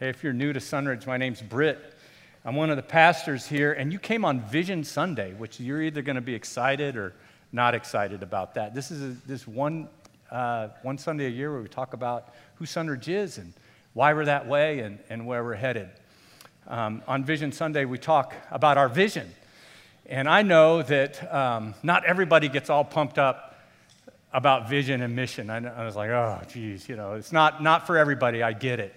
Hey, 0.00 0.10
if 0.10 0.22
you're 0.22 0.32
new 0.32 0.52
to 0.52 0.60
Sunridge, 0.60 1.08
my 1.08 1.16
name's 1.16 1.42
Britt. 1.42 1.92
I'm 2.44 2.54
one 2.54 2.70
of 2.70 2.76
the 2.76 2.84
pastors 2.84 3.48
here, 3.48 3.72
and 3.72 3.92
you 3.92 3.98
came 3.98 4.24
on 4.24 4.42
Vision 4.42 4.84
Sunday, 4.84 5.32
which 5.32 5.58
you're 5.58 5.82
either 5.82 6.02
going 6.02 6.14
to 6.14 6.22
be 6.22 6.36
excited 6.36 6.96
or 6.96 7.14
not 7.50 7.74
excited 7.74 8.22
about 8.22 8.54
that. 8.54 8.76
This 8.76 8.92
is 8.92 9.02
a, 9.02 9.26
this 9.26 9.48
one, 9.48 9.88
uh, 10.30 10.68
one 10.82 10.98
Sunday 10.98 11.26
a 11.26 11.30
year 11.30 11.50
where 11.50 11.60
we 11.60 11.66
talk 11.66 11.94
about 11.94 12.32
who 12.54 12.64
Sunridge 12.64 13.08
is 13.08 13.38
and 13.38 13.52
why 13.92 14.12
we're 14.12 14.26
that 14.26 14.46
way 14.46 14.78
and, 14.78 15.00
and 15.10 15.26
where 15.26 15.42
we're 15.42 15.54
headed. 15.54 15.88
Um, 16.68 17.02
on 17.08 17.24
Vision 17.24 17.50
Sunday, 17.50 17.84
we 17.84 17.98
talk 17.98 18.34
about 18.52 18.78
our 18.78 18.88
vision. 18.88 19.28
And 20.06 20.28
I 20.28 20.42
know 20.42 20.80
that 20.80 21.34
um, 21.34 21.74
not 21.82 22.04
everybody 22.04 22.48
gets 22.48 22.70
all 22.70 22.84
pumped 22.84 23.18
up 23.18 23.58
about 24.32 24.68
vision 24.68 25.02
and 25.02 25.16
mission. 25.16 25.50
I, 25.50 25.56
I 25.56 25.84
was 25.84 25.96
like, 25.96 26.10
oh, 26.10 26.40
geez, 26.48 26.88
you 26.88 26.94
know, 26.94 27.14
it's 27.14 27.32
not, 27.32 27.64
not 27.64 27.84
for 27.84 27.98
everybody. 27.98 28.44
I 28.44 28.52
get 28.52 28.78
it. 28.78 28.94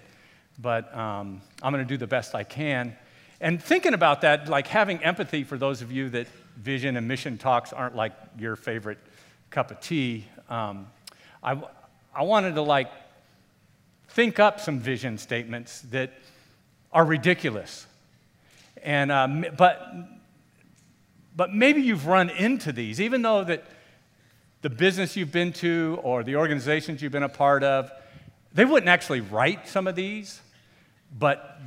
But 0.62 0.96
um, 0.96 1.42
I'm 1.62 1.72
going 1.72 1.84
to 1.84 1.88
do 1.88 1.98
the 1.98 2.06
best 2.06 2.34
I 2.34 2.44
can. 2.44 2.96
And 3.40 3.60
thinking 3.60 3.92
about 3.92 4.20
that, 4.20 4.48
like 4.48 4.68
having 4.68 5.02
empathy 5.02 5.42
for 5.42 5.58
those 5.58 5.82
of 5.82 5.90
you 5.90 6.08
that 6.10 6.28
vision 6.56 6.96
and 6.96 7.08
mission 7.08 7.36
talks 7.36 7.72
aren't 7.72 7.96
like 7.96 8.12
your 8.38 8.54
favorite 8.54 8.98
cup 9.50 9.72
of 9.72 9.80
tea, 9.80 10.26
um, 10.48 10.86
I, 11.42 11.60
I 12.14 12.22
wanted 12.22 12.54
to 12.54 12.62
like 12.62 12.90
think 14.10 14.38
up 14.38 14.60
some 14.60 14.78
vision 14.78 15.18
statements 15.18 15.80
that 15.90 16.12
are 16.92 17.04
ridiculous. 17.04 17.86
And, 18.82 19.10
um, 19.10 19.44
but, 19.56 19.94
but 21.34 21.52
maybe 21.52 21.80
you've 21.80 22.06
run 22.06 22.30
into 22.30 22.72
these, 22.72 23.00
even 23.00 23.22
though 23.22 23.42
that 23.44 23.64
the 24.60 24.70
business 24.70 25.16
you've 25.16 25.32
been 25.32 25.52
to 25.54 25.98
or 26.02 26.22
the 26.22 26.36
organizations 26.36 27.02
you've 27.02 27.12
been 27.12 27.22
a 27.22 27.28
part 27.28 27.64
of, 27.64 27.90
they 28.54 28.64
wouldn't 28.64 28.88
actually 28.88 29.20
write 29.20 29.66
some 29.66 29.86
of 29.86 29.96
these, 29.96 30.40
but 31.18 31.58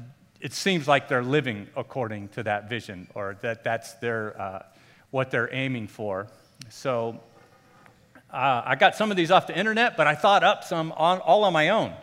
it 0.41 0.54
seems 0.54 0.88
like 0.88 1.08
they're 1.08 1.23
living 1.23 1.67
according 1.76 2.30
to 2.30 2.44
that 2.44 2.70
vision 2.70 3.07
or 3.15 3.38
that 3.41 3.63
that's 3.63 3.93
their, 3.93 4.40
uh, 4.40 4.63
what 5.12 5.32
they're 5.32 5.54
aiming 5.54 5.88
for. 5.88 6.27
So 6.70 7.20
uh, 8.32 8.62
I 8.66 8.76
got 8.76 8.96
some 8.96 9.12
of 9.12 9.18
these 9.18 9.32
off 9.32 9.48
the 9.48 9.57
internet, 9.57 9.98
but 9.98 10.07
I 10.07 10.16
thought 10.16 10.43
up 10.43 10.63
some 10.63 10.91
on, 10.93 11.20
all 11.20 11.43
on 11.43 11.54
my 11.54 11.70
own. 11.70 11.93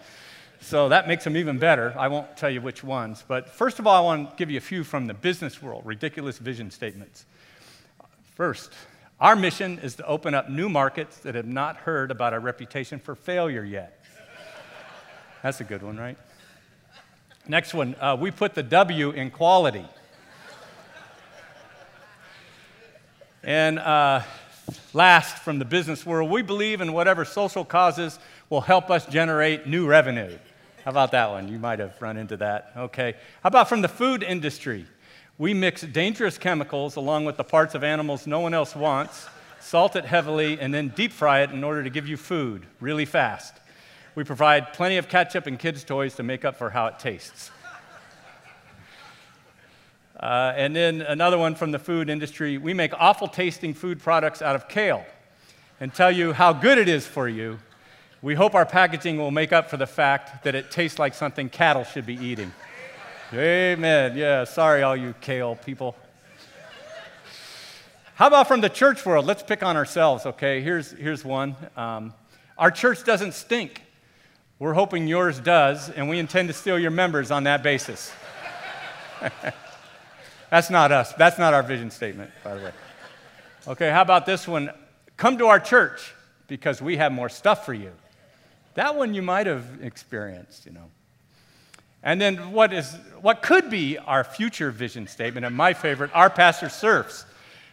So 0.61 0.89
that 0.91 1.09
makes 1.09 1.25
them 1.25 1.37
even 1.37 1.59
better. 1.59 1.93
I 1.98 2.09
won't 2.09 2.37
tell 2.37 2.48
you 2.48 2.61
which 2.61 2.85
ones. 2.85 3.25
But 3.27 3.48
first 3.51 3.79
of 3.79 3.87
all, 3.87 3.97
I 3.97 4.01
want 4.01 4.31
to 4.31 4.37
give 4.37 4.51
you 4.51 4.59
a 4.59 4.61
few 4.61 4.85
from 4.85 5.07
the 5.07 5.15
business 5.15 5.61
world 5.61 5.83
ridiculous 5.85 6.39
vision 6.39 6.70
statements. 6.70 7.27
First, 8.35 8.73
our 9.20 9.37
mission 9.37 9.79
is 9.81 9.97
to 9.97 10.07
open 10.07 10.35
up 10.35 10.48
new 10.48 10.69
markets 10.69 11.19
that 11.19 11.35
have 11.35 11.47
not 11.47 11.77
heard 11.77 12.11
about 12.11 12.33
our 12.33 12.41
reputation 12.41 12.98
for 12.98 13.15
failure 13.15 13.65
yet. 13.65 14.05
That's 15.43 15.61
a 15.61 15.65
good 15.65 15.83
one, 15.83 15.97
right? 15.97 16.17
Next 17.48 17.75
one, 17.75 17.97
uh, 18.01 18.17
we 18.19 18.31
put 18.31 18.55
the 18.55 18.62
W 18.62 19.11
in 19.11 19.31
quality. 19.31 19.85
and 23.43 23.81
uh, 23.81 24.23
last, 24.93 25.39
from 25.39 25.59
the 25.59 25.65
business 25.65 26.07
world, 26.07 26.31
we 26.31 26.43
believe 26.43 26.81
in 26.81 26.93
whatever 26.93 27.25
social 27.25 27.65
causes 27.65 28.20
will 28.48 28.61
help 28.61 28.91
us 28.91 29.07
generate 29.07 29.67
new 29.67 29.89
revenue. 29.89 30.39
How 30.85 30.93
about 30.93 31.11
that 31.13 31.31
one? 31.31 31.48
You 31.48 31.59
might 31.59 31.81
have 31.81 32.01
run 32.01 32.17
into 32.17 32.37
that. 32.39 32.73
Okay. 32.77 33.15
How 33.43 33.48
about 33.48 33.69
from 33.69 33.83
the 33.83 33.89
food 33.89 34.23
industry? 34.23 34.87
We 35.37 35.53
mix 35.53 35.83
dangerous 35.83 36.39
chemicals 36.39 36.95
along 36.95 37.25
with 37.25 37.37
the 37.37 37.45
parts 37.45 37.75
of 37.75 37.83
animals 37.83 38.27
no 38.27 38.39
one 38.39 38.55
else 38.55 38.77
wants, 38.77 39.27
salt 39.59 39.97
it 39.97 40.05
heavily, 40.05 40.61
and 40.61 40.73
then 40.73 40.89
deep 40.89 41.13
fry 41.13 41.41
it 41.41 41.51
in 41.51 41.65
order 41.65 41.83
to 41.83 41.91
give 41.91 42.07
you 42.07 42.17
food 42.17 42.67
really 42.81 43.05
fast. 43.05 43.55
We 44.15 44.25
provide 44.25 44.73
plenty 44.75 44.99
of 44.99 45.09
ketchup 45.09 45.47
and 45.47 45.59
kids' 45.59 45.85
toys 45.85 46.15
to 46.17 46.23
make 46.23 46.45
up 46.45 46.57
for 46.57 46.71
how 46.71 46.87
it 46.87 46.99
tastes. 46.99 47.51
Uh, 50.21 50.53
and 50.57 50.77
then 50.77 51.01
another 51.01 51.37
one 51.37 51.53
from 51.53 51.73
the 51.73 51.81
food 51.81 52.09
industry 52.09 52.57
we 52.57 52.73
make 52.73 52.93
awful 52.97 53.27
tasting 53.27 53.75
food 53.75 54.01
products 54.01 54.41
out 54.41 54.55
of 54.55 54.69
kale 54.69 55.05
and 55.81 55.92
tell 55.92 56.13
you 56.13 56.33
how 56.33 56.53
good 56.53 56.79
it 56.79 56.89
is 56.89 57.05
for 57.05 57.29
you. 57.29 57.59
We 58.23 58.36
hope 58.36 58.55
our 58.55 58.64
packaging 58.64 59.19
will 59.19 59.33
make 59.33 59.53
up 59.53 59.69
for 59.69 59.77
the 59.77 59.86
fact 59.86 60.45
that 60.45 60.55
it 60.55 60.70
tastes 60.70 61.01
like 61.01 61.15
something 61.15 61.48
cattle 61.48 61.83
should 61.83 62.07
be 62.07 62.15
eating. 62.15 62.53
Amen. 63.35 64.17
Yeah, 64.17 64.45
sorry, 64.45 64.85
all 64.85 64.95
you 64.95 65.13
kale 65.20 65.57
people. 65.57 65.97
How 68.15 68.29
about 68.29 68.47
from 68.47 68.61
the 68.61 68.69
church 68.69 69.05
world? 69.05 69.27
Let's 69.27 69.42
pick 69.42 69.65
on 69.65 69.77
ourselves, 69.77 70.25
okay? 70.25 70.61
Here's, 70.61 70.92
here's 70.92 71.25
one. 71.25 71.57
Um, 71.77 72.15
our 72.57 72.70
church 72.70 73.03
doesn't 73.03 73.33
stink. 73.33 73.83
We're 74.62 74.74
hoping 74.74 75.08
yours 75.08 75.40
does, 75.40 75.90
and 75.90 76.08
we 76.08 76.20
intend 76.20 76.46
to 76.46 76.55
steal 76.55 76.78
your 76.78 76.92
members 76.92 77.33
on 77.33 77.42
that 77.45 77.64
basis. 77.64 78.12
That's 80.50 80.70
not 80.70 80.92
us. 80.92 81.12
That's 81.14 81.36
not 81.36 81.52
our 81.52 81.64
vision 81.64 81.90
statement, 81.90 82.30
by 82.45 82.55
the 82.55 82.64
way. 82.67 82.70
Okay, 83.67 83.90
how 83.90 84.02
about 84.02 84.24
this 84.24 84.46
one? 84.46 84.70
Come 85.17 85.36
to 85.39 85.46
our 85.46 85.58
church 85.58 86.14
because 86.46 86.80
we 86.80 86.96
have 86.98 87.11
more 87.11 87.28
stuff 87.28 87.67
for 87.67 87.74
you. 87.74 87.90
That 88.74 88.95
one 88.95 89.14
you 89.14 89.23
might 89.23 89.48
have 89.48 89.67
experienced, 89.83 90.64
you 90.64 90.70
know. 90.70 90.90
And 92.05 92.20
then 92.20 92.52
what, 92.52 92.73
is, 92.73 92.94
what 93.20 93.42
could 93.42 93.68
be 93.68 93.98
our 93.98 94.23
future 94.23 94.70
vision 94.70 95.08
statement, 95.08 95.44
and 95.44 95.56
my 95.56 95.74
favorite, 95.74 96.12
our 96.14 96.30
pastor 96.30 96.68
surfs. 96.68 97.27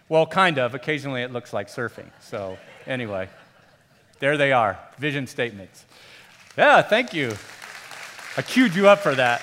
Well, 0.07 0.25
kind 0.25 0.57
of. 0.57 0.73
Occasionally 0.73 1.21
it 1.21 1.31
looks 1.31 1.53
like 1.53 1.67
surfing. 1.67 2.09
So, 2.19 2.57
anyway, 2.87 3.29
there 4.17 4.37
they 4.37 4.53
are 4.53 4.79
vision 4.97 5.27
statements. 5.27 5.85
Yeah, 6.57 6.81
thank 6.81 7.13
you. 7.13 7.35
I 8.35 8.41
queued 8.41 8.73
you 8.73 8.89
up 8.89 8.99
for 8.99 9.13
that. 9.15 9.41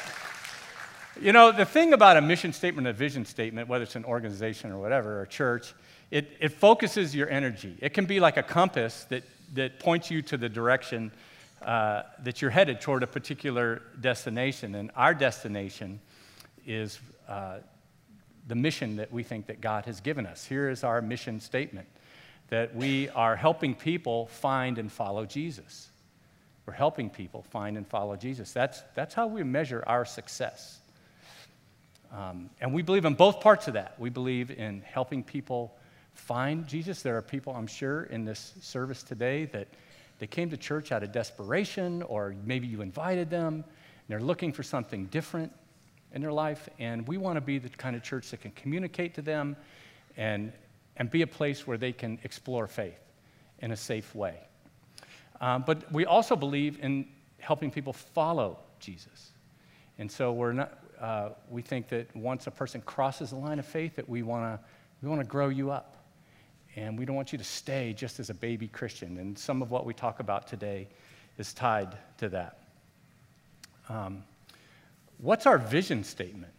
You 1.21 1.33
know, 1.33 1.53
the 1.53 1.65
thing 1.65 1.93
about 1.93 2.17
a 2.17 2.21
mission 2.21 2.53
statement, 2.53 2.87
a 2.89 2.93
vision 2.93 3.25
statement, 3.25 3.69
whether 3.69 3.85
it's 3.85 3.97
an 3.97 4.05
organization 4.05 4.73
or 4.73 4.79
whatever, 4.79 5.21
or 5.21 5.23
a 5.23 5.27
church, 5.27 5.73
it, 6.11 6.37
it 6.41 6.51
focuses 6.51 7.15
your 7.15 7.31
energy. 7.31 7.77
It 7.81 7.95
can 7.95 8.07
be 8.07 8.21
like 8.21 8.37
a 8.37 8.43
compass 8.43 9.05
that, 9.05 9.23
that 9.55 9.79
points 9.79 10.11
you 10.11 10.21
to 10.23 10.37
the 10.37 10.49
direction 10.49 11.13
uh, 11.63 12.03
that 12.25 12.43
you're 12.43 12.51
headed 12.51 12.81
toward 12.81 13.03
a 13.03 13.07
particular 13.07 13.83
destination. 14.01 14.75
And 14.75 14.91
our 14.97 15.15
destination 15.15 16.01
is 16.67 16.99
uh, 17.29 17.59
the 18.49 18.57
mission 18.57 18.97
that 18.97 19.13
we 19.13 19.23
think 19.23 19.47
that 19.47 19.61
God 19.61 19.85
has 19.87 20.01
given 20.01 20.27
us. 20.27 20.45
Here 20.45 20.69
is 20.69 20.85
our 20.85 21.01
mission 21.01 21.41
statement 21.41 21.89
that 22.49 22.75
we 22.75 23.09
are 23.11 23.37
helping 23.37 23.75
people 23.75 24.27
find 24.27 24.79
and 24.79 24.91
follow 24.91 25.25
Jesus. 25.25 25.89
We're 26.67 26.73
helping 26.73 27.11
people 27.11 27.43
find 27.43 27.77
and 27.77 27.87
follow 27.87 28.17
Jesus. 28.17 28.53
That's, 28.53 28.83
that's 28.95 29.15
how 29.15 29.29
we 29.29 29.45
measure 29.45 29.85
our 29.87 30.05
success. 30.05 30.81
Um, 32.13 32.51
and 32.61 32.75
we 32.75 32.83
believe 32.83 33.05
in 33.05 33.15
both 33.15 33.41
parts 33.41 33.69
of 33.69 33.75
that. 33.75 33.99
We 33.99 34.11
believe 34.11 34.51
in 34.51 34.83
helping 34.83 35.23
people 35.23 35.77
find 36.15 36.67
Jesus. 36.67 37.03
There 37.03 37.17
are 37.17 37.23
people, 37.23 37.55
I'm 37.55 37.67
sure, 37.67 38.05
in 38.05 38.25
this 38.25 38.55
service 38.61 39.03
today 39.03 39.45
that 39.47 39.69
they 40.19 40.27
came 40.27 40.51
to 40.51 40.57
church 40.57 40.93
out 40.93 41.03
of 41.03 41.13
desperation, 41.13 42.03
or 42.03 42.35
maybe 42.45 42.67
you 42.67 42.81
invited 42.81 43.31
them, 43.31 43.55
and 43.55 43.65
they're 44.09 44.21
looking 44.21 44.53
for 44.53 44.63
something 44.63 45.07
different 45.07 45.53
in 46.15 46.23
their 46.23 46.33
life. 46.33 46.69
And 46.79 47.07
we 47.07 47.19
want 47.19 47.37
to 47.37 47.41
be 47.41 47.59
the 47.59 47.69
kind 47.69 47.95
of 47.95 48.03
church 48.03 48.31
that 48.31 48.41
can 48.41 48.53
communicate 48.53 49.15
to 49.17 49.23
them 49.23 49.57
and, 50.17 50.53
and 50.97 51.11
be 51.11 51.23
a 51.23 51.27
place 51.27 51.67
where 51.67 51.77
they 51.77 51.93
can 51.93 52.19
explore 52.25 52.67
faith 52.67 52.99
in 53.61 53.73
a 53.73 53.77
safe 53.77 54.15
way. 54.15 54.39
Um, 55.41 55.65
but 55.67 55.91
we 55.93 56.07
also 56.07 56.37
believe 56.37 56.79
in 56.83 57.07
helping 57.39 57.71
people 57.71 57.93
follow 57.93 58.59
Jesus. 58.81 59.33
And 59.99 60.11
so 60.11 60.33
we're 60.33 60.53
not, 60.53 60.79
uh, 61.01 61.29
we 61.51 61.63
think 61.63 61.89
that 61.89 62.15
once 62.17 62.47
a 62.47 62.51
person 62.51 62.81
crosses 62.83 63.31
the 63.31 63.37
line 63.37 63.59
of 63.59 63.67
faith, 63.67 63.97
that 63.97 64.09
we 64.09 64.23
want 64.23 64.61
to 64.61 64.67
we 65.03 65.09
want 65.09 65.21
to 65.21 65.27
grow 65.27 65.49
you 65.49 65.71
up. 65.71 65.97
And 66.75 66.99
we 66.99 67.05
don't 67.05 67.17
want 67.17 67.33
you 67.33 67.39
to 67.39 67.45
stay 67.45 67.95
just 67.95 68.21
as 68.21 68.29
a 68.29 68.35
baby 68.35 68.69
Christian. 68.69 69.19
And 69.19 69.39
some 69.39 69.63
of 69.63 69.71
what 69.71 69.87
we 69.87 69.95
talk 69.95 70.21
about 70.21 70.47
today 70.47 70.89
is 71.39 71.55
tied 71.55 71.97
to 72.19 72.29
that. 72.31 72.59
Um, 73.89 74.25
what's 75.19 75.47
our 75.47 75.59
vision 75.59 76.05
statement? 76.05 76.53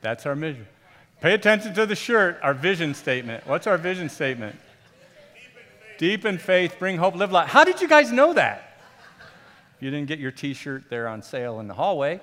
That's 0.00 0.26
our 0.26 0.34
mission. 0.34 0.66
Pay 1.22 1.34
attention 1.34 1.72
to 1.74 1.86
the 1.86 1.94
shirt, 1.94 2.40
our 2.42 2.52
vision 2.52 2.94
statement. 2.94 3.46
What's 3.46 3.68
our 3.68 3.78
vision 3.78 4.08
statement? 4.08 4.56
Deep 5.96 6.24
in 6.24 6.36
faith, 6.36 6.74
bring 6.80 6.98
hope, 6.98 7.14
live 7.14 7.30
life. 7.30 7.48
How 7.48 7.62
did 7.62 7.80
you 7.80 7.86
guys 7.86 8.10
know 8.10 8.32
that? 8.32 8.76
You 9.78 9.92
didn't 9.92 10.08
get 10.08 10.18
your 10.18 10.32
t 10.32 10.52
shirt 10.52 10.90
there 10.90 11.06
on 11.06 11.22
sale 11.22 11.60
in 11.60 11.68
the 11.68 11.74
hallway. 11.74 12.20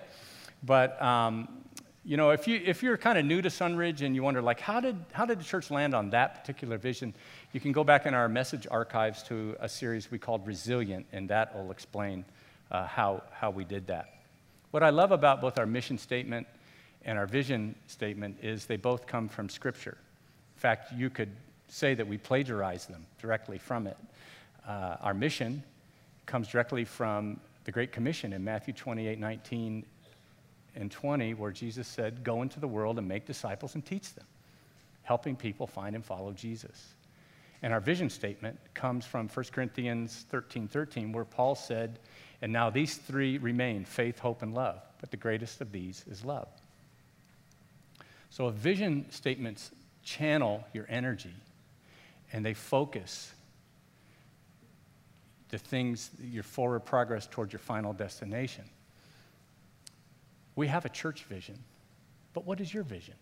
But 0.63 1.01
um, 1.01 1.47
you 2.03 2.17
know, 2.17 2.31
if, 2.31 2.45
you, 2.45 2.61
if 2.65 2.83
you're 2.83 2.97
kind 2.97 3.17
of 3.17 3.23
new 3.23 3.41
to 3.41 3.47
Sunridge 3.47 4.01
and 4.01 4.15
you 4.15 4.21
wonder, 4.21 4.41
like, 4.41 4.59
how 4.59 4.81
did, 4.81 4.97
how 5.13 5.25
did 5.25 5.39
the 5.39 5.45
church 5.45 5.71
land 5.71 5.95
on 5.95 6.09
that 6.09 6.41
particular 6.41 6.77
vision? 6.77 7.13
You 7.53 7.61
can 7.61 7.71
go 7.71 7.85
back 7.85 8.05
in 8.05 8.13
our 8.13 8.27
message 8.27 8.67
archives 8.69 9.23
to 9.23 9.55
a 9.61 9.69
series 9.69 10.11
we 10.11 10.19
called 10.19 10.45
Resilient, 10.45 11.05
and 11.13 11.29
that 11.29 11.55
will 11.55 11.71
explain 11.71 12.25
uh, 12.69 12.85
how, 12.85 13.23
how 13.31 13.49
we 13.49 13.63
did 13.63 13.87
that. 13.87 14.13
What 14.71 14.83
I 14.83 14.89
love 14.89 15.13
about 15.13 15.39
both 15.39 15.57
our 15.57 15.65
mission 15.65 15.97
statement 15.97 16.47
and 17.05 17.17
our 17.17 17.25
vision 17.25 17.75
statement 17.87 18.37
is 18.41 18.65
they 18.65 18.77
both 18.77 19.07
come 19.07 19.29
from 19.29 19.49
Scripture. 19.49 19.97
In 20.55 20.59
fact, 20.59 20.91
you 20.93 21.09
could 21.09 21.31
say 21.67 21.93
that 21.93 22.07
we 22.07 22.17
plagiarize 22.17 22.85
them 22.85 23.05
directly 23.21 23.57
from 23.57 23.87
it. 23.87 23.97
uh, 24.67 24.97
our 25.01 25.13
mission 25.13 25.63
comes 26.25 26.47
directly 26.47 26.85
from 26.85 27.39
the 27.63 27.71
Great 27.71 27.91
Commission 27.91 28.33
in 28.33 28.43
Matthew 28.43 28.73
28 28.73 29.19
19 29.19 29.85
and 30.75 30.91
20, 30.91 31.33
where 31.33 31.51
Jesus 31.51 31.87
said, 31.87 32.23
Go 32.23 32.41
into 32.41 32.59
the 32.59 32.67
world 32.67 32.97
and 32.99 33.07
make 33.07 33.25
disciples 33.25 33.75
and 33.75 33.85
teach 33.85 34.13
them, 34.13 34.25
helping 35.03 35.35
people 35.35 35.67
find 35.67 35.95
and 35.95 36.05
follow 36.05 36.31
Jesus. 36.31 36.93
And 37.61 37.73
our 37.73 37.79
vision 37.79 38.09
statement 38.09 38.57
comes 38.73 39.05
from 39.05 39.27
1 39.27 39.45
Corinthians 39.51 40.25
13 40.29 40.67
13, 40.67 41.11
where 41.11 41.25
Paul 41.25 41.55
said, 41.55 41.99
And 42.41 42.53
now 42.53 42.69
these 42.69 42.97
three 42.97 43.37
remain 43.37 43.85
faith, 43.85 44.19
hope, 44.19 44.41
and 44.41 44.53
love, 44.53 44.81
but 45.01 45.11
the 45.11 45.17
greatest 45.17 45.61
of 45.61 45.71
these 45.71 46.05
is 46.09 46.23
love. 46.23 46.47
So, 48.29 48.45
a 48.45 48.51
vision 48.51 49.05
statements 49.09 49.71
channel 50.03 50.63
your 50.73 50.85
energy 50.89 51.33
and 52.31 52.45
they 52.45 52.53
focus 52.53 53.33
the 55.49 55.57
things, 55.57 56.11
your 56.21 56.43
forward 56.43 56.81
progress 56.81 57.27
towards 57.29 57.51
your 57.51 57.59
final 57.59 57.91
destination. 57.91 58.63
We 60.55 60.67
have 60.67 60.85
a 60.85 60.89
church 60.89 61.23
vision, 61.23 61.57
but 62.33 62.45
what 62.45 62.61
is 62.61 62.73
your 62.73 62.83
vision? 62.83 63.15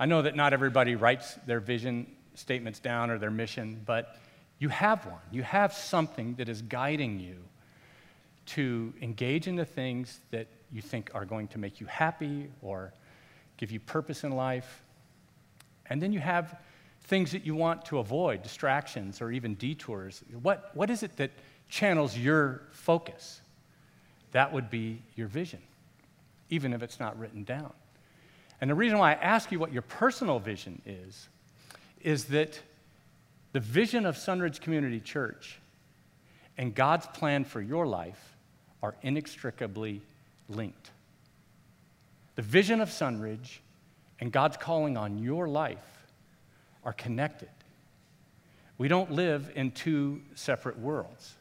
I 0.00 0.06
know 0.06 0.22
that 0.22 0.34
not 0.34 0.52
everybody 0.52 0.96
writes 0.96 1.34
their 1.46 1.60
vision 1.60 2.06
statements 2.34 2.78
down 2.78 3.10
or 3.10 3.18
their 3.18 3.30
mission, 3.30 3.82
but 3.84 4.16
you 4.58 4.68
have 4.70 5.04
one. 5.04 5.20
You 5.30 5.42
have 5.42 5.72
something 5.72 6.34
that 6.36 6.48
is 6.48 6.62
guiding 6.62 7.20
you 7.20 7.36
to 8.46 8.92
engage 9.02 9.46
in 9.46 9.56
the 9.56 9.64
things 9.64 10.20
that 10.30 10.46
you 10.72 10.80
think 10.80 11.10
are 11.14 11.24
going 11.24 11.48
to 11.48 11.58
make 11.58 11.80
you 11.80 11.86
happy 11.86 12.48
or 12.62 12.92
give 13.62 13.70
you 13.70 13.78
purpose 13.78 14.24
in 14.24 14.32
life. 14.32 14.82
And 15.86 16.02
then 16.02 16.12
you 16.12 16.18
have 16.18 16.58
things 17.04 17.30
that 17.30 17.46
you 17.46 17.54
want 17.54 17.84
to 17.84 17.98
avoid, 17.98 18.42
distractions 18.42 19.22
or 19.22 19.30
even 19.30 19.54
detours. 19.54 20.24
What, 20.42 20.72
what 20.74 20.90
is 20.90 21.04
it 21.04 21.16
that 21.18 21.30
channels 21.68 22.18
your 22.18 22.62
focus? 22.72 23.40
That 24.32 24.52
would 24.52 24.68
be 24.68 25.00
your 25.14 25.28
vision, 25.28 25.60
even 26.50 26.72
if 26.72 26.82
it's 26.82 26.98
not 26.98 27.16
written 27.20 27.44
down. 27.44 27.72
And 28.60 28.68
the 28.68 28.74
reason 28.74 28.98
why 28.98 29.12
I 29.12 29.14
ask 29.14 29.52
you 29.52 29.60
what 29.60 29.72
your 29.72 29.82
personal 29.82 30.40
vision 30.40 30.82
is, 30.84 31.28
is 32.00 32.24
that 32.26 32.58
the 33.52 33.60
vision 33.60 34.06
of 34.06 34.16
Sunridge 34.16 34.60
Community 34.60 34.98
Church 34.98 35.60
and 36.58 36.74
God's 36.74 37.06
plan 37.06 37.44
for 37.44 37.60
your 37.60 37.86
life 37.86 38.34
are 38.82 38.96
inextricably 39.02 40.02
linked. 40.48 40.90
The 42.34 42.42
vision 42.42 42.80
of 42.80 42.88
Sunridge 42.88 43.58
and 44.20 44.32
God's 44.32 44.56
calling 44.56 44.96
on 44.96 45.18
your 45.18 45.48
life 45.48 45.78
are 46.84 46.92
connected. 46.92 47.50
We 48.78 48.88
don't 48.88 49.12
live 49.12 49.52
in 49.54 49.70
two 49.70 50.22
separate 50.34 50.78
worlds. 50.78 51.34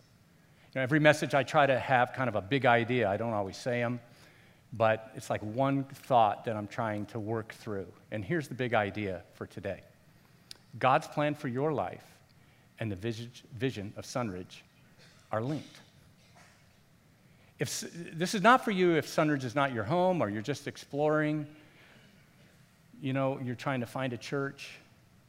You 0.73 0.79
know, 0.79 0.83
every 0.83 0.99
message 0.99 1.33
I 1.33 1.43
try 1.43 1.65
to 1.65 1.79
have 1.79 2.13
kind 2.13 2.27
of 2.27 2.35
a 2.35 2.41
big 2.41 2.65
idea. 2.65 3.09
I 3.09 3.17
don't 3.17 3.33
always 3.33 3.57
say 3.57 3.79
them, 3.79 3.99
but 4.73 5.11
it's 5.15 5.29
like 5.29 5.41
one 5.41 5.83
thought 5.83 6.45
that 6.45 6.55
I'm 6.55 6.67
trying 6.67 7.05
to 7.07 7.19
work 7.19 7.53
through. 7.53 7.87
And 8.11 8.23
here's 8.23 8.47
the 8.47 8.53
big 8.53 8.73
idea 8.73 9.23
for 9.33 9.45
today 9.45 9.81
God's 10.79 11.07
plan 11.07 11.35
for 11.35 11.47
your 11.47 11.73
life 11.73 12.05
and 12.79 12.91
the 12.91 13.29
vision 13.57 13.93
of 13.95 14.05
Sunridge 14.05 14.61
are 15.31 15.41
linked. 15.41 15.79
If, 17.61 17.85
this 18.13 18.33
is 18.33 18.41
not 18.41 18.65
for 18.65 18.71
you 18.71 18.95
if 18.95 19.05
Sunridge 19.05 19.43
is 19.43 19.53
not 19.53 19.71
your 19.71 19.83
home 19.83 20.19
or 20.19 20.29
you're 20.31 20.41
just 20.41 20.65
exploring, 20.65 21.45
you 22.99 23.13
know, 23.13 23.39
you're 23.43 23.53
trying 23.53 23.81
to 23.81 23.85
find 23.85 24.13
a 24.13 24.17
church. 24.17 24.71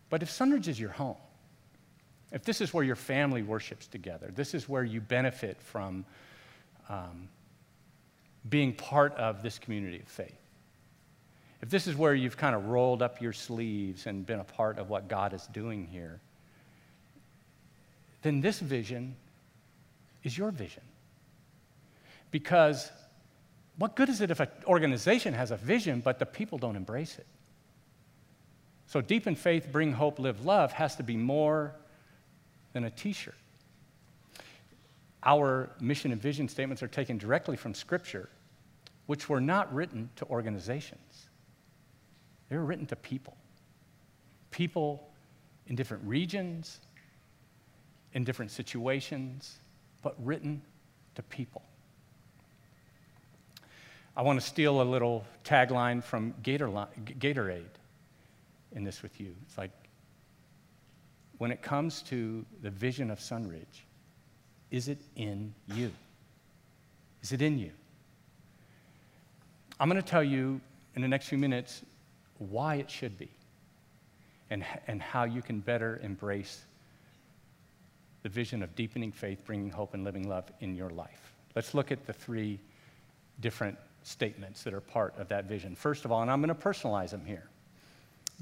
But 0.09 0.23
if 0.23 0.31
Sunridge 0.31 0.67
is 0.67 0.81
your 0.81 0.89
home, 0.89 1.19
if 2.31 2.43
this 2.43 2.63
is 2.63 2.73
where 2.73 2.85
your 2.85 2.97
family 2.97 3.43
worships 3.43 3.87
together, 3.87 4.33
this 4.35 4.55
is 4.55 4.67
where 4.67 4.83
you 4.83 4.99
benefit 4.99 5.61
from 5.61 6.07
um, 6.89 7.29
being 8.49 8.73
part 8.73 9.15
of 9.17 9.43
this 9.43 9.59
community 9.59 10.01
of 10.01 10.09
faith, 10.09 10.41
if 11.61 11.69
this 11.69 11.87
is 11.87 11.97
where 11.97 12.15
you've 12.15 12.39
kind 12.39 12.57
of 12.57 12.65
rolled 12.69 13.03
up 13.03 13.21
your 13.21 13.35
sleeves 13.35 14.07
and 14.07 14.25
been 14.25 14.41
a 14.41 14.45
part 14.45 14.79
of 14.79 14.89
what 14.89 15.07
God 15.07 15.35
is 15.35 15.47
doing 15.49 15.87
here, 15.87 16.19
then 18.23 18.41
this 18.41 18.59
vision 18.59 19.17
is 20.25 20.39
your 20.39 20.51
vision. 20.51 20.83
Because 22.33 22.91
what 23.77 23.95
good 23.95 24.09
is 24.09 24.21
it 24.21 24.33
if 24.33 24.41
an 24.41 24.49
organization 24.67 25.35
has 25.35 25.53
a 25.53 25.57
vision 25.57 26.01
but 26.01 26.19
the 26.19 26.27
people 26.27 26.59
don't 26.59 26.75
embrace 26.75 27.19
it? 27.19 27.27
So, 28.87 29.01
deep 29.01 29.27
in 29.27 29.37
faith, 29.37 29.71
bring 29.71 29.93
hope, 29.93 30.19
live 30.19 30.45
love 30.45 30.73
has 30.73 30.97
to 30.97 31.03
be 31.03 31.17
more 31.17 31.77
than 32.73 32.85
a 32.85 32.91
t 32.91 33.13
shirt. 33.13 33.35
Our 35.23 35.71
mission 35.81 36.11
and 36.11 36.21
vision 36.21 36.49
statements 36.49 36.83
are 36.83 36.89
taken 36.89 37.17
directly 37.17 37.57
from 37.57 37.75
Scripture, 37.75 38.29
which 39.07 39.29
were 39.29 39.41
not 39.41 39.73
written 39.73 40.11
to 40.17 40.27
organizations, 40.27 41.29
they 42.49 42.57
were 42.57 42.65
written 42.65 42.87
to 42.87 42.97
people. 42.97 43.37
People 44.51 45.09
in 45.67 45.77
different 45.77 46.03
regions, 46.05 46.81
in 48.13 48.25
different 48.25 48.51
situations, 48.51 49.59
but 50.03 50.15
written 50.23 50.61
to 51.15 51.23
people. 51.23 51.63
I 54.17 54.23
want 54.23 54.39
to 54.41 54.47
steal 54.47 54.83
a 54.83 54.85
little 54.85 55.25
tagline 55.45 56.03
from 56.03 56.35
Gatorade 56.43 57.65
in 58.73 58.85
this 58.85 59.03
with 59.03 59.19
you. 59.21 59.35
It's 59.47 59.57
like 59.57 59.71
when 61.39 61.51
it 61.51 61.63
comes 61.63 62.03
to 62.03 62.45
the 62.61 62.71
vision 62.71 63.11
of 63.11 63.19
Sunridge, 63.21 63.85
is 64.71 64.89
it 64.89 64.99
in 65.17 65.55
you? 65.75 65.91
Is 67.23 67.33
it 67.33 67.41
in 67.41 67.59
you? 67.59 67.71
I'm 69.81 69.89
going 69.89 70.01
to 70.01 70.07
tell 70.07 70.23
you 70.23 70.61
in 70.95 71.03
the 71.03 71.09
next 71.09 71.29
few 71.29 71.39
minutes 71.39 71.83
why 72.39 72.77
it 72.77 72.91
should 72.91 73.19
be 73.19 73.31
and, 74.51 74.65
and 74.87 75.01
how 75.01 75.25
you 75.25 75.41
can 75.41 75.61
better 75.61 75.99
embrace 76.03 76.63
the 78.23 78.29
vision 78.29 78.63
of 78.63 78.75
deepening 78.77 79.11
faith, 79.11 79.45
bringing 79.47 79.71
hope, 79.71 79.95
and 79.95 80.05
living 80.05 80.29
love 80.29 80.45
in 80.61 80.77
your 80.77 80.91
life. 80.91 81.33
Let's 81.57 81.75
look 81.75 81.91
at 81.91 82.07
the 82.07 82.13
three 82.13 82.61
different 83.41 83.79
statements 84.03 84.63
that 84.65 84.75
are 84.75 84.81
part 84.81 85.15
of 85.19 85.29
that 85.29 85.47
vision. 85.47 85.75
First 85.75 86.05
of 86.05 86.13
all, 86.13 86.23
and 86.23 86.31
I'm 86.31 86.43
going 86.43 86.55
to 86.55 86.55
personalize 86.55 87.11
them 87.11 87.25
here 87.25 87.49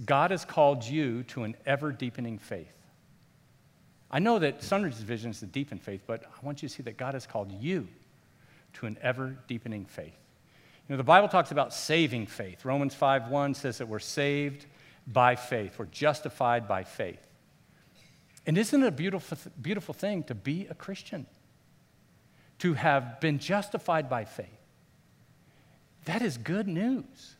God 0.04 0.30
has 0.30 0.44
called 0.44 0.84
you 0.84 1.24
to 1.24 1.44
an 1.44 1.56
ever 1.66 1.92
deepening 1.92 2.38
faith. 2.38 2.72
I 4.10 4.18
know 4.18 4.38
that 4.38 4.60
Sunridge's 4.60 5.02
vision 5.02 5.30
is 5.30 5.40
to 5.40 5.46
deepen 5.46 5.78
faith, 5.78 6.02
but 6.06 6.24
I 6.24 6.44
want 6.44 6.62
you 6.62 6.68
to 6.68 6.74
see 6.74 6.82
that 6.84 6.96
God 6.96 7.14
has 7.14 7.26
called 7.26 7.52
you 7.52 7.86
to 8.74 8.86
an 8.86 8.96
ever 9.02 9.36
deepening 9.46 9.84
faith. 9.84 10.16
You 10.88 10.94
know, 10.94 10.96
the 10.96 11.04
Bible 11.04 11.28
talks 11.28 11.52
about 11.52 11.72
saving 11.72 12.26
faith. 12.26 12.64
Romans 12.64 12.94
5:1 12.94 13.54
says 13.54 13.78
that 13.78 13.86
we're 13.86 13.98
saved 13.98 14.66
by 15.06 15.36
faith, 15.36 15.78
we're 15.78 15.86
justified 15.86 16.66
by 16.66 16.82
faith. 16.82 17.24
And 18.46 18.56
isn't 18.56 18.82
it 18.82 18.86
a 18.86 18.90
beautiful, 18.90 19.38
beautiful 19.60 19.94
thing 19.94 20.24
to 20.24 20.34
be 20.34 20.66
a 20.68 20.74
Christian? 20.74 21.26
To 22.60 22.74
have 22.74 23.20
been 23.20 23.38
justified 23.38 24.08
by 24.08 24.24
faith. 24.24 24.59
That 26.04 26.22
is 26.22 26.38
good 26.38 26.66
news. 26.66 27.36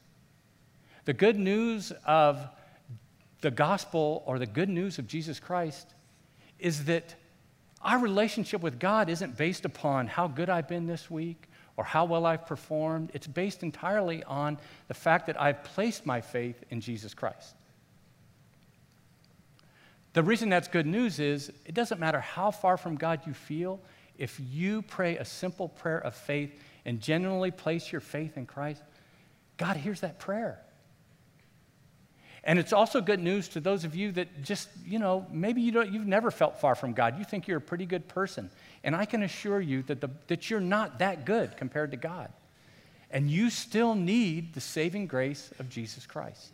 The 1.04 1.12
good 1.12 1.38
news 1.38 1.92
of 2.04 2.46
the 3.40 3.50
gospel 3.50 4.22
or 4.26 4.38
the 4.38 4.46
good 4.46 4.68
news 4.68 4.98
of 4.98 5.06
Jesus 5.06 5.40
Christ 5.40 5.94
is 6.58 6.84
that 6.84 7.14
our 7.82 7.98
relationship 7.98 8.60
with 8.60 8.78
God 8.78 9.08
isn't 9.08 9.36
based 9.36 9.64
upon 9.64 10.06
how 10.06 10.28
good 10.28 10.50
I've 10.50 10.68
been 10.68 10.86
this 10.86 11.10
week 11.10 11.48
or 11.76 11.84
how 11.84 12.04
well 12.04 12.26
I've 12.26 12.46
performed. 12.46 13.10
It's 13.14 13.26
based 13.26 13.62
entirely 13.62 14.22
on 14.24 14.58
the 14.88 14.94
fact 14.94 15.26
that 15.26 15.40
I've 15.40 15.64
placed 15.64 16.04
my 16.04 16.20
faith 16.20 16.62
in 16.68 16.82
Jesus 16.82 17.14
Christ. 17.14 17.54
The 20.12 20.22
reason 20.22 20.50
that's 20.50 20.68
good 20.68 20.86
news 20.86 21.18
is 21.18 21.50
it 21.64 21.74
doesn't 21.74 21.98
matter 21.98 22.20
how 22.20 22.50
far 22.50 22.76
from 22.76 22.96
God 22.96 23.20
you 23.26 23.32
feel, 23.32 23.80
if 24.18 24.38
you 24.38 24.82
pray 24.82 25.16
a 25.16 25.24
simple 25.24 25.68
prayer 25.68 26.00
of 26.00 26.14
faith 26.14 26.52
and 26.90 27.00
genuinely 27.00 27.52
place 27.52 27.92
your 27.92 28.00
faith 28.00 28.36
in 28.36 28.46
Christ, 28.46 28.82
God 29.58 29.76
hears 29.76 30.00
that 30.00 30.18
prayer. 30.18 30.60
And 32.42 32.58
it's 32.58 32.72
also 32.72 33.00
good 33.00 33.20
news 33.20 33.46
to 33.50 33.60
those 33.60 33.84
of 33.84 33.94
you 33.94 34.10
that 34.12 34.42
just, 34.42 34.68
you 34.84 34.98
know, 34.98 35.24
maybe 35.30 35.60
you 35.62 35.70
don't, 35.70 35.92
you've 35.92 36.08
never 36.08 36.32
felt 36.32 36.60
far 36.60 36.74
from 36.74 36.92
God. 36.92 37.16
You 37.16 37.24
think 37.24 37.46
you're 37.46 37.58
a 37.58 37.60
pretty 37.60 37.86
good 37.86 38.08
person. 38.08 38.50
And 38.82 38.96
I 38.96 39.04
can 39.04 39.22
assure 39.22 39.60
you 39.60 39.82
that, 39.82 40.00
the, 40.00 40.10
that 40.26 40.50
you're 40.50 40.58
not 40.58 40.98
that 40.98 41.24
good 41.24 41.56
compared 41.56 41.92
to 41.92 41.96
God. 41.96 42.32
And 43.12 43.30
you 43.30 43.50
still 43.50 43.94
need 43.94 44.54
the 44.54 44.60
saving 44.60 45.06
grace 45.06 45.52
of 45.60 45.68
Jesus 45.68 46.06
Christ. 46.06 46.50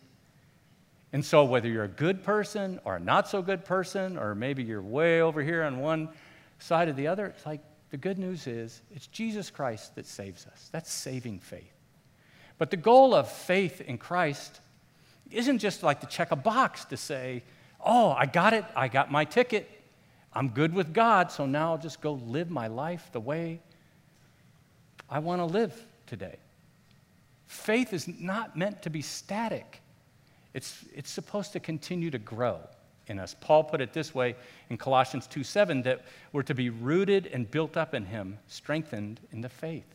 And 1.14 1.24
so, 1.24 1.44
whether 1.44 1.68
you're 1.68 1.84
a 1.84 1.88
good 1.88 2.24
person 2.24 2.78
or 2.84 2.96
a 2.96 3.00
not 3.00 3.26
so 3.26 3.40
good 3.40 3.64
person, 3.64 4.18
or 4.18 4.34
maybe 4.34 4.62
you're 4.62 4.82
way 4.82 5.22
over 5.22 5.42
here 5.42 5.62
on 5.62 5.78
one 5.78 6.10
side 6.58 6.88
or 6.88 6.92
the 6.92 7.06
other, 7.06 7.24
it's 7.24 7.46
like 7.46 7.62
the 7.90 7.96
good 7.96 8.18
news 8.18 8.46
is 8.46 8.82
it's 8.94 9.06
Jesus 9.06 9.50
Christ 9.50 9.94
that 9.94 10.06
saves 10.06 10.46
us. 10.46 10.68
That's 10.72 10.90
saving 10.90 11.38
faith. 11.38 11.72
But 12.58 12.70
the 12.70 12.76
goal 12.76 13.14
of 13.14 13.30
faith 13.30 13.80
in 13.80 13.98
Christ 13.98 14.60
isn't 15.30 15.58
just 15.58 15.82
like 15.82 16.00
to 16.00 16.06
check 16.06 16.30
a 16.30 16.36
box 16.36 16.84
to 16.86 16.96
say, 16.96 17.42
oh, 17.84 18.10
I 18.10 18.26
got 18.26 18.54
it, 18.54 18.64
I 18.74 18.88
got 18.88 19.10
my 19.10 19.24
ticket, 19.24 19.70
I'm 20.32 20.48
good 20.48 20.72
with 20.74 20.92
God, 20.92 21.30
so 21.30 21.46
now 21.46 21.72
I'll 21.72 21.78
just 21.78 22.00
go 22.00 22.14
live 22.14 22.50
my 22.50 22.66
life 22.66 23.10
the 23.12 23.20
way 23.20 23.60
I 25.08 25.18
want 25.18 25.40
to 25.40 25.46
live 25.46 25.74
today. 26.06 26.36
Faith 27.46 27.92
is 27.92 28.08
not 28.08 28.56
meant 28.56 28.82
to 28.82 28.90
be 28.90 29.02
static, 29.02 29.80
it's, 30.54 30.84
it's 30.94 31.10
supposed 31.10 31.52
to 31.52 31.60
continue 31.60 32.10
to 32.10 32.18
grow 32.18 32.60
in 33.08 33.18
us. 33.18 33.34
Paul 33.40 33.64
put 33.64 33.80
it 33.80 33.92
this 33.92 34.14
way 34.14 34.34
in 34.70 34.76
Colossians 34.76 35.26
2 35.26 35.44
7 35.44 35.82
that 35.82 36.04
we're 36.32 36.42
to 36.42 36.54
be 36.54 36.70
rooted 36.70 37.26
and 37.28 37.50
built 37.50 37.76
up 37.76 37.94
in 37.94 38.04
Him, 38.04 38.38
strengthened 38.46 39.20
in 39.32 39.40
the 39.40 39.48
faith. 39.48 39.94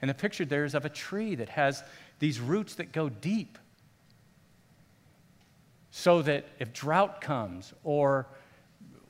And 0.00 0.08
the 0.08 0.14
picture 0.14 0.44
there 0.44 0.64
is 0.64 0.74
of 0.74 0.84
a 0.84 0.90
tree 0.90 1.34
that 1.36 1.48
has 1.48 1.82
these 2.18 2.40
roots 2.40 2.74
that 2.76 2.92
go 2.92 3.08
deep. 3.08 3.58
So 5.90 6.20
that 6.22 6.46
if 6.58 6.72
drought 6.72 7.20
comes 7.20 7.72
or 7.82 8.26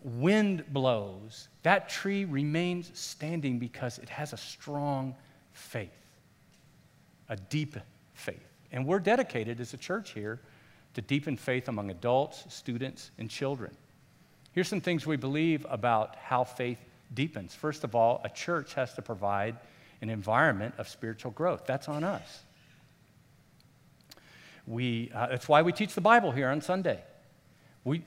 wind 0.03 0.65
blows, 0.73 1.49
that 1.63 1.89
tree 1.89 2.25
remains 2.25 2.93
standing 2.95 3.59
because 3.59 3.99
it 3.99 4.09
has 4.09 4.33
a 4.33 4.37
strong 4.37 5.15
faith, 5.53 5.91
a 7.29 7.37
deep 7.37 7.77
faith. 8.15 8.47
And 8.71 8.87
we're 8.87 9.01
dedicated 9.01 9.61
as 9.61 9.75
a 9.75 9.77
church 9.77 10.13
here 10.13 10.41
to 10.97 11.03
deepen 11.03 11.37
faith 11.37 11.69
among 11.69 11.91
adults, 11.91 12.43
students, 12.49 13.11
and 13.19 13.29
children. 13.29 13.71
Here's 14.53 14.67
some 14.67 14.81
things 14.81 15.07
we 15.07 15.19
believe 15.19 15.67
about 15.69 16.17
how 16.17 16.43
faith 16.43 16.79
deepens. 17.13 17.55
First 17.55 17.85
of 17.85 17.95
all, 17.95 18.23
a 18.25 18.31
church 18.31 18.73
has 18.73 18.95
to 18.95 19.03
provide 19.03 19.59
an 20.01 20.09
environment 20.09 20.75
of 20.79 20.89
spiritual 20.89 21.33
growth. 21.33 21.65
That's 21.67 21.91
on 21.91 22.03
us. 22.03 22.45
We, 24.67 25.11
uh, 25.15 25.27
that's 25.27 25.47
why 25.47 25.61
we 25.61 25.71
teach 25.71 25.95
the 25.95 26.01
Bible 26.01 26.33
here 26.33 26.49
on 26.49 26.63
Sunday. 26.63 27.03
We, 27.85 28.03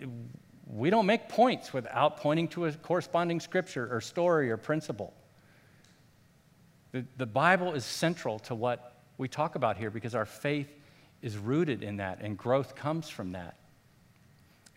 we 0.66 0.90
don't 0.90 1.06
make 1.06 1.30
points 1.30 1.72
without 1.72 2.18
pointing 2.18 2.48
to 2.50 2.66
a 2.66 2.72
corresponding 2.72 3.40
scripture 3.40 3.88
or 3.96 4.02
story 4.02 4.50
or 4.50 4.58
principle. 4.58 5.14
The, 6.92 7.06
the 7.18 7.28
Bible 7.28 7.76
is 7.76 7.86
central 7.86 8.40
to 8.40 8.56
what 8.56 9.04
we 9.20 9.28
talk 9.28 9.54
about 9.54 9.78
here 9.78 9.92
because 9.92 10.16
our 10.16 10.26
faith 10.26 10.74
is 11.22 11.38
rooted 11.38 11.84
in 11.84 11.98
that 11.98 12.20
and 12.22 12.38
growth 12.38 12.76
comes 12.76 13.10
from 13.10 13.34
that. 13.34 13.56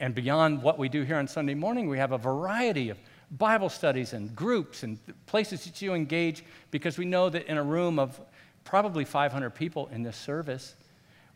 And 0.01 0.15
beyond 0.15 0.63
what 0.63 0.79
we 0.79 0.89
do 0.89 1.03
here 1.03 1.17
on 1.17 1.29
Sunday 1.29 1.55
morning, 1.55 1.89
we 1.89 1.99
have 1.99 2.13
a 2.13 2.19
variety 2.19 2.89
of 2.89 2.99
Bible 3.31 3.69
studies 3.69 4.13
and 4.13 4.35
groups 4.35 4.83
and 4.83 4.99
places 5.27 5.65
that 5.65 5.81
you 5.81 5.95
engage 5.95 6.45
because 6.71 6.99
we 6.99 7.05
know 7.05 7.31
that 7.31 7.47
in 7.47 7.57
a 7.57 7.63
room 7.63 7.99
of 7.99 8.21
probably 8.65 9.05
500 9.05 9.51
people 9.51 9.89
in 9.93 10.03
this 10.03 10.17
service, 10.17 10.75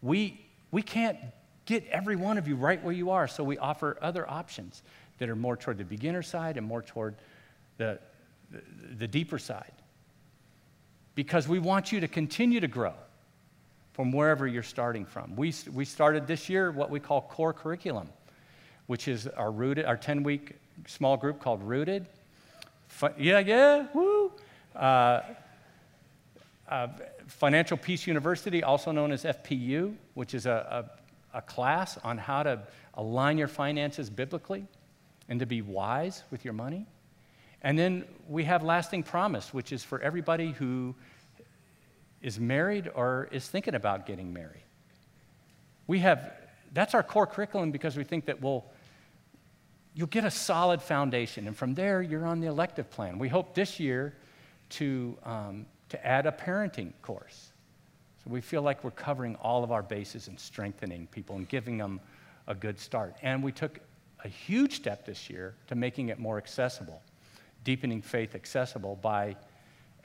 we, 0.03 0.45
we 0.73 0.83
can't 0.83 1.17
get 1.65 1.87
every 1.89 2.17
one 2.17 2.39
of 2.39 2.49
you 2.49 2.57
right 2.57 2.83
where 2.83 2.93
you 2.93 3.11
are. 3.11 3.29
So 3.29 3.45
we 3.45 3.57
offer 3.59 3.97
other 4.03 4.29
options 4.29 4.83
that 5.19 5.29
are 5.29 5.37
more 5.37 5.57
toward 5.57 5.79
the 5.79 5.85
beginner 5.85 6.23
side 6.23 6.57
and 6.57 6.67
more 6.67 6.83
toward 6.83 7.15
the, 7.79 7.99
the, 8.51 8.63
the 8.99 9.09
deeper 9.09 9.39
side. 9.39 9.73
Because 11.15 11.49
we 11.49 11.59
want 11.59 11.93
you 11.93 12.01
to 12.01 12.09
continue 12.09 12.61
to 12.61 12.69
grow 12.69 12.95
from 13.97 14.13
wherever 14.13 14.47
you're 14.47 14.63
starting 14.63 15.07
from. 15.07 15.35
We, 15.37 15.55
we 15.73 15.87
started 15.87 16.27
this 16.27 16.51
year 16.51 16.71
what 16.71 16.91
we 16.91 17.01
call 17.01 17.23
core 17.23 17.55
curriculum, 17.55 18.11
which 18.89 19.09
is 19.09 19.27
our 19.27 19.51
rooted, 19.51 19.87
our 19.87 19.97
10 19.97 20.23
week 20.23 20.57
small 20.87 21.17
group 21.17 21.41
called 21.41 21.63
Rooted. 21.63 22.07
yeah, 23.17 23.39
yeah, 23.39 23.87
woo. 23.95 24.31
Uh, 24.75 25.23
uh, 26.69 26.89
Financial 27.27 27.79
Peace 27.79 28.07
University, 28.07 28.63
also 28.63 28.93
known 28.93 29.13
as 29.13 29.25
FPU, 29.25 29.95
which 30.13 30.35
is 30.35 30.45
a, 30.45 30.85
a, 31.33 31.39
a 31.39 31.41
class 31.41 31.97
on 32.05 32.19
how 32.19 32.43
to 32.43 32.61
align 32.99 33.39
your 33.39 33.49
finances 33.49 34.11
biblically 34.11 34.67
and 35.31 35.41
to 35.41 35.47
be 35.47 35.63
wise 35.63 36.23
with 36.31 36.45
your 36.45 36.53
money. 36.53 36.85
And 37.63 37.79
then 37.79 38.05
we 38.29 38.45
have 38.45 38.63
Lasting 38.63 39.05
Promise, 39.05 39.55
which 39.55 39.73
is 39.73 39.83
for 39.83 40.03
everybody 40.03 40.51
who 40.53 40.95
is 42.27 42.41
married 42.41 42.91
or 42.93 43.29
is 43.31 43.47
thinking 43.47 43.77
about 43.77 44.05
getting 44.05 44.33
married. 44.33 44.65
We 45.87 46.01
have, 46.01 46.33
that's 46.73 46.93
our 46.93 47.05
core 47.05 47.25
curriculum 47.25 47.71
because 47.71 47.97
we 47.97 48.03
think 48.03 48.25
that 48.25 48.43
we'll, 48.43 48.65
you'll 49.95 50.09
get 50.09 50.25
a 50.25 50.31
solid 50.33 50.83
foundation. 50.83 51.47
And 51.47 51.57
from 51.57 51.75
there, 51.75 52.03
you're 52.03 52.27
on 52.27 52.41
the 52.41 52.49
elective 52.49 52.91
plan. 52.91 53.21
We 53.21 53.29
hope 53.29 53.55
this 53.55 53.79
year 53.79 54.13
to, 54.71 55.17
um, 55.23 55.67
to 55.91 56.05
add 56.05 56.27
a 56.27 56.33
parenting 56.33 56.93
course. 57.01 57.53
So 58.25 58.31
we 58.33 58.41
feel 58.41 58.63
like 58.63 58.83
we're 58.83 58.91
covering 58.91 59.37
all 59.37 59.63
of 59.63 59.71
our 59.71 59.85
bases 59.85 60.27
and 60.27 60.39
strengthening 60.41 61.07
people 61.13 61.37
and 61.37 61.49
giving 61.49 61.79
them 61.79 62.01
a 62.49 62.57
good 62.57 62.81
start. 62.81 63.15
And 63.23 63.41
we 63.41 63.53
took 63.53 63.79
a 64.25 64.29
huge 64.29 64.75
step 64.75 65.07
this 65.07 65.31
year 65.31 65.55
to 65.69 65.77
making 65.77 66.09
it 66.09 66.19
more 66.19 66.39
accessible, 66.39 67.01
deepening 67.63 68.03
faith 68.03 68.35
accessible 68.35 68.99
by 69.01 69.37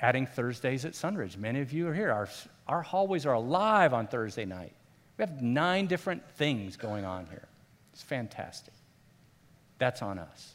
adding 0.02 0.26
Thursdays 0.26 0.84
at 0.84 0.94
Sunridge. 0.94 1.38
Many 1.38 1.62
of 1.62 1.72
you 1.72 1.88
are 1.88 1.94
here. 1.94 2.12
Our, 2.12 2.28
our 2.68 2.82
hallways 2.82 3.26
are 3.26 3.34
alive 3.34 3.94
on 3.94 4.08
Thursday 4.08 4.46
night. 4.46 4.74
We 5.18 5.22
have 5.22 5.42
nine 5.42 5.86
different 5.86 6.28
things 6.32 6.76
going 6.76 7.06
on 7.06 7.28
here. 7.28 7.48
It's 7.94 8.02
fantastic. 8.02 8.74
That's 9.78 10.02
on 10.02 10.18
us. 10.18 10.54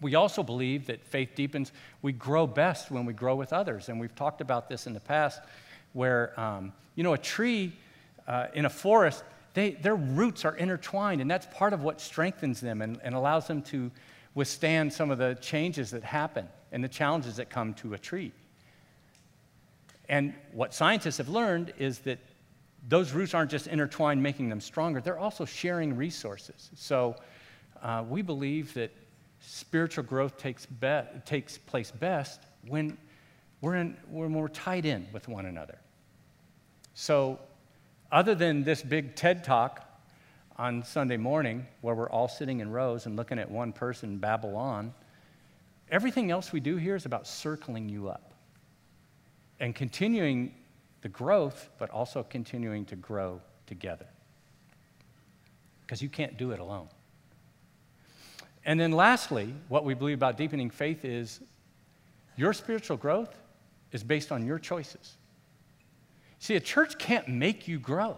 We 0.00 0.14
also 0.14 0.42
believe 0.42 0.86
that 0.86 1.04
faith 1.04 1.34
deepens. 1.36 1.70
We 2.00 2.12
grow 2.12 2.46
best 2.46 2.90
when 2.90 3.04
we 3.04 3.12
grow 3.12 3.36
with 3.36 3.52
others. 3.52 3.88
And 3.88 4.00
we've 4.00 4.14
talked 4.14 4.40
about 4.40 4.68
this 4.68 4.86
in 4.86 4.94
the 4.94 5.00
past 5.00 5.40
where, 5.92 6.38
um, 6.40 6.72
you 6.94 7.04
know, 7.04 7.12
a 7.12 7.18
tree 7.18 7.72
uh, 8.26 8.46
in 8.54 8.64
a 8.64 8.70
forest, 8.70 9.22
they, 9.54 9.72
their 9.72 9.94
roots 9.94 10.46
are 10.46 10.56
intertwined, 10.56 11.20
and 11.20 11.30
that's 11.30 11.46
part 11.54 11.74
of 11.74 11.82
what 11.82 12.00
strengthens 12.00 12.60
them 12.60 12.80
and, 12.80 12.98
and 13.04 13.14
allows 13.14 13.46
them 13.46 13.60
to 13.62 13.90
withstand 14.34 14.92
some 14.92 15.10
of 15.10 15.18
the 15.18 15.36
changes 15.42 15.90
that 15.90 16.02
happen 16.02 16.48
and 16.72 16.82
the 16.82 16.88
challenges 16.88 17.36
that 17.36 17.50
come 17.50 17.74
to 17.74 17.94
a 17.94 17.98
tree. 17.98 18.32
And 20.08 20.34
what 20.52 20.74
scientists 20.74 21.18
have 21.18 21.28
learned 21.28 21.72
is 21.78 22.00
that 22.00 22.18
those 22.88 23.12
roots 23.12 23.34
aren't 23.34 23.50
just 23.50 23.68
intertwined, 23.68 24.22
making 24.22 24.48
them 24.48 24.60
stronger, 24.60 25.00
they're 25.00 25.18
also 25.18 25.44
sharing 25.44 25.96
resources. 25.96 26.70
So 26.74 27.14
uh, 27.82 28.04
we 28.08 28.22
believe 28.22 28.74
that 28.74 28.90
spiritual 29.40 30.04
growth 30.04 30.36
takes, 30.38 30.66
be- 30.66 31.02
takes 31.24 31.58
place 31.58 31.90
best 31.90 32.40
when 32.66 32.96
we're, 33.60 33.76
in, 33.76 33.96
when 34.08 34.22
we're 34.22 34.28
more 34.28 34.48
tied 34.48 34.84
in 34.84 35.06
with 35.12 35.28
one 35.28 35.46
another. 35.46 35.78
So, 36.94 37.38
other 38.10 38.34
than 38.34 38.64
this 38.64 38.82
big 38.82 39.14
TED 39.14 39.42
talk 39.42 39.88
on 40.56 40.84
Sunday 40.84 41.16
morning, 41.16 41.66
where 41.80 41.94
we're 41.94 42.10
all 42.10 42.28
sitting 42.28 42.60
in 42.60 42.70
rows 42.70 43.06
and 43.06 43.16
looking 43.16 43.38
at 43.38 43.50
one 43.50 43.72
person 43.72 44.18
babble 44.18 44.54
on, 44.56 44.92
everything 45.92 46.30
else 46.30 46.52
we 46.52 46.58
do 46.58 46.76
here 46.76 46.96
is 46.96 47.04
about 47.04 47.26
circling 47.26 47.88
you 47.88 48.08
up 48.08 48.32
and 49.60 49.74
continuing 49.74 50.54
the 51.02 51.08
growth, 51.08 51.68
but 51.78 51.90
also 51.90 52.22
continuing 52.22 52.84
to 52.86 52.96
grow 52.96 53.40
together. 53.66 54.06
Because 55.82 56.02
you 56.02 56.08
can't 56.08 56.36
do 56.38 56.50
it 56.52 56.58
alone. 56.58 56.88
And 58.64 58.80
then, 58.80 58.92
lastly, 58.92 59.52
what 59.68 59.84
we 59.84 59.94
believe 59.94 60.16
about 60.16 60.36
deepening 60.36 60.70
faith 60.70 61.04
is 61.04 61.40
your 62.36 62.52
spiritual 62.52 62.96
growth 62.96 63.36
is 63.92 64.02
based 64.02 64.32
on 64.32 64.46
your 64.46 64.58
choices. 64.58 65.16
See, 66.38 66.56
a 66.56 66.60
church 66.60 66.96
can't 66.98 67.28
make 67.28 67.68
you 67.68 67.78
grow. 67.78 68.16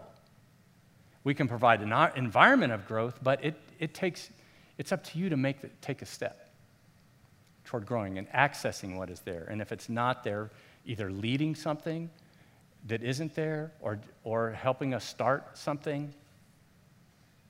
We 1.24 1.34
can 1.34 1.48
provide 1.48 1.80
an 1.80 1.92
environment 2.14 2.72
of 2.72 2.86
growth, 2.86 3.18
but 3.22 3.44
it, 3.44 3.56
it 3.78 3.94
takes, 3.94 4.30
it's 4.78 4.92
up 4.92 5.02
to 5.04 5.18
you 5.18 5.30
to 5.30 5.36
make 5.36 5.62
the, 5.62 5.68
take 5.80 6.02
a 6.02 6.06
step 6.06 6.43
toward 7.64 7.87
growing 7.87 8.18
and 8.18 8.30
accessing 8.30 8.97
what 8.97 9.11
is 9.11 9.21
there. 9.21 9.47
And 9.50 9.61
if 9.61 9.73
it's 9.73 9.88
not 9.88 10.25
there, 10.25 10.50
either 10.85 11.11
leading 11.11 11.54
something 11.54 12.11
that 12.87 13.02
isn't 13.02 13.35
there 13.35 13.73
or, 13.80 13.99
or 14.23 14.50
helping 14.52 14.92
us 14.92 15.04
start 15.04 15.56
something 15.56 16.12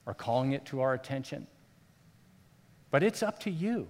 or 0.06 0.14
calling 0.14 0.52
it 0.52 0.64
to 0.66 0.80
our 0.80 0.94
attention. 0.94 1.46
But 2.90 3.02
it's 3.02 3.22
up 3.22 3.40
to 3.40 3.50
you. 3.50 3.88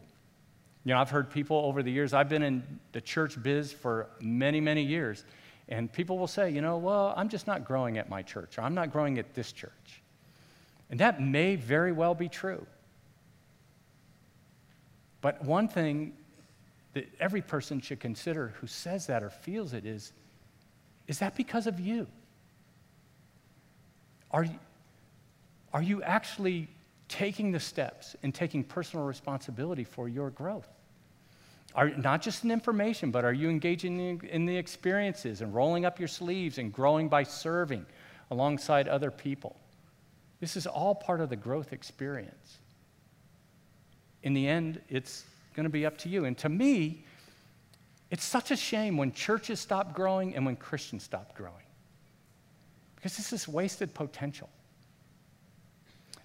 You 0.85 0.93
know, 0.93 0.99
I've 0.99 1.11
heard 1.11 1.31
people 1.31 1.57
over 1.57 1.83
the 1.83 1.91
years, 1.91 2.13
I've 2.13 2.29
been 2.29 2.43
in 2.43 2.63
the 2.93 3.01
church 3.01 3.43
biz 3.43 3.73
for 3.73 4.09
many, 4.21 4.61
many 4.61 4.83
years, 4.83 5.25
and 5.69 5.91
people 5.91 6.19
will 6.19 6.27
say, 6.27 6.51
you 6.51 6.61
know, 6.61 6.77
well, 6.77 7.15
I'm 7.17 7.31
just 7.31 7.47
not 7.47 7.65
growing 7.65 7.97
at 7.97 8.11
my 8.11 8.23
church, 8.23 8.59
or 8.59 8.63
I'm 8.63 8.75
not 8.75 8.93
growing 8.93 9.19
at 9.19 9.35
this 9.35 9.51
church. 9.51 10.03
And 10.91 11.01
that 11.01 11.23
may 11.23 11.57
very 11.57 11.93
well 11.93 12.15
be 12.15 12.29
true. 12.29 12.67
But 15.25 15.43
one 15.43 15.69
thing 15.69 16.13
that 16.93 17.09
every 17.19 17.41
person 17.41 17.81
should 17.81 17.99
consider 17.99 18.49
who 18.61 18.67
says 18.67 19.07
that 19.07 19.23
or 19.23 19.31
feels 19.31 19.73
it 19.73 19.87
is 19.87 20.13
is 21.07 21.19
that 21.21 21.35
because 21.35 21.67
of 21.67 21.81
you? 21.81 22.07
Are 24.31 24.45
you, 24.45 24.59
are 25.73 25.81
you 25.81 26.03
actually 26.03 26.69
taking 27.09 27.53
the 27.53 27.59
steps 27.59 28.17
and 28.23 28.35
taking 28.35 28.63
personal 28.63 29.07
responsibility 29.07 29.83
for 29.83 30.11
your 30.11 30.29
growth? 30.29 30.69
Are, 31.75 31.89
not 31.89 32.21
just 32.21 32.45
in 32.45 32.51
information, 32.51 33.11
but 33.11 33.25
are 33.25 33.33
you 33.33 33.49
engaging 33.49 33.99
in, 33.99 34.29
in 34.29 34.45
the 34.45 34.59
experiences 34.59 35.41
and 35.41 35.55
rolling 35.55 35.87
up 35.87 35.99
your 35.99 36.09
sleeves 36.09 36.59
and 36.59 36.71
growing 36.71 37.09
by 37.09 37.23
serving 37.23 37.87
alongside 38.31 38.89
other 38.89 39.11
people? 39.11 39.57
This 40.41 40.55
is 40.55 40.67
all 40.67 40.95
part 40.95 41.23
of 41.23 41.31
the 41.31 41.37
growth 41.37 41.73
experience. 41.73 42.59
In 44.25 44.33
the 44.33 44.49
end, 44.49 44.81
it's 44.89 45.25
going 45.55 45.65
to 45.65 45.71
be 45.71 45.87
up 45.87 45.99
to 45.99 46.09
you. 46.09 46.25
And 46.25 46.37
to 46.39 46.49
me, 46.49 47.05
it's 48.11 48.25
such 48.25 48.51
a 48.51 48.57
shame 48.57 48.97
when 48.97 49.13
churches 49.13 49.61
stop 49.61 49.95
growing 49.95 50.35
and 50.35 50.45
when 50.47 50.57
Christians 50.57 51.05
stop 51.05 51.37
growing. 51.37 51.55
Because 52.97 53.17
this 53.19 53.35
is 53.35 53.47
wasted 53.47 53.93
potential. 53.93 54.49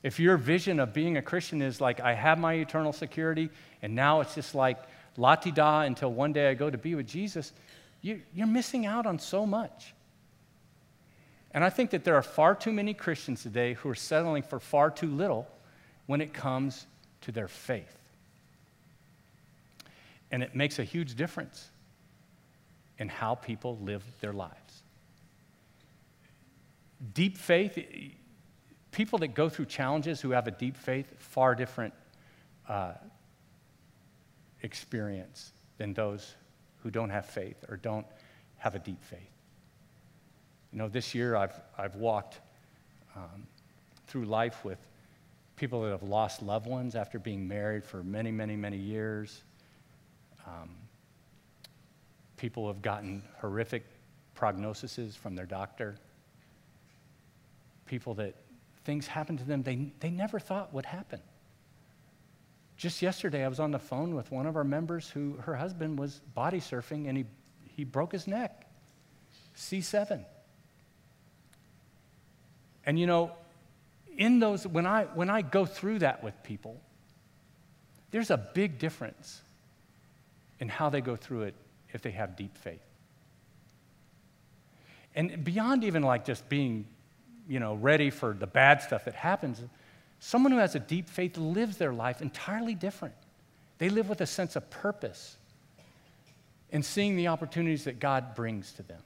If 0.01 0.17
your 0.17 0.37
vision 0.37 0.79
of 0.79 0.93
being 0.93 1.17
a 1.17 1.21
Christian 1.21 1.61
is 1.61 1.81
like, 1.81 1.99
I 1.99 2.13
have 2.13 2.39
my 2.39 2.53
eternal 2.53 2.93
security, 2.93 3.49
and 3.81 3.95
now 3.95 4.21
it's 4.21 4.33
just 4.33 4.55
like 4.55 4.79
la 5.17 5.35
ti 5.35 5.51
da 5.51 5.81
until 5.81 6.13
one 6.13 6.31
day 6.31 6.49
I 6.49 6.53
go 6.53 6.69
to 6.69 6.77
be 6.77 6.95
with 6.95 7.05
Jesus, 7.05 7.51
you, 8.01 8.21
you're 8.33 8.47
missing 8.47 8.85
out 8.85 9.05
on 9.05 9.19
so 9.19 9.45
much. 9.45 9.93
And 11.51 11.65
I 11.65 11.69
think 11.69 11.89
that 11.89 12.05
there 12.05 12.15
are 12.15 12.23
far 12.23 12.55
too 12.55 12.71
many 12.71 12.93
Christians 12.93 13.43
today 13.43 13.73
who 13.73 13.89
are 13.89 13.95
settling 13.95 14.43
for 14.43 14.61
far 14.61 14.89
too 14.89 15.09
little 15.09 15.49
when 16.05 16.21
it 16.21 16.33
comes 16.33 16.85
to 17.21 17.31
their 17.31 17.47
faith. 17.47 17.97
And 20.31 20.43
it 20.43 20.55
makes 20.55 20.79
a 20.79 20.83
huge 20.83 21.15
difference 21.15 21.69
in 22.97 23.09
how 23.09 23.35
people 23.35 23.77
live 23.81 24.03
their 24.19 24.33
lives. 24.33 24.83
Deep 27.13 27.37
faith, 27.37 27.79
people 28.91 29.19
that 29.19 29.29
go 29.29 29.49
through 29.49 29.65
challenges 29.65 30.21
who 30.21 30.31
have 30.31 30.47
a 30.47 30.51
deep 30.51 30.75
faith, 30.75 31.07
far 31.17 31.55
different 31.55 31.93
uh, 32.67 32.93
experience 34.61 35.53
than 35.77 35.93
those 35.93 36.35
who 36.83 36.91
don't 36.91 37.09
have 37.09 37.25
faith 37.25 37.57
or 37.69 37.77
don't 37.77 38.05
have 38.57 38.75
a 38.75 38.79
deep 38.79 39.01
faith. 39.03 39.19
You 40.71 40.77
know, 40.77 40.89
this 40.89 41.15
year 41.15 41.35
I've, 41.35 41.59
I've 41.77 41.95
walked 41.95 42.39
um, 43.15 43.47
through 44.07 44.25
life 44.25 44.63
with 44.63 44.77
people 45.59 45.81
that 45.81 45.91
have 45.91 46.03
lost 46.03 46.41
loved 46.41 46.65
ones 46.65 46.95
after 46.95 47.19
being 47.19 47.45
married 47.45 47.83
for 47.83 48.01
many, 48.01 48.31
many, 48.31 48.55
many 48.55 48.77
years. 48.77 49.43
Um, 50.47 50.69
people 52.37 52.65
have 52.67 52.81
gotten 52.81 53.21
horrific 53.39 53.85
prognoses 54.37 55.17
from 55.17 55.35
their 55.35 55.45
doctor. 55.45 55.97
People 57.85 58.13
that 58.15 58.35
things 58.85 59.05
happen 59.05 59.37
to 59.37 59.43
them 59.43 59.61
they, 59.61 59.91
they 59.99 60.09
never 60.09 60.39
thought 60.39 60.73
would 60.73 60.85
happen. 60.85 61.19
Just 62.77 63.01
yesterday, 63.01 63.43
I 63.43 63.49
was 63.49 63.59
on 63.59 63.71
the 63.71 63.79
phone 63.79 64.15
with 64.15 64.31
one 64.31 64.45
of 64.45 64.55
our 64.55 64.63
members 64.63 65.09
who 65.09 65.33
her 65.41 65.55
husband 65.55 65.99
was 65.99 66.21
body 66.33 66.61
surfing 66.61 67.09
and 67.09 67.17
he, 67.17 67.25
he 67.75 67.83
broke 67.83 68.13
his 68.13 68.25
neck. 68.25 68.65
C7. 69.57 70.23
And 72.85 72.97
you 72.97 73.05
know, 73.05 73.33
in 74.19 74.39
those, 74.39 74.67
when 74.67 74.85
I, 74.85 75.05
when 75.05 75.29
I 75.29 75.41
go 75.41 75.65
through 75.65 75.99
that 75.99 76.21
with 76.21 76.43
people, 76.43 76.79
there's 78.11 78.29
a 78.29 78.37
big 78.37 78.77
difference 78.77 79.41
in 80.59 80.67
how 80.67 80.89
they 80.89 80.99
go 80.99 81.15
through 81.15 81.43
it 81.43 81.55
if 81.93 82.01
they 82.01 82.11
have 82.11 82.35
deep 82.35 82.55
faith. 82.57 82.81
And 85.15 85.43
beyond 85.43 85.85
even 85.85 86.03
like 86.03 86.25
just 86.25 86.47
being, 86.49 86.85
you 87.47 87.61
know, 87.61 87.75
ready 87.75 88.09
for 88.09 88.33
the 88.33 88.45
bad 88.45 88.81
stuff 88.81 89.05
that 89.05 89.15
happens, 89.15 89.61
someone 90.19 90.51
who 90.51 90.57
has 90.57 90.75
a 90.75 90.79
deep 90.79 91.07
faith 91.07 91.37
lives 91.37 91.77
their 91.77 91.93
life 91.93 92.21
entirely 92.21 92.75
different. 92.75 93.15
They 93.77 93.89
live 93.89 94.09
with 94.09 94.19
a 94.19 94.27
sense 94.27 94.57
of 94.57 94.69
purpose 94.69 95.37
and 96.73 96.83
seeing 96.83 97.15
the 97.15 97.29
opportunities 97.29 97.85
that 97.85 98.01
God 98.01 98.35
brings 98.35 98.73
to 98.73 98.83
them. 98.83 99.01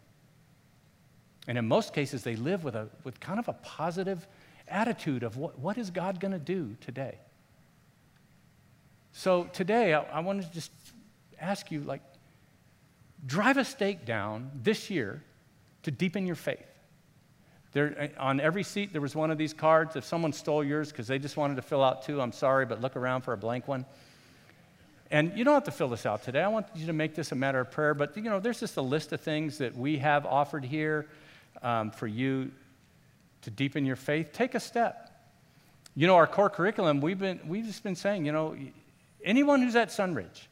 And 1.48 1.58
in 1.58 1.67
most 1.67 1.93
cases, 1.93 2.24
they 2.24 2.36
live 2.36 2.63
with, 2.63 2.75
a, 2.75 2.89
with 3.03 3.20
kind 3.20 3.38
of 3.38 3.48
a 3.48 3.53
positive 3.53 4.27
attitude 4.74 5.24
of 5.24 5.38
what, 5.38 5.60
what 5.60 5.77
is 5.77 5.92
God 5.92 6.20
going 6.20 6.32
to 6.32 6.39
do 6.39 6.75
today? 6.82 7.18
So 9.13 9.46
today, 9.53 9.94
I, 9.94 10.01
I 10.01 10.20
wanted 10.22 10.48
to 10.48 10.53
just 10.53 10.72
ask 11.39 11.72
you, 11.72 11.82
like, 11.82 12.01
drive 13.25 13.58
a 13.58 13.63
stake 13.63 14.06
down 14.06 14.51
this 14.56 14.90
year 14.90 15.24
to 15.83 15.92
deepen 15.92 16.25
your 16.25 16.36
faith. 16.36 16.66
There, 17.74 18.12
on 18.20 18.40
every 18.40 18.64
seat, 18.64 18.92
there 18.92 19.01
was 19.01 19.16
one 19.16 19.31
of 19.31 19.38
these 19.38 19.53
cards. 19.53 19.96
If 19.96 20.03
someone 20.03 20.33
stole 20.33 20.64
yours 20.64 20.92
because 20.92 21.07
they 21.07 21.20
just 21.20 21.38
wanted 21.38 21.55
to 21.55 21.62
fill 21.62 21.83
out 21.83 22.03
two, 22.03 22.22
I'm 22.22 22.31
sorry, 22.31 22.66
but 22.66 22.81
look 22.81 22.96
around 22.96 23.22
for 23.22 23.33
a 23.33 23.38
blank 23.38 23.68
one. 23.68 23.86
And 25.12 25.38
you 25.38 25.44
don't 25.44 25.53
have 25.53 25.64
to 25.66 25.72
fill 25.72 25.90
this 25.90 26.05
out 26.05 26.24
today. 26.24 26.42
I 26.42 26.48
want 26.48 26.68
you 26.75 26.88
to 26.88 26.94
make 26.94 27.14
this 27.14 27.31
a 27.31 27.36
matter 27.36 27.59
of 27.59 27.70
prayer. 27.70 27.94
But, 27.94 28.16
you 28.18 28.24
know, 28.24 28.40
there's 28.40 28.59
just 28.59 28.77
a 28.77 28.81
list 28.81 29.12
of 29.12 29.22
things 29.22 29.59
that 29.59 29.75
we 29.75 29.98
have 29.98 30.25
offered 30.25 30.66
here 30.66 31.07
um, 31.62 31.92
for 31.92 32.07
you 32.07 32.51
to 33.44 33.51
deepen 33.51 33.86
your 33.86 33.96
faith, 33.96 34.32
take 34.34 34.56
a 34.56 34.60
step. 34.60 35.10
You 35.96 36.08
know, 36.08 36.16
our 36.16 36.27
core 36.27 36.50
curriculum, 36.50 37.01
we've, 37.01 37.20
been, 37.20 37.40
we've 37.48 37.66
just 37.66 37.84
been 37.84 37.96
saying, 37.96 38.25
you 38.25 38.32
know, 38.32 38.56
anyone 39.24 39.62
who's 39.62 39.75
at 39.75 39.90
Sunridge, 39.90 40.48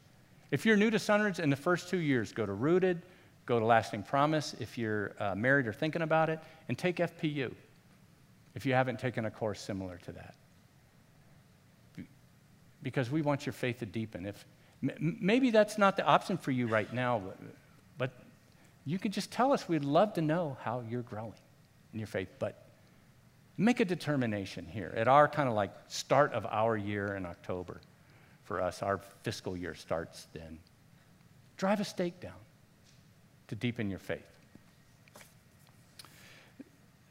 if 0.50 0.64
you're 0.64 0.76
new 0.76 0.90
to 0.90 0.98
Sunridge 0.98 1.40
in 1.40 1.50
the 1.50 1.56
first 1.56 1.88
two 1.88 1.98
years, 1.98 2.32
go 2.32 2.46
to 2.46 2.52
Rooted, 2.52 3.02
go 3.46 3.58
to 3.58 3.64
Lasting 3.64 4.04
Promise 4.04 4.54
if 4.60 4.78
you're 4.78 5.12
uh, 5.18 5.34
married 5.34 5.66
or 5.66 5.72
thinking 5.72 6.02
about 6.02 6.30
it, 6.30 6.38
and 6.68 6.78
take 6.78 6.96
FPU 6.96 7.52
if 8.54 8.66
you 8.66 8.74
haven't 8.74 8.98
taken 8.98 9.24
a 9.24 9.30
course 9.30 9.60
similar 9.60 9.98
to 10.04 10.12
that. 10.12 10.34
Because 12.82 13.10
we 13.10 13.22
want 13.22 13.46
your 13.46 13.52
faith 13.52 13.78
to 13.78 13.86
deepen. 13.86 14.26
If, 14.26 14.44
maybe 14.98 15.50
that's 15.50 15.78
not 15.78 15.96
the 15.96 16.04
option 16.04 16.36
for 16.36 16.50
you 16.50 16.66
right 16.66 16.92
now, 16.92 17.22
but 17.96 18.12
you 18.84 18.98
can 18.98 19.12
just 19.12 19.30
tell 19.30 19.52
us. 19.52 19.68
We'd 19.68 19.84
love 19.84 20.14
to 20.14 20.20
know 20.20 20.56
how 20.60 20.82
you're 20.88 21.02
growing 21.02 21.34
in 21.92 21.98
your 21.98 22.08
faith. 22.08 22.28
But 22.38 22.61
make 23.56 23.80
a 23.80 23.84
determination 23.84 24.66
here 24.66 24.92
at 24.96 25.08
our 25.08 25.28
kind 25.28 25.48
of 25.48 25.54
like 25.54 25.72
start 25.88 26.32
of 26.32 26.46
our 26.46 26.76
year 26.76 27.14
in 27.14 27.26
October. 27.26 27.80
For 28.44 28.60
us, 28.60 28.82
our 28.82 28.98
fiscal 29.22 29.56
year 29.56 29.74
starts 29.74 30.26
then. 30.32 30.58
Drive 31.56 31.80
a 31.80 31.84
stake 31.84 32.20
down 32.20 32.32
to 33.48 33.54
deepen 33.54 33.88
your 33.88 33.98
faith. 33.98 34.26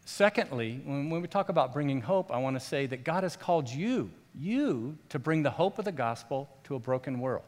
Secondly, 0.05 0.81
when, 0.83 1.09
we 1.09 1.27
talk 1.27 1.47
about 1.47 1.71
bringing 1.71 2.01
hope, 2.01 2.33
I 2.33 2.37
want 2.37 2.57
to 2.57 2.59
say 2.59 2.85
that 2.87 3.05
God 3.05 3.23
has 3.23 3.37
called 3.37 3.69
you, 3.69 4.11
you, 4.35 4.97
to 5.07 5.19
bring 5.19 5.41
the 5.41 5.49
hope 5.49 5.79
of 5.79 5.85
the 5.85 5.91
gospel 5.91 6.49
to 6.65 6.75
a 6.75 6.79
broken 6.79 7.19
world. 7.19 7.45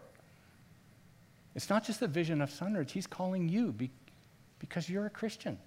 It's 1.55 1.69
not 1.69 1.83
just 1.83 1.99
the 1.99 2.07
vision 2.07 2.41
of 2.41 2.49
Sunridge, 2.49 2.91
He's 2.91 3.05
calling 3.05 3.49
you 3.49 3.75
because 4.59 4.89
you're 4.89 5.05
a 5.05 5.09
Christian. 5.09 5.57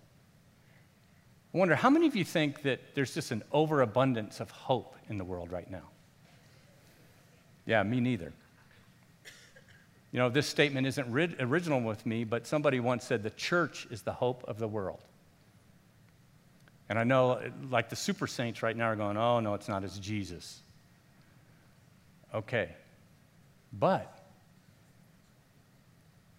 I 1.56 1.58
wonder, 1.58 1.74
how 1.74 1.88
many 1.88 2.06
of 2.06 2.14
you 2.14 2.22
think 2.22 2.60
that 2.64 2.80
there's 2.94 3.14
just 3.14 3.30
an 3.30 3.42
overabundance 3.50 4.40
of 4.40 4.50
hope 4.50 4.94
in 5.08 5.16
the 5.16 5.24
world 5.24 5.50
right 5.52 5.70
now? 5.70 5.88
Yeah, 7.64 7.82
me 7.82 7.98
neither. 7.98 8.34
You 10.12 10.18
know, 10.18 10.28
this 10.28 10.46
statement 10.46 10.86
isn't 10.86 11.10
ri- 11.10 11.34
original 11.40 11.80
with 11.80 12.04
me, 12.04 12.24
but 12.24 12.46
somebody 12.46 12.78
once 12.78 13.04
said 13.04 13.22
the 13.22 13.30
church 13.30 13.86
is 13.90 14.02
the 14.02 14.12
hope 14.12 14.44
of 14.46 14.58
the 14.58 14.68
world. 14.68 15.00
And 16.90 16.98
I 16.98 17.04
know, 17.04 17.40
like 17.70 17.88
the 17.88 17.96
super 17.96 18.26
saints 18.26 18.62
right 18.62 18.76
now 18.76 18.88
are 18.88 18.96
going, 18.96 19.16
oh, 19.16 19.40
no, 19.40 19.54
it's 19.54 19.66
not, 19.66 19.82
it's 19.82 19.98
Jesus. 19.98 20.60
Okay. 22.34 22.68
But 23.72 24.14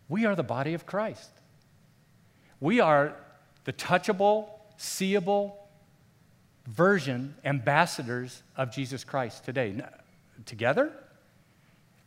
we 0.10 0.27
are 0.27 0.36
the 0.36 0.43
body 0.43 0.75
of 0.75 0.86
Christ. 0.86 1.32
We 2.60 2.82
are 2.82 3.15
the 3.63 3.73
touchable, 3.73 4.49
seeable 4.78 5.68
version, 6.68 7.36
ambassadors 7.44 8.44
of 8.56 8.72
Jesus 8.72 9.04
Christ 9.04 9.44
today, 9.44 9.82
together 10.46 10.92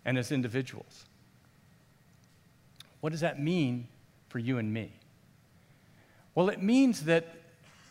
and 0.05 0.19
as 0.19 0.33
individuals. 0.33 1.05
What 3.01 3.11
does 3.11 3.21
that 3.21 3.41
mean 3.41 3.89
for 4.29 4.39
you 4.39 4.59
and 4.59 4.73
me? 4.73 4.93
Well, 6.35 6.49
it 6.49 6.63
means 6.63 7.05
that, 7.05 7.27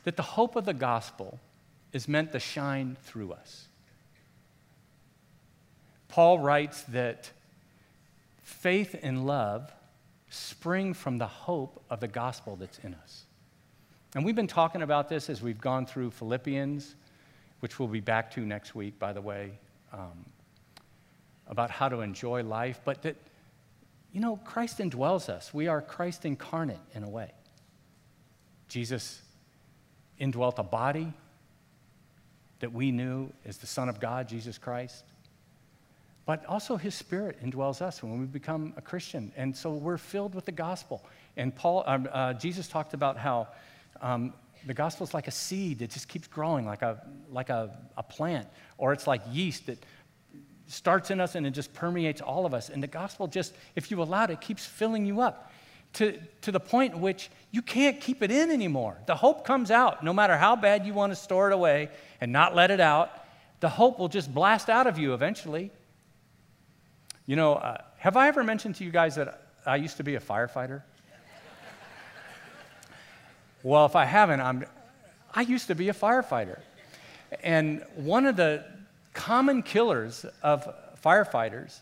that 0.03 0.15
the 0.15 0.23
hope 0.23 0.55
of 0.55 0.65
the 0.65 0.73
gospel 0.73 1.39
is 1.91 2.07
meant 2.07 2.31
to 2.31 2.39
shine 2.39 2.95
through 3.03 3.33
us. 3.33 3.67
Paul 6.07 6.39
writes 6.39 6.83
that 6.83 7.31
faith 8.43 8.95
and 9.01 9.25
love 9.25 9.71
spring 10.29 10.93
from 10.93 11.17
the 11.17 11.27
hope 11.27 11.81
of 11.89 11.99
the 11.99 12.07
gospel 12.07 12.55
that's 12.55 12.79
in 12.79 12.93
us. 12.93 13.23
And 14.15 14.25
we've 14.25 14.35
been 14.35 14.47
talking 14.47 14.81
about 14.81 15.07
this 15.07 15.29
as 15.29 15.41
we've 15.41 15.61
gone 15.61 15.85
through 15.85 16.11
Philippians, 16.11 16.95
which 17.59 17.77
we'll 17.77 17.87
be 17.87 17.99
back 17.99 18.31
to 18.31 18.41
next 18.41 18.73
week, 18.73 18.97
by 18.97 19.13
the 19.13 19.21
way, 19.21 19.51
um, 19.93 20.25
about 21.47 21.69
how 21.69 21.89
to 21.89 22.01
enjoy 22.01 22.41
life. 22.43 22.79
But 22.83 23.03
that, 23.03 23.15
you 24.11 24.19
know, 24.19 24.37
Christ 24.37 24.79
indwells 24.79 25.29
us. 25.29 25.53
We 25.53 25.67
are 25.67 25.79
Christ 25.79 26.25
incarnate 26.25 26.79
in 26.95 27.03
a 27.03 27.09
way. 27.09 27.31
Jesus 28.67 29.21
indwelt 30.17 30.57
a 30.57 30.63
body 30.63 31.13
that 32.61 32.73
we 32.73 32.91
knew 32.91 33.31
as 33.45 33.57
the 33.57 33.67
Son 33.67 33.89
of 33.89 33.99
God, 33.99 34.27
Jesus 34.27 34.57
Christ. 34.57 35.05
But 36.25 36.45
also, 36.45 36.77
His 36.77 36.95
Spirit 36.95 37.37
indwells 37.43 37.81
us 37.81 38.01
when 38.01 38.19
we 38.19 38.25
become 38.25 38.73
a 38.75 38.81
Christian. 38.81 39.31
And 39.35 39.55
so 39.55 39.71
we're 39.71 39.97
filled 39.97 40.33
with 40.33 40.45
the 40.45 40.51
gospel. 40.51 41.03
And 41.37 41.55
Paul, 41.55 41.83
uh, 41.85 41.99
uh, 42.11 42.33
Jesus 42.33 42.67
talked 42.67 42.93
about 42.93 43.17
how 43.17 43.47
um, 44.01 44.33
the 44.65 44.73
gospel 44.73 45.05
is 45.05 45.13
like 45.13 45.27
a 45.27 45.31
seed 45.31 45.79
that 45.79 45.89
just 45.89 46.07
keeps 46.07 46.27
growing, 46.27 46.65
like 46.65 46.81
a, 46.81 47.01
like 47.31 47.49
a, 47.49 47.77
a 47.97 48.03
plant, 48.03 48.47
or 48.77 48.93
it's 48.93 49.07
like 49.07 49.21
yeast 49.31 49.67
that 49.67 49.83
starts 50.67 51.09
in 51.11 51.19
us 51.19 51.35
and 51.35 51.47
it 51.47 51.51
just 51.51 51.73
permeates 51.73 52.21
all 52.21 52.45
of 52.45 52.53
us. 52.53 52.69
And 52.69 52.81
the 52.81 52.87
gospel 52.87 53.27
just, 53.27 53.53
if 53.75 53.91
you 53.91 54.01
allow 54.01 54.25
it, 54.25 54.29
it 54.29 54.41
keeps 54.41 54.65
filling 54.65 55.05
you 55.05 55.21
up 55.21 55.51
to, 55.93 56.19
to 56.41 56.51
the 56.51 56.59
point 56.59 56.93
in 56.93 57.01
which 57.01 57.29
you 57.51 57.61
can't 57.61 57.99
keep 57.99 58.21
it 58.21 58.31
in 58.31 58.51
anymore. 58.51 58.97
The 59.07 59.15
hope 59.15 59.45
comes 59.45 59.71
out 59.71 60.03
no 60.03 60.13
matter 60.13 60.37
how 60.37 60.55
bad 60.55 60.85
you 60.85 60.93
want 60.93 61.11
to 61.11 61.15
store 61.15 61.49
it 61.49 61.53
away 61.53 61.89
and 62.21 62.31
not 62.31 62.55
let 62.55 62.69
it 62.71 62.79
out. 62.79 63.11
The 63.59 63.69
hope 63.69 63.99
will 63.99 64.07
just 64.07 64.33
blast 64.33 64.69
out 64.69 64.87
of 64.87 64.97
you 64.97 65.13
eventually. 65.13 65.71
You 67.25 67.35
know, 67.35 67.55
uh, 67.55 67.77
have 67.97 68.15
I 68.15 68.27
ever 68.27 68.43
mentioned 68.43 68.75
to 68.75 68.83
you 68.83 68.91
guys 68.91 69.15
that 69.15 69.41
I 69.65 69.77
used 69.77 69.97
to 69.97 70.03
be 70.03 70.15
a 70.15 70.19
firefighter? 70.19 70.83
Well, 73.63 73.85
if 73.85 73.95
I 73.95 74.05
haven't, 74.05 74.39
I'm, 74.39 74.65
I 75.33 75.41
used 75.41 75.67
to 75.67 75.75
be 75.75 75.89
a 75.89 75.93
firefighter. 75.93 76.59
And 77.43 77.83
one 77.95 78.25
of 78.25 78.35
the 78.35 78.63
common 79.13 79.63
killers 79.63 80.25
of 80.41 80.67
firefighters 81.03 81.79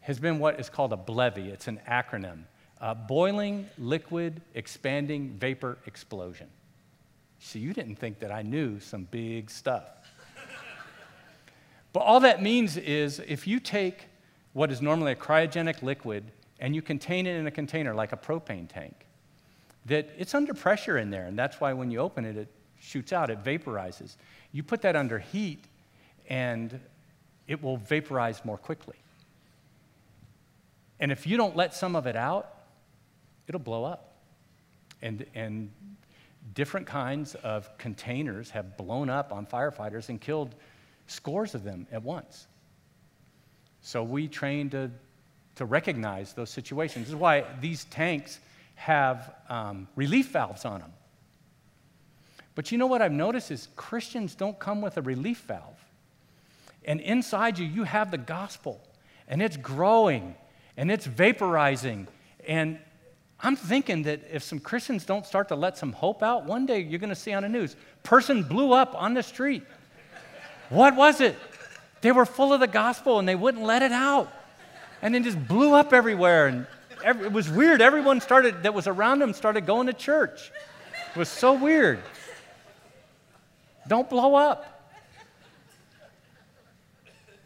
has 0.00 0.18
been 0.18 0.38
what 0.38 0.58
is 0.58 0.68
called 0.68 0.92
a 0.92 0.96
BLEVE. 0.96 1.38
It's 1.38 1.68
an 1.68 1.80
acronym 1.88 2.44
uh, 2.80 2.94
boiling, 2.94 3.68
liquid, 3.78 4.40
expanding, 4.54 5.36
vapor 5.38 5.78
explosion. 5.86 6.48
So 7.38 7.58
you 7.58 7.72
didn't 7.72 7.96
think 7.96 8.18
that 8.20 8.32
I 8.32 8.42
knew 8.42 8.80
some 8.80 9.04
big 9.04 9.50
stuff. 9.50 9.84
but 11.92 12.00
all 12.00 12.20
that 12.20 12.42
means 12.42 12.76
is 12.76 13.20
if 13.26 13.46
you 13.46 13.60
take 13.60 14.06
what 14.52 14.72
is 14.72 14.82
normally 14.82 15.12
a 15.12 15.16
cryogenic 15.16 15.82
liquid 15.82 16.24
and 16.58 16.74
you 16.74 16.82
contain 16.82 17.26
it 17.26 17.36
in 17.36 17.46
a 17.46 17.50
container 17.50 17.94
like 17.94 18.12
a 18.12 18.16
propane 18.16 18.68
tank, 18.68 19.06
that 19.86 20.10
it's 20.18 20.34
under 20.34 20.54
pressure 20.54 20.98
in 20.98 21.10
there, 21.10 21.26
and 21.26 21.38
that's 21.38 21.60
why 21.60 21.72
when 21.72 21.90
you 21.90 21.98
open 21.98 22.24
it, 22.24 22.36
it 22.36 22.48
shoots 22.80 23.12
out, 23.12 23.30
it 23.30 23.42
vaporizes. 23.44 24.16
You 24.52 24.62
put 24.62 24.82
that 24.82 24.96
under 24.96 25.18
heat, 25.18 25.64
and 26.28 26.80
it 27.48 27.62
will 27.62 27.76
vaporize 27.76 28.44
more 28.44 28.58
quickly. 28.58 28.96
And 31.00 31.10
if 31.10 31.26
you 31.26 31.36
don't 31.36 31.56
let 31.56 31.74
some 31.74 31.96
of 31.96 32.06
it 32.06 32.16
out, 32.16 32.54
it'll 33.48 33.60
blow 33.60 33.84
up. 33.84 34.16
And, 35.02 35.24
and 35.34 35.70
different 36.54 36.86
kinds 36.86 37.34
of 37.36 37.76
containers 37.78 38.50
have 38.50 38.76
blown 38.76 39.08
up 39.08 39.32
on 39.32 39.46
firefighters 39.46 40.10
and 40.10 40.20
killed 40.20 40.54
scores 41.06 41.54
of 41.54 41.64
them 41.64 41.86
at 41.90 42.02
once. 42.02 42.46
So 43.82 44.02
we 44.02 44.28
train 44.28 44.68
to, 44.70 44.90
to 45.56 45.64
recognize 45.64 46.34
those 46.34 46.50
situations. 46.50 47.06
This 47.06 47.14
is 47.14 47.16
why 47.16 47.44
these 47.60 47.84
tanks 47.84 48.38
have 48.80 49.34
um, 49.50 49.86
relief 49.94 50.30
valves 50.30 50.64
on 50.64 50.80
them. 50.80 50.92
But 52.54 52.72
you 52.72 52.78
know 52.78 52.86
what 52.86 53.02
I've 53.02 53.12
noticed 53.12 53.50
is 53.50 53.68
Christians 53.76 54.34
don't 54.34 54.58
come 54.58 54.80
with 54.80 54.96
a 54.96 55.02
relief 55.02 55.42
valve. 55.46 55.84
And 56.86 56.98
inside 57.00 57.58
you, 57.58 57.66
you 57.66 57.84
have 57.84 58.10
the 58.10 58.18
gospel, 58.18 58.80
and 59.28 59.42
it's 59.42 59.58
growing, 59.58 60.34
and 60.78 60.90
it's 60.90 61.06
vaporizing, 61.06 62.06
and 62.46 62.78
I'm 63.42 63.54
thinking 63.54 64.04
that 64.04 64.22
if 64.32 64.42
some 64.42 64.58
Christians 64.58 65.04
don't 65.04 65.26
start 65.26 65.48
to 65.48 65.54
let 65.54 65.76
some 65.76 65.92
hope 65.92 66.22
out, 66.22 66.46
one 66.46 66.64
day 66.64 66.80
you're 66.80 66.98
going 66.98 67.10
to 67.10 67.14
see 67.14 67.34
on 67.34 67.42
the 67.42 67.48
news, 67.48 67.76
person 68.02 68.42
blew 68.42 68.72
up 68.72 68.94
on 68.94 69.12
the 69.12 69.22
street. 69.22 69.62
what 70.70 70.96
was 70.96 71.20
it? 71.20 71.36
They 72.00 72.12
were 72.12 72.24
full 72.24 72.54
of 72.54 72.60
the 72.60 72.66
gospel 72.66 73.18
and 73.18 73.28
they 73.28 73.34
wouldn't 73.34 73.64
let 73.64 73.82
it 73.82 73.92
out. 73.92 74.32
And 75.02 75.14
then 75.14 75.22
just 75.22 75.46
blew 75.46 75.74
up 75.74 75.92
everywhere. 75.92 76.46
And 76.48 76.66
every, 77.04 77.26
it 77.26 77.32
was 77.32 77.48
weird. 77.48 77.80
Everyone 77.80 78.20
started, 78.20 78.62
that 78.62 78.74
was 78.74 78.86
around 78.86 79.22
him 79.22 79.32
started 79.32 79.66
going 79.66 79.86
to 79.86 79.92
church. 79.92 80.50
It 81.14 81.18
was 81.18 81.28
so 81.28 81.54
weird. 81.54 82.00
Don't 83.88 84.08
blow 84.08 84.34
up. 84.34 84.66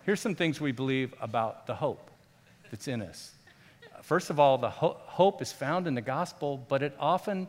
Here's 0.04 0.20
some 0.20 0.34
things 0.34 0.60
we 0.60 0.72
believe 0.72 1.14
about 1.20 1.66
the 1.66 1.74
hope 1.74 2.10
that's 2.70 2.88
in 2.88 3.00
us. 3.00 3.32
First 4.02 4.28
of 4.28 4.38
all, 4.38 4.58
the 4.58 4.68
ho- 4.68 4.98
hope 5.06 5.40
is 5.40 5.50
found 5.50 5.86
in 5.86 5.94
the 5.94 6.02
gospel, 6.02 6.62
but 6.68 6.82
it 6.82 6.94
often 7.00 7.48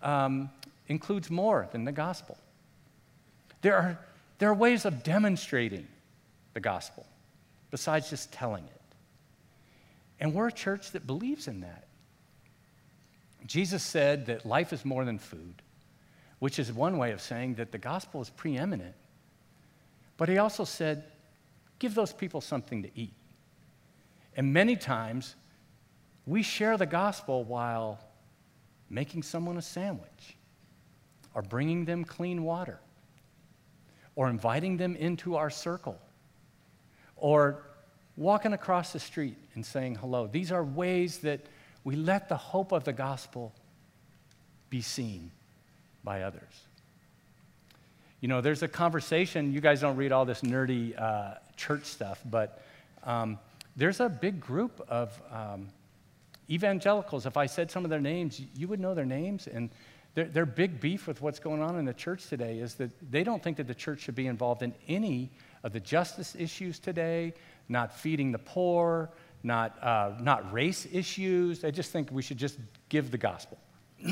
um, 0.00 0.50
includes 0.86 1.28
more 1.28 1.68
than 1.72 1.84
the 1.84 1.92
gospel. 1.92 2.38
There 3.62 3.76
are, 3.76 3.98
there 4.38 4.48
are 4.48 4.54
ways 4.54 4.84
of 4.84 5.02
demonstrating 5.02 5.88
the 6.54 6.60
gospel 6.60 7.04
besides 7.72 8.10
just 8.10 8.32
telling 8.32 8.64
it. 8.64 8.77
And 10.20 10.34
we're 10.34 10.48
a 10.48 10.52
church 10.52 10.92
that 10.92 11.06
believes 11.06 11.48
in 11.48 11.60
that. 11.60 11.86
Jesus 13.46 13.82
said 13.82 14.26
that 14.26 14.44
life 14.44 14.72
is 14.72 14.84
more 14.84 15.04
than 15.04 15.18
food, 15.18 15.62
which 16.38 16.58
is 16.58 16.72
one 16.72 16.98
way 16.98 17.12
of 17.12 17.20
saying 17.20 17.54
that 17.54 17.72
the 17.72 17.78
gospel 17.78 18.20
is 18.20 18.30
preeminent. 18.30 18.94
But 20.16 20.28
he 20.28 20.38
also 20.38 20.64
said, 20.64 21.04
give 21.78 21.94
those 21.94 22.12
people 22.12 22.40
something 22.40 22.82
to 22.82 22.90
eat. 22.94 23.14
And 24.36 24.52
many 24.52 24.76
times, 24.76 25.34
we 26.26 26.42
share 26.42 26.76
the 26.76 26.86
gospel 26.86 27.44
while 27.44 28.00
making 28.90 29.22
someone 29.22 29.56
a 29.56 29.62
sandwich, 29.62 30.36
or 31.34 31.42
bringing 31.42 31.84
them 31.84 32.04
clean 32.04 32.42
water, 32.42 32.80
or 34.16 34.28
inviting 34.28 34.76
them 34.76 34.96
into 34.96 35.36
our 35.36 35.50
circle, 35.50 35.98
or 37.16 37.62
walking 38.16 38.52
across 38.52 38.92
the 38.92 38.98
street 39.00 39.36
and 39.58 39.66
saying 39.66 39.96
hello. 39.96 40.28
These 40.28 40.52
are 40.52 40.62
ways 40.62 41.18
that 41.18 41.40
we 41.82 41.96
let 41.96 42.28
the 42.28 42.36
hope 42.36 42.70
of 42.70 42.84
the 42.84 42.92
gospel 42.92 43.52
be 44.70 44.82
seen 44.82 45.32
by 46.04 46.22
others. 46.22 46.62
You 48.20 48.28
know, 48.28 48.40
there's 48.40 48.62
a 48.62 48.68
conversation, 48.68 49.52
you 49.52 49.60
guys 49.60 49.80
don't 49.80 49.96
read 49.96 50.12
all 50.12 50.24
this 50.24 50.42
nerdy 50.42 50.96
uh, 50.96 51.34
church 51.56 51.86
stuff, 51.86 52.20
but 52.30 52.62
um, 53.02 53.36
there's 53.76 53.98
a 53.98 54.08
big 54.08 54.40
group 54.40 54.80
of 54.88 55.20
um, 55.32 55.70
evangelicals, 56.48 57.26
if 57.26 57.36
I 57.36 57.46
said 57.46 57.68
some 57.68 57.82
of 57.82 57.90
their 57.90 58.00
names, 58.00 58.40
you 58.54 58.68
would 58.68 58.78
know 58.78 58.94
their 58.94 59.04
names. 59.04 59.48
And 59.48 59.70
their, 60.14 60.26
their 60.26 60.46
big 60.46 60.78
beef 60.78 61.08
with 61.08 61.20
what's 61.20 61.40
going 61.40 61.62
on 61.62 61.76
in 61.76 61.84
the 61.84 61.94
church 61.94 62.28
today 62.28 62.60
is 62.60 62.74
that 62.74 62.90
they 63.10 63.24
don't 63.24 63.42
think 63.42 63.56
that 63.56 63.66
the 63.66 63.74
church 63.74 64.02
should 64.02 64.14
be 64.14 64.28
involved 64.28 64.62
in 64.62 64.72
any 64.86 65.30
of 65.64 65.72
the 65.72 65.80
justice 65.80 66.36
issues 66.38 66.78
today, 66.78 67.34
not 67.68 67.92
feeding 67.92 68.30
the 68.30 68.38
poor, 68.38 69.10
not, 69.42 69.82
uh, 69.82 70.12
not 70.20 70.52
race 70.52 70.86
issues. 70.90 71.64
I 71.64 71.70
just 71.70 71.90
think 71.92 72.10
we 72.10 72.22
should 72.22 72.38
just 72.38 72.58
give 72.88 73.10
the 73.10 73.18
gospel. 73.18 73.58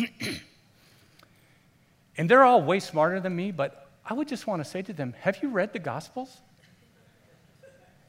and 2.16 2.30
they're 2.30 2.44
all 2.44 2.62
way 2.62 2.80
smarter 2.80 3.20
than 3.20 3.34
me, 3.34 3.50
but 3.50 3.90
I 4.04 4.14
would 4.14 4.28
just 4.28 4.46
want 4.46 4.62
to 4.62 4.68
say 4.68 4.82
to 4.82 4.92
them, 4.92 5.14
Have 5.20 5.42
you 5.42 5.48
read 5.48 5.72
the 5.72 5.78
gospels? 5.78 6.36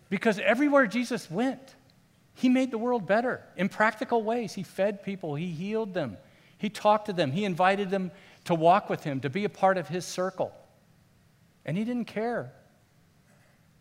Because 0.10 0.40
everywhere 0.40 0.88
Jesus 0.88 1.30
went, 1.30 1.76
he 2.34 2.50
made 2.50 2.70
the 2.70 2.78
world 2.78 3.08
better 3.08 3.44
in 3.56 3.68
practical 3.68 4.22
ways. 4.22 4.54
He 4.54 4.64
fed 4.64 5.04
people, 5.04 5.36
He 5.36 5.48
healed 5.48 5.94
them, 5.94 6.18
He 6.58 6.70
talked 6.70 7.08
to 7.08 7.14
them, 7.14 7.32
He 7.32 7.46
invited 7.46 7.90
them 7.90 8.12
to 8.46 8.54
walk 8.54 8.90
with 8.90 9.04
Him, 9.04 9.20
to 9.22 9.30
be 9.30 9.44
a 9.44 9.50
part 9.50 9.78
of 9.78 9.88
His 9.88 10.06
circle. 10.06 10.54
And 11.66 11.76
He 11.76 11.84
didn't 11.84 12.06
care 12.06 12.54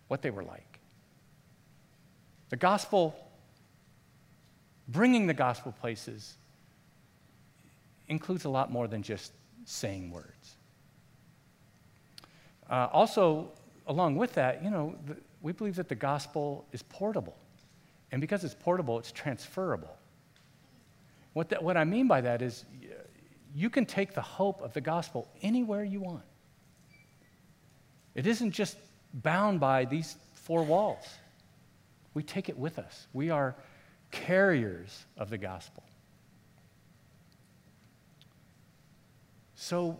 what 0.09 0.22
they 0.22 0.31
were 0.31 0.42
like. 0.42 0.81
The 2.49 2.57
gospel, 2.57 3.14
bringing 4.88 5.27
the 5.27 5.35
gospel 5.35 5.72
places, 5.72 6.37
includes 8.09 8.44
a 8.44 8.49
lot 8.49 8.70
more 8.70 8.87
than 8.87 9.03
just 9.03 9.33
saying 9.64 10.11
words. 10.11 10.57
Uh, 12.70 12.88
also, 12.92 13.51
along 13.87 14.16
with 14.16 14.35
that, 14.35 14.62
you 14.62 14.70
know, 14.70 14.96
the, 15.07 15.16
we 15.40 15.53
believe 15.53 15.77
that 15.77 15.88
the 15.88 15.94
gospel 15.94 16.66
is 16.72 16.83
portable. 16.83 17.37
And 18.12 18.20
because 18.20 18.44
it's 18.44 18.55
portable, 18.55 18.99
it's 18.99 19.12
transferable. 19.12 19.96
What, 21.33 21.49
that, 21.51 21.62
what 21.62 21.77
I 21.77 21.85
mean 21.85 22.09
by 22.09 22.20
that 22.22 22.42
is 22.42 22.64
you 23.55 23.70
can 23.70 23.87
take 23.87 24.14
the 24.14 24.22
hope 24.22 24.62
of 24.62 24.72
the 24.72 24.81
gospel 24.81 25.29
anywhere 25.42 25.85
you 25.85 26.01
want. 26.01 26.25
It 28.14 28.27
isn't 28.27 28.53
just 28.53 28.77
bound 29.12 29.61
by 29.61 29.85
these 29.85 30.16
four 30.35 30.62
walls. 30.62 31.05
We 32.14 32.22
take 32.22 32.49
it 32.49 32.59
with 32.59 32.79
us. 32.79 33.07
We 33.12 33.31
are 33.31 33.55
carriers 34.11 35.05
of 35.16 35.31
the 35.31 35.38
gospel. 35.38 35.83
So 39.55 39.99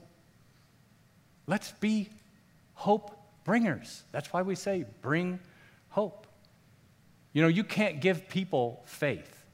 let's 1.47 1.73
be 1.73 2.09
hope 2.75 3.19
bringers. 3.45 4.03
That's 4.13 4.33
why 4.33 4.43
we 4.43 4.55
say 4.55 4.85
bring 5.03 5.41
hope. 5.89 6.27
You 7.33 7.43
know, 7.43 7.49
you 7.49 7.65
can't 7.65 8.01
give 8.01 8.29
people 8.29 8.83
faith, 8.87 9.45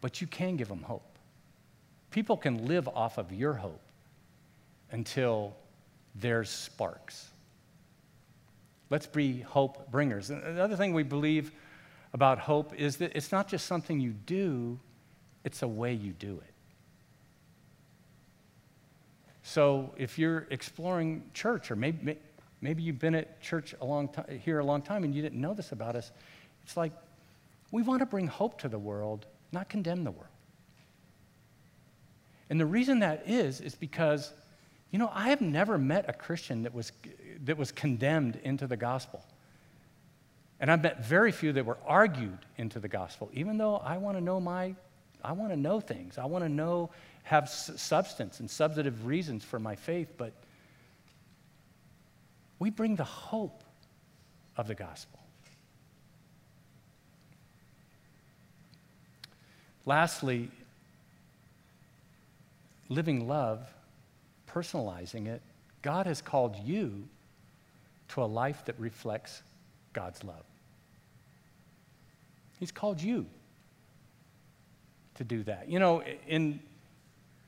but 0.00 0.20
you 0.20 0.26
can 0.26 0.56
give 0.56 0.68
them 0.68 0.82
hope. 0.82 1.18
People 2.10 2.36
can 2.36 2.66
live 2.66 2.88
off 2.88 3.18
of 3.18 3.32
your 3.32 3.54
hope 3.54 3.82
until 4.92 5.54
there's 6.14 6.50
sparks. 6.50 7.28
Let's 8.90 9.06
be 9.06 9.40
hope 9.40 9.90
bringers. 9.90 10.30
Another 10.30 10.76
thing 10.76 10.92
we 10.92 11.04
believe 11.04 11.52
about 12.12 12.38
hope 12.38 12.74
is 12.74 12.96
that 12.96 13.12
it's 13.14 13.32
not 13.32 13.48
just 13.48 13.66
something 13.66 14.00
you 14.00 14.14
do, 14.26 14.78
it's 15.44 15.62
a 15.62 15.68
way 15.68 15.92
you 15.92 16.12
do 16.12 16.34
it. 16.34 16.54
So 19.42 19.92
if 19.96 20.18
you're 20.18 20.46
exploring 20.50 21.22
church, 21.34 21.70
or 21.70 21.76
maybe, 21.76 22.16
Maybe 22.60 22.82
you've 22.82 22.98
been 22.98 23.14
at 23.14 23.40
church 23.40 23.74
a 23.80 23.84
long 23.84 24.08
time, 24.08 24.40
here 24.44 24.58
a 24.58 24.64
long 24.64 24.82
time 24.82 25.04
and 25.04 25.14
you 25.14 25.22
didn't 25.22 25.40
know 25.40 25.54
this 25.54 25.72
about 25.72 25.96
us. 25.96 26.12
It's 26.62 26.76
like 26.76 26.92
we 27.70 27.82
want 27.82 28.00
to 28.00 28.06
bring 28.06 28.26
hope 28.26 28.60
to 28.60 28.68
the 28.68 28.78
world, 28.78 29.26
not 29.52 29.68
condemn 29.68 30.04
the 30.04 30.10
world. 30.10 30.26
And 32.50 32.60
the 32.60 32.66
reason 32.66 32.98
that 32.98 33.22
is, 33.26 33.60
is 33.60 33.74
because, 33.74 34.32
you 34.90 34.98
know, 34.98 35.10
I 35.14 35.28
have 35.30 35.40
never 35.40 35.78
met 35.78 36.04
a 36.08 36.12
Christian 36.12 36.64
that 36.64 36.74
was, 36.74 36.92
that 37.44 37.56
was 37.56 37.70
condemned 37.70 38.40
into 38.42 38.66
the 38.66 38.76
gospel. 38.76 39.24
And 40.60 40.70
I've 40.70 40.82
met 40.82 41.02
very 41.02 41.32
few 41.32 41.54
that 41.54 41.64
were 41.64 41.78
argued 41.86 42.38
into 42.58 42.78
the 42.78 42.88
gospel, 42.88 43.30
even 43.32 43.56
though 43.56 43.76
I 43.76 43.96
want 43.96 44.18
to 44.18 44.20
know 44.20 44.38
my, 44.38 44.74
I 45.24 45.32
want 45.32 45.52
to 45.52 45.56
know 45.56 45.80
things. 45.80 46.18
I 46.18 46.26
want 46.26 46.44
to 46.44 46.50
know, 46.50 46.90
have 47.22 47.48
substance 47.48 48.40
and 48.40 48.50
substantive 48.50 49.06
reasons 49.06 49.42
for 49.42 49.58
my 49.58 49.74
faith, 49.74 50.12
but 50.18 50.34
we 52.58 52.68
bring 52.68 52.94
the 52.94 53.04
hope 53.04 53.64
of 54.58 54.68
the 54.68 54.74
gospel. 54.74 55.18
Lastly, 59.86 60.50
living 62.90 63.26
love, 63.26 63.66
personalizing 64.46 65.26
it, 65.26 65.40
God 65.80 66.04
has 66.04 66.20
called 66.20 66.54
you 66.62 67.08
to 68.08 68.22
a 68.22 68.26
life 68.26 68.66
that 68.66 68.78
reflects 68.78 69.42
God's 69.94 70.22
love. 70.22 70.44
He's 72.60 72.70
called 72.70 73.00
you 73.00 73.26
to 75.14 75.24
do 75.24 75.42
that. 75.44 75.68
You 75.68 75.78
know, 75.78 76.02
in, 76.28 76.60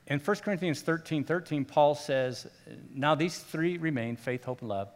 in 0.07 0.19
1 0.19 0.37
Corinthians 0.39 0.81
13 0.81 1.23
13, 1.23 1.67
Paul 1.67 1.95
says, 1.95 2.47
Now 2.95 3.15
these 3.15 3.39
three 3.39 3.77
remain 3.77 4.17
faith, 4.17 4.45
hope, 4.45 4.61
and 4.61 4.71
love. 4.71 4.89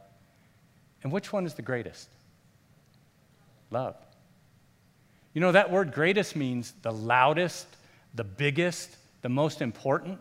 And 1.02 1.12
which 1.12 1.34
one 1.34 1.44
is 1.44 1.52
the 1.52 1.62
greatest? 1.62 2.08
Love. 3.70 3.96
You 5.34 5.42
know, 5.42 5.52
that 5.52 5.70
word 5.70 5.92
greatest 5.92 6.34
means 6.34 6.72
the 6.80 6.92
loudest, 6.92 7.66
the 8.14 8.24
biggest, 8.24 8.96
the 9.20 9.28
most 9.28 9.60
important. 9.60 10.18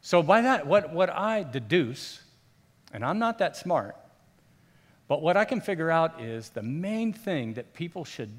So, 0.00 0.22
by 0.22 0.40
that, 0.40 0.66
what, 0.66 0.94
what 0.94 1.10
I 1.10 1.42
deduce, 1.42 2.22
and 2.90 3.04
I'm 3.04 3.18
not 3.18 3.38
that 3.38 3.54
smart, 3.54 3.96
but 5.08 5.22
what 5.22 5.36
I 5.36 5.44
can 5.44 5.60
figure 5.60 5.90
out 5.90 6.20
is 6.20 6.50
the 6.50 6.62
main 6.62 7.12
thing 7.12 7.54
that 7.54 7.74
people 7.74 8.04
should, 8.04 8.32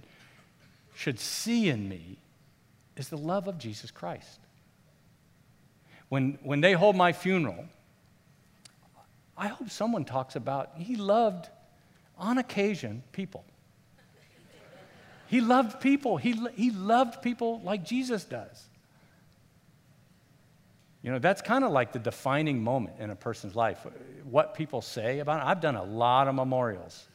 should 0.95 1.19
see 1.19 1.69
in 1.69 1.88
me 1.88 2.17
is 2.97 3.10
the 3.10 3.17
love 3.17 3.47
of 3.47 3.58
Jesus 3.58 3.91
Christ. 3.91 4.39
When, 6.10 6.39
when 6.43 6.62
they 6.62 6.73
hold 6.73 6.95
my 6.95 7.13
funeral, 7.13 7.65
I 9.38 9.47
hope 9.47 9.69
someone 9.69 10.06
talks 10.06 10.36
about 10.36 10.71
he 10.78 10.95
loved, 10.95 11.49
on 12.17 12.38
occasion, 12.38 13.04
people. 13.12 13.43
He 15.28 15.41
loved 15.41 15.82
people. 15.82 16.17
He, 16.17 16.39
he 16.56 16.71
loved 16.71 17.21
people 17.21 17.60
like 17.63 17.84
Jesus 17.84 18.23
does. 18.23 18.63
You 21.06 21.12
know, 21.12 21.20
that's 21.20 21.44
kind 21.44 21.63
of 21.63 21.72
like 21.72 21.91
the 21.91 22.00
defining 22.00 22.63
moment 22.63 22.96
in 22.98 23.12
a 23.12 23.15
person's 23.15 23.56
life. 23.56 23.86
What 24.24 24.56
people 24.56 24.82
say 24.82 25.20
about 25.20 25.39
it. 25.39 25.46
I've 25.46 25.62
done 25.62 25.76
a 25.76 25.84
lot 25.84 26.28
of 26.28 26.34
memorials. 26.34 27.06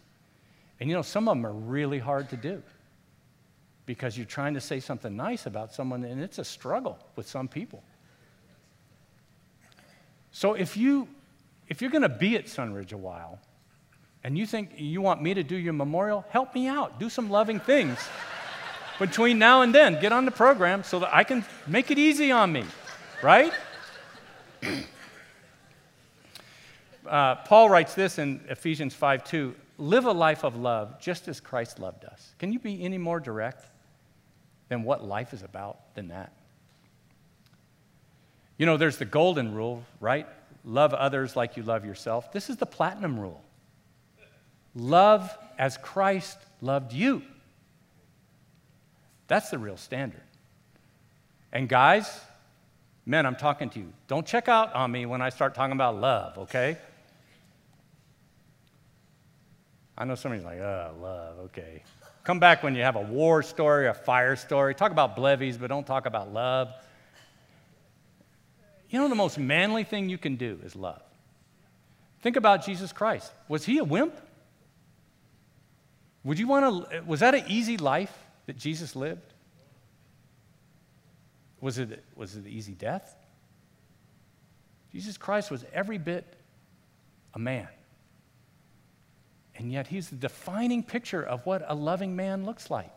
And 0.78 0.88
you 0.88 0.94
know, 0.94 1.02
some 1.02 1.26
of 1.26 1.36
them 1.36 1.44
are 1.44 1.52
really 1.52 1.98
hard 1.98 2.30
to 2.30 2.36
do 2.36 2.62
because 3.86 4.16
you're 4.16 4.26
trying 4.26 4.54
to 4.54 4.60
say 4.60 4.78
something 4.78 5.16
nice 5.16 5.46
about 5.46 5.74
someone, 5.74 6.04
and 6.04 6.22
it's 6.22 6.38
a 6.38 6.44
struggle 6.44 7.00
with 7.16 7.28
some 7.28 7.48
people. 7.48 7.82
So 10.30 10.54
if 10.54 10.76
you 10.76 11.08
if 11.68 11.82
you're 11.82 11.90
going 11.90 12.02
to 12.02 12.08
be 12.08 12.36
at 12.36 12.44
Sunridge 12.44 12.92
a 12.92 12.96
while, 12.96 13.40
and 14.22 14.38
you 14.38 14.46
think 14.46 14.70
you 14.76 15.00
want 15.00 15.20
me 15.20 15.34
to 15.34 15.42
do 15.42 15.56
your 15.56 15.72
memorial, 15.72 16.24
help 16.30 16.54
me 16.54 16.68
out. 16.68 17.00
Do 17.00 17.10
some 17.10 17.28
loving 17.28 17.58
things 17.58 17.98
between 19.00 19.40
now 19.40 19.62
and 19.62 19.74
then. 19.74 20.00
Get 20.00 20.12
on 20.12 20.26
the 20.26 20.30
program 20.30 20.84
so 20.84 21.00
that 21.00 21.12
I 21.12 21.24
can 21.24 21.44
make 21.66 21.90
it 21.90 21.98
easy 21.98 22.30
on 22.30 22.52
me, 22.52 22.62
right? 23.20 23.52
Uh, 27.06 27.34
Paul 27.36 27.70
writes 27.70 27.94
this 27.94 28.18
in 28.18 28.40
Ephesians 28.48 28.94
5 28.94 29.24
2 29.24 29.54
live 29.78 30.04
a 30.04 30.12
life 30.12 30.44
of 30.44 30.56
love 30.56 31.00
just 31.00 31.26
as 31.28 31.40
Christ 31.40 31.78
loved 31.78 32.04
us. 32.04 32.34
Can 32.38 32.52
you 32.52 32.58
be 32.58 32.82
any 32.82 32.98
more 32.98 33.18
direct 33.18 33.64
than 34.68 34.82
what 34.82 35.04
life 35.04 35.32
is 35.32 35.42
about 35.42 35.94
than 35.94 36.08
that? 36.08 36.32
You 38.58 38.66
know, 38.66 38.76
there's 38.76 38.98
the 38.98 39.06
golden 39.06 39.54
rule, 39.54 39.84
right? 40.00 40.26
Love 40.64 40.92
others 40.92 41.34
like 41.34 41.56
you 41.56 41.62
love 41.62 41.86
yourself. 41.86 42.30
This 42.30 42.50
is 42.50 42.58
the 42.58 42.66
platinum 42.66 43.18
rule. 43.18 43.42
Love 44.74 45.36
as 45.58 45.78
Christ 45.78 46.38
loved 46.60 46.92
you. 46.92 47.22
That's 49.28 49.48
the 49.48 49.58
real 49.58 49.78
standard. 49.78 50.20
And 51.52 51.68
guys, 51.68 52.20
Men, 53.10 53.26
I'm 53.26 53.34
talking 53.34 53.70
to 53.70 53.80
you. 53.80 53.92
Don't 54.06 54.24
check 54.24 54.46
out 54.46 54.72
on 54.72 54.92
me 54.92 55.04
when 55.04 55.20
I 55.20 55.30
start 55.30 55.56
talking 55.56 55.72
about 55.72 56.00
love, 56.00 56.38
okay? 56.38 56.76
I 59.98 60.04
know 60.04 60.14
somebody's 60.14 60.44
like, 60.44 60.60
oh, 60.60 60.94
love, 61.02 61.38
okay. 61.46 61.82
Come 62.22 62.38
back 62.38 62.62
when 62.62 62.76
you 62.76 62.84
have 62.84 62.94
a 62.94 63.00
war 63.00 63.42
story, 63.42 63.88
a 63.88 63.94
fire 63.94 64.36
story. 64.36 64.76
Talk 64.76 64.92
about 64.92 65.16
BLEVEs, 65.16 65.58
but 65.58 65.66
don't 65.66 65.84
talk 65.84 66.06
about 66.06 66.32
love. 66.32 66.72
You 68.90 69.00
know, 69.00 69.08
the 69.08 69.16
most 69.16 69.40
manly 69.40 69.82
thing 69.82 70.08
you 70.08 70.16
can 70.16 70.36
do 70.36 70.60
is 70.62 70.76
love. 70.76 71.02
Think 72.20 72.36
about 72.36 72.64
Jesus 72.64 72.92
Christ. 72.92 73.32
Was 73.48 73.64
he 73.64 73.78
a 73.78 73.84
wimp? 73.84 74.14
Would 76.22 76.38
you 76.38 76.46
want 76.46 76.92
to, 76.92 77.00
was 77.00 77.18
that 77.18 77.34
an 77.34 77.42
easy 77.48 77.76
life 77.76 78.16
that 78.46 78.56
Jesus 78.56 78.94
lived? 78.94 79.34
Was 81.60 81.78
it, 81.78 82.02
was 82.16 82.36
it 82.36 82.46
easy 82.46 82.72
death? 82.72 83.16
Jesus 84.92 85.16
Christ 85.16 85.50
was 85.50 85.64
every 85.72 85.98
bit 85.98 86.24
a 87.34 87.38
man. 87.38 87.68
And 89.56 89.70
yet 89.70 89.86
he's 89.86 90.08
the 90.08 90.16
defining 90.16 90.82
picture 90.82 91.22
of 91.22 91.44
what 91.44 91.62
a 91.66 91.74
loving 91.74 92.16
man 92.16 92.44
looks 92.44 92.70
like. 92.70 92.90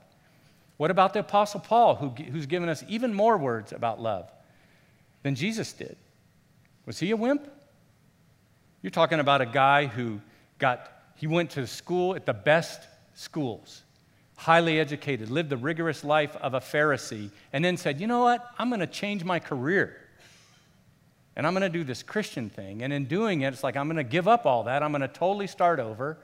What 0.78 0.91
about 0.91 1.13
the 1.13 1.19
Apostle 1.19 1.60
Paul, 1.60 1.95
who, 1.95 2.10
who's 2.10 2.45
given 2.45 2.69
us 2.69 2.84
even 2.88 3.13
more 3.13 3.38
words 3.38 3.73
about 3.73 4.02
love 4.02 4.32
than 5.21 5.36
Jesus 5.36 5.73
did? 5.73 5.97
Was 6.86 6.99
he 6.99 7.12
a 7.12 7.17
wimp? 7.17 7.47
You're 8.82 8.91
talking 8.91 9.19
about 9.19 9.41
a 9.41 9.45
guy 9.45 9.86
who 9.86 10.19
got, 10.58 10.91
he 11.15 11.28
went 11.28 11.52
to 11.52 11.67
school 11.67 12.15
at 12.15 12.26
the 12.26 12.34
best 12.34 12.82
schools 13.13 13.83
highly 14.44 14.78
educated, 14.78 15.30
lived 15.30 15.50
the 15.50 15.58
rigorous 15.58 16.04
life 16.04 16.36
of 16.36 16.54
a 16.54 16.60
Pharisee, 16.60 17.32
and 17.54 17.64
then 17.64 17.78
said, 17.78 18.02
You 18.02 18.08
know 18.08 18.24
what? 18.24 18.46
I'm 18.60 18.70
going 18.70 18.82
to 18.82 18.88
change 18.88 19.24
my 19.24 19.40
career. 19.40 19.98
And 21.36 21.48
I'm 21.48 21.54
going 21.54 21.62
to 21.62 21.70
do 21.70 21.86
this 21.86 22.04
Christian 22.04 22.50
thing. 22.50 22.84
And 22.84 22.92
in 22.92 23.06
doing 23.06 23.42
it, 23.42 23.54
it's 23.54 23.64
like 23.64 23.78
I'm 23.78 23.88
going 23.88 23.98
to 23.98 24.04
give 24.04 24.28
up 24.28 24.46
all 24.46 24.64
that. 24.64 24.84
I'm 24.84 24.92
going 24.92 25.02
to 25.02 25.08
totally 25.08 25.48
start 25.48 25.80
over. 25.80 26.18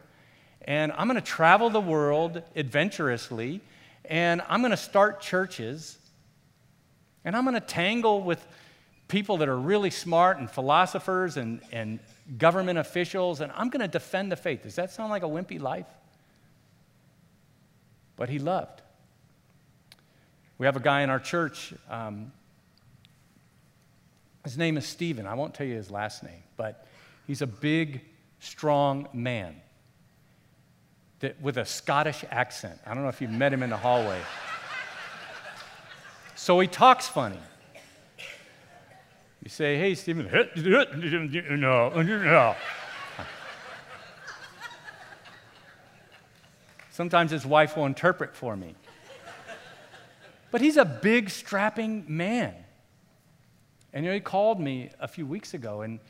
And 0.61 0.91
I'm 0.91 1.07
going 1.07 1.19
to 1.19 1.25
travel 1.25 1.69
the 1.69 1.79
world 1.79 2.43
adventurously. 2.55 3.61
And 4.05 4.41
I'm 4.49 4.59
going 4.61 4.71
to 4.71 4.77
start 4.77 5.21
churches. 5.21 5.97
And 7.23 7.35
I'm 7.35 7.43
going 7.43 7.55
to 7.55 7.61
tangle 7.61 8.21
with 8.21 8.45
people 9.07 9.37
that 9.37 9.47
are 9.47 9.57
really 9.57 9.89
smart 9.89 10.37
and 10.37 10.51
philosophers 10.51 11.37
and, 11.37 11.61
and 11.71 11.99
government 12.37 12.77
officials. 12.77 13.39
And 13.39 13.51
I'm 13.55 13.69
going 13.69 13.81
to 13.81 13.87
defend 13.87 14.29
the 14.29 14.35
faith. 14.35 14.63
Does 14.63 14.75
that 14.75 14.91
sound 14.91 15.09
like 15.09 15.23
a 15.23 15.27
wimpy 15.27 15.59
life? 15.59 15.87
But 18.19 18.27
he 18.27 18.37
loved. 18.37 18.81
We 20.57 20.65
have 20.65 20.75
a 20.75 20.81
guy 20.81 21.01
in 21.01 21.09
our 21.09 21.21
church. 21.21 21.73
Um, 21.89 22.33
his 24.43 24.57
name 24.57 24.75
is 24.75 24.85
Stephen. 24.85 25.25
I 25.25 25.35
won't 25.35 25.53
tell 25.53 25.65
you 25.65 25.75
his 25.75 25.89
last 25.89 26.21
name, 26.21 26.43
but 26.57 26.85
he's 27.27 27.41
a 27.41 27.47
big, 27.47 28.01
strong 28.41 29.07
man 29.13 29.55
that, 31.21 31.41
with 31.41 31.57
a 31.57 31.65
Scottish 31.65 32.25
accent. 32.29 32.77
I 32.85 32.93
don't 32.93 33.03
know 33.03 33.09
if 33.09 33.21
you've 33.21 33.31
met 33.31 33.53
him 33.53 33.63
in 33.63 33.69
the 33.69 33.77
hallway. 33.77 34.19
So 36.35 36.59
he 36.59 36.67
talks 36.67 37.07
funny. 37.07 37.39
You 39.41 39.49
say, 39.49 39.77
hey, 39.77 39.95
Stephen, 39.95 40.29
no, 40.57 41.89
no. 42.01 42.55
Sometimes 46.99 47.31
his 47.31 47.45
wife 47.45 47.77
will 47.77 47.85
interpret 47.85 48.35
for 48.35 48.57
me. 48.57 48.75
But 50.51 50.59
he's 50.59 50.75
a 50.75 50.83
big, 50.83 51.29
strapping 51.29 52.03
man. 52.09 52.53
And 53.93 54.03
you 54.03 54.11
know, 54.11 54.15
he 54.15 54.19
called 54.19 54.59
me 54.59 54.89
a 54.99 55.07
few 55.07 55.25
weeks 55.25 55.53
ago, 55.53 55.83
and 55.83 56.01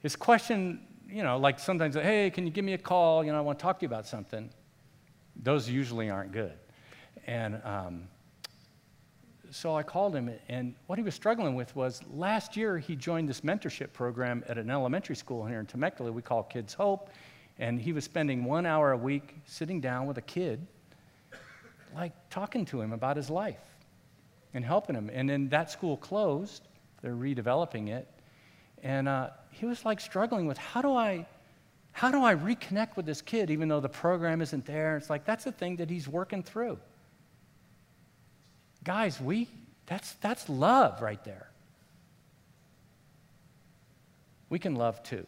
his 0.00 0.16
question, 0.16 0.80
you 1.08 1.22
know, 1.22 1.38
like 1.38 1.60
sometimes, 1.60 1.94
hey, 1.94 2.28
can 2.30 2.44
you 2.44 2.50
give 2.50 2.64
me 2.64 2.72
a 2.72 2.78
call? 2.78 3.24
You 3.24 3.30
know, 3.30 3.38
I 3.38 3.40
want 3.40 3.60
to 3.60 3.62
talk 3.62 3.78
to 3.78 3.82
you 3.84 3.86
about 3.86 4.04
something. 4.04 4.50
Those 5.40 5.70
usually 5.70 6.10
aren't 6.10 6.32
good. 6.32 6.54
And 7.28 7.62
um, 7.62 8.08
so 9.52 9.76
I 9.76 9.84
called 9.84 10.16
him, 10.16 10.28
and 10.48 10.74
what 10.88 10.98
he 10.98 11.04
was 11.04 11.14
struggling 11.14 11.54
with 11.54 11.76
was 11.76 12.02
last 12.12 12.56
year 12.56 12.78
he 12.78 12.96
joined 12.96 13.28
this 13.28 13.42
mentorship 13.42 13.92
program 13.92 14.42
at 14.48 14.58
an 14.58 14.70
elementary 14.70 15.14
school 15.14 15.46
here 15.46 15.60
in 15.60 15.66
Temecula 15.66 16.10
we 16.10 16.20
call 16.20 16.42
Kids 16.42 16.74
Hope. 16.74 17.10
And 17.58 17.80
he 17.80 17.92
was 17.92 18.04
spending 18.04 18.44
one 18.44 18.66
hour 18.66 18.92
a 18.92 18.96
week 18.96 19.36
sitting 19.46 19.80
down 19.80 20.06
with 20.06 20.18
a 20.18 20.22
kid, 20.22 20.66
like 21.94 22.12
talking 22.30 22.64
to 22.66 22.80
him 22.80 22.92
about 22.92 23.16
his 23.16 23.30
life 23.30 23.62
and 24.54 24.64
helping 24.64 24.96
him. 24.96 25.10
And 25.12 25.28
then 25.28 25.48
that 25.50 25.70
school 25.70 25.96
closed, 25.96 26.62
they're 27.02 27.14
redeveloping 27.14 27.88
it. 27.88 28.08
And 28.82 29.08
uh, 29.08 29.30
he 29.50 29.66
was 29.66 29.84
like 29.84 30.00
struggling 30.00 30.46
with 30.46 30.58
how 30.58 30.82
do 30.82 30.94
I 30.94 31.26
how 31.92 32.10
do 32.10 32.24
I 32.24 32.34
reconnect 32.34 32.96
with 32.96 33.06
this 33.06 33.22
kid 33.22 33.50
even 33.50 33.68
though 33.68 33.78
the 33.78 33.88
program 33.88 34.42
isn't 34.42 34.66
there? 34.66 34.96
It's 34.96 35.08
like 35.08 35.24
that's 35.24 35.44
the 35.44 35.52
thing 35.52 35.76
that 35.76 35.88
he's 35.88 36.08
working 36.08 36.42
through. 36.42 36.78
Guys, 38.82 39.20
we 39.20 39.48
that's 39.86 40.14
that's 40.14 40.48
love 40.48 41.00
right 41.02 41.22
there. 41.24 41.48
We 44.48 44.58
can 44.58 44.74
love 44.74 45.02
too. 45.02 45.26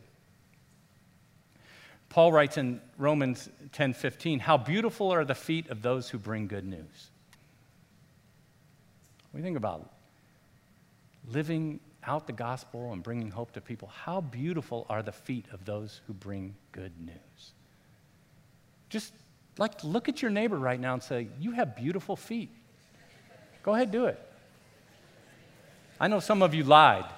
Paul 2.17 2.33
writes 2.33 2.57
in 2.57 2.81
Romans 2.97 3.51
10:15, 3.73 4.41
"How 4.41 4.57
beautiful 4.57 5.11
are 5.11 5.23
the 5.23 5.35
feet 5.35 5.69
of 5.69 5.83
those 5.83 6.09
who 6.09 6.17
bring 6.17 6.47
good 6.47 6.65
news." 6.65 7.11
We 9.35 9.43
think 9.43 9.59
about 9.59 9.93
living 11.27 11.79
out 12.03 12.27
the 12.27 12.33
gospel 12.33 12.95
and 12.95 13.03
bringing 13.03 13.31
hope 13.33 13.53
to 13.53 13.61
people. 13.61 13.89
How 13.89 14.23
beautiful 14.23 14.87
are 14.89 15.03
the 15.03 15.13
feet 15.13 15.45
of 15.53 15.67
those 15.67 16.01
who 16.07 16.15
bring 16.15 16.57
good 16.73 16.99
news? 16.99 17.53
Just 18.89 19.13
like 19.59 19.85
look 19.85 20.09
at 20.09 20.23
your 20.23 20.31
neighbor 20.31 20.57
right 20.57 20.81
now 20.81 20.95
and 20.95 21.03
say, 21.03 21.29
"You 21.39 21.53
have 21.53 21.77
beautiful 21.77 22.17
feet." 22.17 22.49
Go 23.63 23.75
ahead, 23.75 23.91
do 23.91 24.07
it. 24.07 24.19
I 26.01 26.09
know 26.09 26.21
some 26.21 26.41
of 26.41 26.55
you 26.55 26.65
lied, 26.65 27.13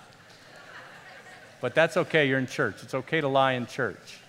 but 1.60 1.76
that's 1.76 1.96
okay. 1.96 2.28
You're 2.28 2.40
in 2.40 2.48
church. 2.48 2.82
It's 2.82 2.94
okay 2.94 3.20
to 3.20 3.28
lie 3.28 3.52
in 3.52 3.68
church. 3.68 4.22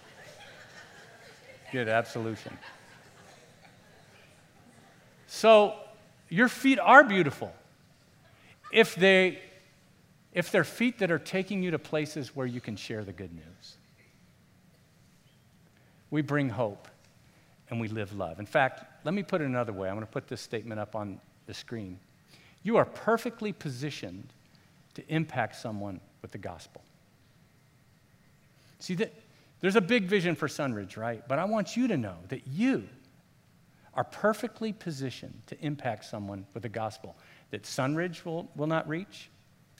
Get 1.72 1.88
absolution. 1.88 2.58
So, 5.28 5.76
your 6.30 6.48
feet 6.48 6.80
are 6.80 7.04
beautiful. 7.04 7.54
If, 8.72 8.96
they, 8.96 9.40
if 10.34 10.52
they're 10.52 10.64
feet 10.64 11.00
that 11.00 11.12
are 11.12 11.20
taking 11.20 11.64
you 11.64 11.72
to 11.72 11.80
places 11.80 12.36
where 12.36 12.48
you 12.48 12.62
can 12.62 12.76
share 12.76 13.04
the 13.04 13.14
good 13.14 13.34
news, 13.34 13.78
we 16.12 16.22
bring 16.22 16.50
hope 16.50 16.88
and 17.70 17.80
we 17.80 17.88
live 17.88 18.14
love. 18.14 18.40
In 18.40 18.46
fact, 18.46 19.06
let 19.06 19.14
me 19.14 19.24
put 19.24 19.42
it 19.42 19.46
another 19.46 19.74
way. 19.74 19.88
I'm 19.88 19.96
going 19.96 20.06
to 20.06 20.12
put 20.12 20.28
this 20.28 20.42
statement 20.42 20.80
up 20.80 20.96
on 20.96 21.20
the 21.46 21.54
screen. 21.54 22.00
You 22.64 22.78
are 22.78 22.86
perfectly 22.86 23.54
positioned 23.54 24.28
to 24.96 25.04
impact 25.08 25.56
someone 25.56 26.00
with 26.22 26.32
the 26.32 26.38
gospel. 26.38 26.82
See, 28.80 28.96
that, 28.96 29.14
there's 29.62 29.76
a 29.76 29.82
big 29.82 30.06
vision 30.06 30.36
for 30.36 30.48
Sunridge, 30.48 30.98
right? 30.98 31.28
But 31.28 31.40
I 31.40 31.46
want 31.46 31.76
you 31.76 31.88
to 31.88 31.98
know 31.98 32.16
that 32.30 32.48
you 32.48 32.88
are 33.94 34.04
perfectly 34.04 34.72
positioned 34.72 35.42
to 35.48 35.60
impact 35.60 36.06
someone 36.06 36.46
with 36.54 36.64
the 36.64 36.70
gospel 36.70 37.18
that 37.52 37.64
Sunridge 37.64 38.24
will, 38.24 38.50
will 38.56 38.68
not 38.68 38.88
reach, 38.88 39.30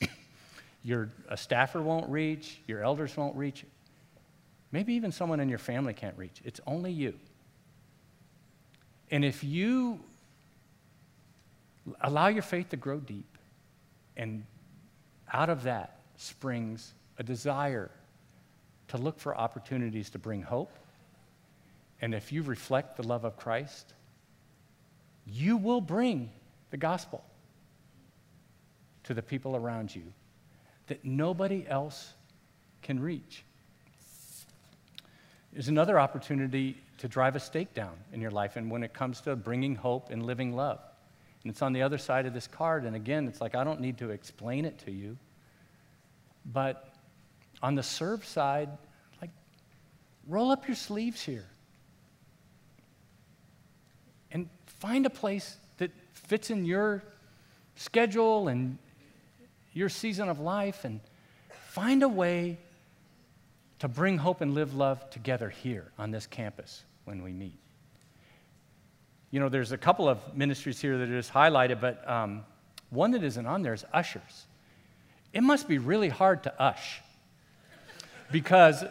your 0.82 1.08
a 1.28 1.36
staffer 1.36 1.80
won't 1.80 2.10
reach, 2.10 2.60
your 2.66 2.82
elders 2.82 3.16
won't 3.16 3.36
reach, 3.36 3.64
maybe 4.72 4.92
even 4.94 5.12
someone 5.12 5.40
in 5.40 5.48
your 5.48 5.58
family 5.58 5.94
can't 5.94 6.16
reach. 6.18 6.42
It's 6.44 6.60
only 6.66 6.92
you. 6.92 7.14
And 9.10 9.24
if 9.24 9.42
you 9.42 10.00
allow 12.02 12.28
your 12.28 12.42
faith 12.42 12.68
to 12.70 12.76
grow 12.76 12.98
deep, 12.98 13.38
and 14.16 14.44
out 15.32 15.48
of 15.48 15.62
that 15.62 16.00
springs 16.16 16.92
a 17.18 17.22
desire 17.22 17.90
to 18.90 18.98
look 18.98 19.18
for 19.18 19.36
opportunities 19.36 20.10
to 20.10 20.18
bring 20.18 20.42
hope. 20.42 20.72
And 22.00 22.14
if 22.14 22.32
you 22.32 22.42
reflect 22.42 22.96
the 22.96 23.06
love 23.06 23.24
of 23.24 23.36
Christ, 23.36 23.92
you 25.26 25.56
will 25.56 25.80
bring 25.80 26.30
the 26.70 26.76
gospel 26.76 27.24
to 29.04 29.14
the 29.14 29.22
people 29.22 29.56
around 29.56 29.94
you 29.94 30.02
that 30.86 31.04
nobody 31.04 31.66
else 31.68 32.12
can 32.82 33.00
reach. 33.00 33.44
There's 35.52 35.68
another 35.68 35.98
opportunity 35.98 36.76
to 36.98 37.08
drive 37.08 37.36
a 37.36 37.40
stake 37.40 37.74
down 37.74 37.96
in 38.12 38.20
your 38.20 38.30
life, 38.30 38.56
and 38.56 38.70
when 38.70 38.82
it 38.82 38.92
comes 38.92 39.20
to 39.22 39.36
bringing 39.36 39.74
hope 39.74 40.10
and 40.10 40.24
living 40.24 40.54
love. 40.54 40.80
And 41.42 41.50
it's 41.50 41.62
on 41.62 41.72
the 41.72 41.82
other 41.82 41.98
side 41.98 42.26
of 42.26 42.34
this 42.34 42.46
card. 42.46 42.84
And 42.84 42.94
again, 42.94 43.26
it's 43.26 43.40
like 43.40 43.54
I 43.54 43.64
don't 43.64 43.80
need 43.80 43.98
to 43.98 44.10
explain 44.10 44.64
it 44.64 44.78
to 44.80 44.90
you. 44.90 45.16
But 46.44 46.89
on 47.62 47.74
the 47.74 47.82
serve 47.82 48.24
side, 48.24 48.70
like 49.20 49.30
roll 50.26 50.50
up 50.50 50.66
your 50.66 50.76
sleeves 50.76 51.22
here 51.22 51.46
and 54.32 54.48
find 54.66 55.06
a 55.06 55.10
place 55.10 55.56
that 55.78 55.90
fits 56.14 56.50
in 56.50 56.64
your 56.64 57.02
schedule 57.76 58.48
and 58.48 58.78
your 59.72 59.88
season 59.88 60.28
of 60.28 60.40
life 60.40 60.84
and 60.84 61.00
find 61.68 62.02
a 62.02 62.08
way 62.08 62.58
to 63.78 63.88
bring 63.88 64.18
hope 64.18 64.40
and 64.40 64.54
live 64.54 64.74
love 64.74 65.08
together 65.10 65.48
here 65.48 65.90
on 65.98 66.10
this 66.10 66.26
campus 66.26 66.84
when 67.04 67.22
we 67.22 67.32
meet. 67.32 67.58
You 69.30 69.40
know, 69.40 69.48
there's 69.48 69.72
a 69.72 69.78
couple 69.78 70.08
of 70.08 70.36
ministries 70.36 70.80
here 70.80 70.98
that 70.98 71.08
are 71.08 71.16
just 71.16 71.32
highlighted, 71.32 71.80
but 71.80 72.08
um, 72.08 72.44
one 72.90 73.12
that 73.12 73.22
isn't 73.22 73.46
on 73.46 73.62
there 73.62 73.72
is 73.72 73.84
ushers. 73.92 74.46
It 75.32 75.42
must 75.42 75.68
be 75.68 75.78
really 75.78 76.08
hard 76.08 76.42
to 76.42 76.62
ush 76.62 77.00
because 78.32 78.84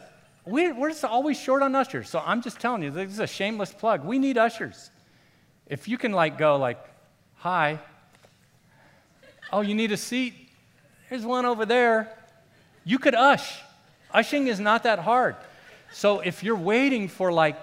we're, 0.46 0.74
we're 0.74 0.90
just 0.90 1.06
always 1.06 1.40
short 1.40 1.62
on 1.62 1.76
ushers. 1.76 2.10
So 2.10 2.20
I'm 2.26 2.42
just 2.42 2.60
telling 2.60 2.84
you, 2.84 2.92
this 2.92 3.12
is 3.12 3.20
a 3.20 3.28
shameless 3.28 3.74
plug. 3.74 4.04
We 4.04 4.20
need 4.20 4.38
ushers. 4.38 4.90
If 5.68 5.88
you 5.88 5.98
can, 5.98 6.12
like, 6.12 6.38
go, 6.38 6.58
like, 6.58 6.80
hi, 7.36 7.80
oh, 9.52 9.62
you 9.62 9.76
need 9.76 9.92
a 9.92 9.98
seat? 9.98 10.34
There's 11.10 11.26
one 11.26 11.46
over 11.46 11.66
there. 11.66 12.16
You 12.84 13.00
could 13.00 13.16
ush. 13.16 13.60
Ushing 14.12 14.48
is 14.48 14.60
not 14.60 14.84
that 14.84 15.00
hard. 15.00 15.36
So 15.92 16.20
if 16.20 16.44
you're 16.44 16.56
waiting 16.56 17.08
for, 17.08 17.32
like, 17.32 17.58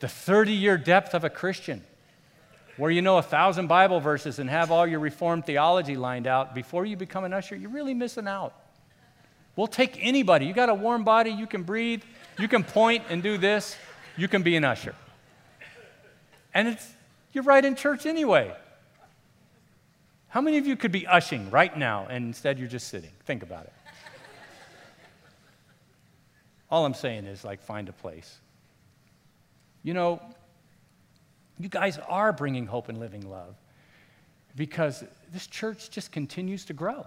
the 0.00 0.08
30 0.08 0.52
year 0.52 0.76
depth 0.76 1.14
of 1.14 1.24
a 1.24 1.30
Christian, 1.30 1.82
where 2.76 2.90
you 2.90 3.00
know 3.00 3.16
a 3.16 3.22
thousand 3.22 3.68
Bible 3.68 4.00
verses 4.00 4.38
and 4.38 4.50
have 4.50 4.70
all 4.70 4.86
your 4.86 5.00
Reformed 5.00 5.46
theology 5.46 5.96
lined 5.96 6.26
out 6.26 6.54
before 6.54 6.84
you 6.84 6.96
become 6.96 7.24
an 7.24 7.32
usher, 7.32 7.56
you're 7.56 7.70
really 7.70 7.94
missing 7.94 8.28
out. 8.28 8.54
We'll 9.56 9.66
take 9.66 9.98
anybody. 10.00 10.46
You 10.46 10.52
got 10.52 10.68
a 10.68 10.74
warm 10.74 11.02
body, 11.02 11.30
you 11.30 11.46
can 11.46 11.62
breathe, 11.62 12.02
you 12.38 12.46
can 12.46 12.62
point 12.62 13.04
and 13.08 13.22
do 13.22 13.38
this, 13.38 13.76
you 14.16 14.28
can 14.28 14.42
be 14.42 14.54
an 14.56 14.64
usher. 14.64 14.94
And 16.52 16.68
it's, 16.68 16.92
you're 17.32 17.44
right 17.44 17.64
in 17.64 17.74
church 17.74 18.06
anyway. 18.06 18.54
How 20.28 20.42
many 20.42 20.58
of 20.58 20.66
you 20.66 20.76
could 20.76 20.92
be 20.92 21.06
ushing 21.06 21.50
right 21.50 21.76
now 21.76 22.06
and 22.10 22.26
instead 22.26 22.58
you're 22.58 22.68
just 22.68 22.88
sitting? 22.88 23.12
Think 23.24 23.42
about 23.42 23.64
it. 23.64 23.72
All 26.70 26.84
I'm 26.84 26.94
saying 26.94 27.24
is, 27.26 27.44
like, 27.44 27.62
find 27.62 27.88
a 27.88 27.92
place. 27.92 28.38
You 29.82 29.94
know, 29.94 30.20
you 31.58 31.68
guys 31.68 31.98
are 32.08 32.32
bringing 32.32 32.66
hope 32.66 32.88
and 32.88 32.98
living 32.98 33.30
love 33.30 33.54
because 34.56 35.04
this 35.32 35.46
church 35.46 35.90
just 35.90 36.10
continues 36.10 36.64
to 36.66 36.72
grow. 36.72 37.06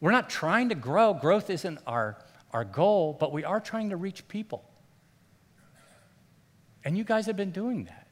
We're 0.00 0.12
not 0.12 0.30
trying 0.30 0.68
to 0.68 0.74
grow, 0.74 1.14
growth 1.14 1.50
isn't 1.50 1.78
our, 1.86 2.16
our 2.52 2.64
goal, 2.64 3.16
but 3.18 3.32
we 3.32 3.44
are 3.44 3.60
trying 3.60 3.90
to 3.90 3.96
reach 3.96 4.26
people. 4.28 4.64
And 6.84 6.96
you 6.96 7.04
guys 7.04 7.26
have 7.26 7.36
been 7.36 7.50
doing 7.50 7.84
that. 7.84 8.06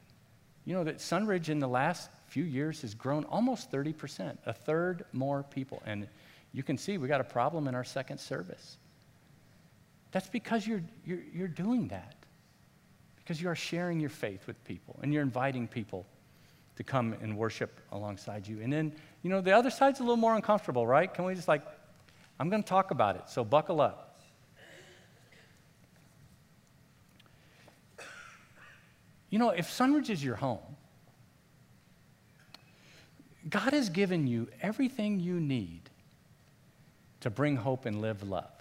You 0.65 0.73
know 0.73 0.83
that 0.83 0.97
Sunridge 0.97 1.49
in 1.49 1.59
the 1.59 1.67
last 1.67 2.09
few 2.27 2.43
years 2.43 2.81
has 2.81 2.93
grown 2.93 3.23
almost 3.23 3.71
30%, 3.71 4.37
a 4.45 4.53
third 4.53 5.05
more 5.13 5.43
people. 5.43 5.81
And 5.85 6.07
you 6.51 6.61
can 6.61 6.77
see 6.77 6.97
we 6.97 7.07
got 7.07 7.21
a 7.21 7.25
problem 7.25 7.67
in 7.67 7.75
our 7.75 7.85
second 7.85 8.19
service. 8.19 8.77
That's 10.11 10.29
because 10.29 10.67
you're, 10.67 10.83
you're, 11.05 11.21
you're 11.33 11.47
doing 11.47 11.87
that 11.89 12.15
because 13.17 13.41
you 13.41 13.49
are 13.49 13.55
sharing 13.55 13.99
your 13.99 14.09
faith 14.09 14.47
with 14.47 14.61
people 14.63 14.99
and 15.01 15.13
you're 15.13 15.21
inviting 15.21 15.67
people 15.67 16.05
to 16.77 16.83
come 16.83 17.13
and 17.21 17.37
worship 17.37 17.81
alongside 17.91 18.47
you. 18.47 18.61
And 18.61 18.71
then, 18.71 18.93
you 19.23 19.29
know, 19.29 19.41
the 19.41 19.51
other 19.51 19.69
side's 19.69 19.99
a 19.99 20.03
little 20.03 20.17
more 20.17 20.35
uncomfortable, 20.35 20.85
right? 20.85 21.11
Can 21.13 21.25
we 21.25 21.33
just 21.33 21.47
like, 21.47 21.63
I'm 22.39 22.49
going 22.49 22.61
to 22.61 22.69
talk 22.69 22.91
about 22.91 23.15
it, 23.15 23.29
so 23.29 23.43
buckle 23.43 23.81
up. 23.81 24.03
You 29.29 29.39
know, 29.39 29.49
if 29.49 29.67
Sunridge 29.67 30.09
is 30.09 30.23
your 30.23 30.35
home, 30.35 30.77
God 33.49 33.73
has 33.73 33.89
given 33.89 34.27
you 34.27 34.47
everything 34.61 35.19
you 35.19 35.39
need 35.39 35.89
to 37.21 37.29
bring 37.29 37.55
hope 37.55 37.85
and 37.85 38.01
live 38.01 38.23
love. 38.23 38.51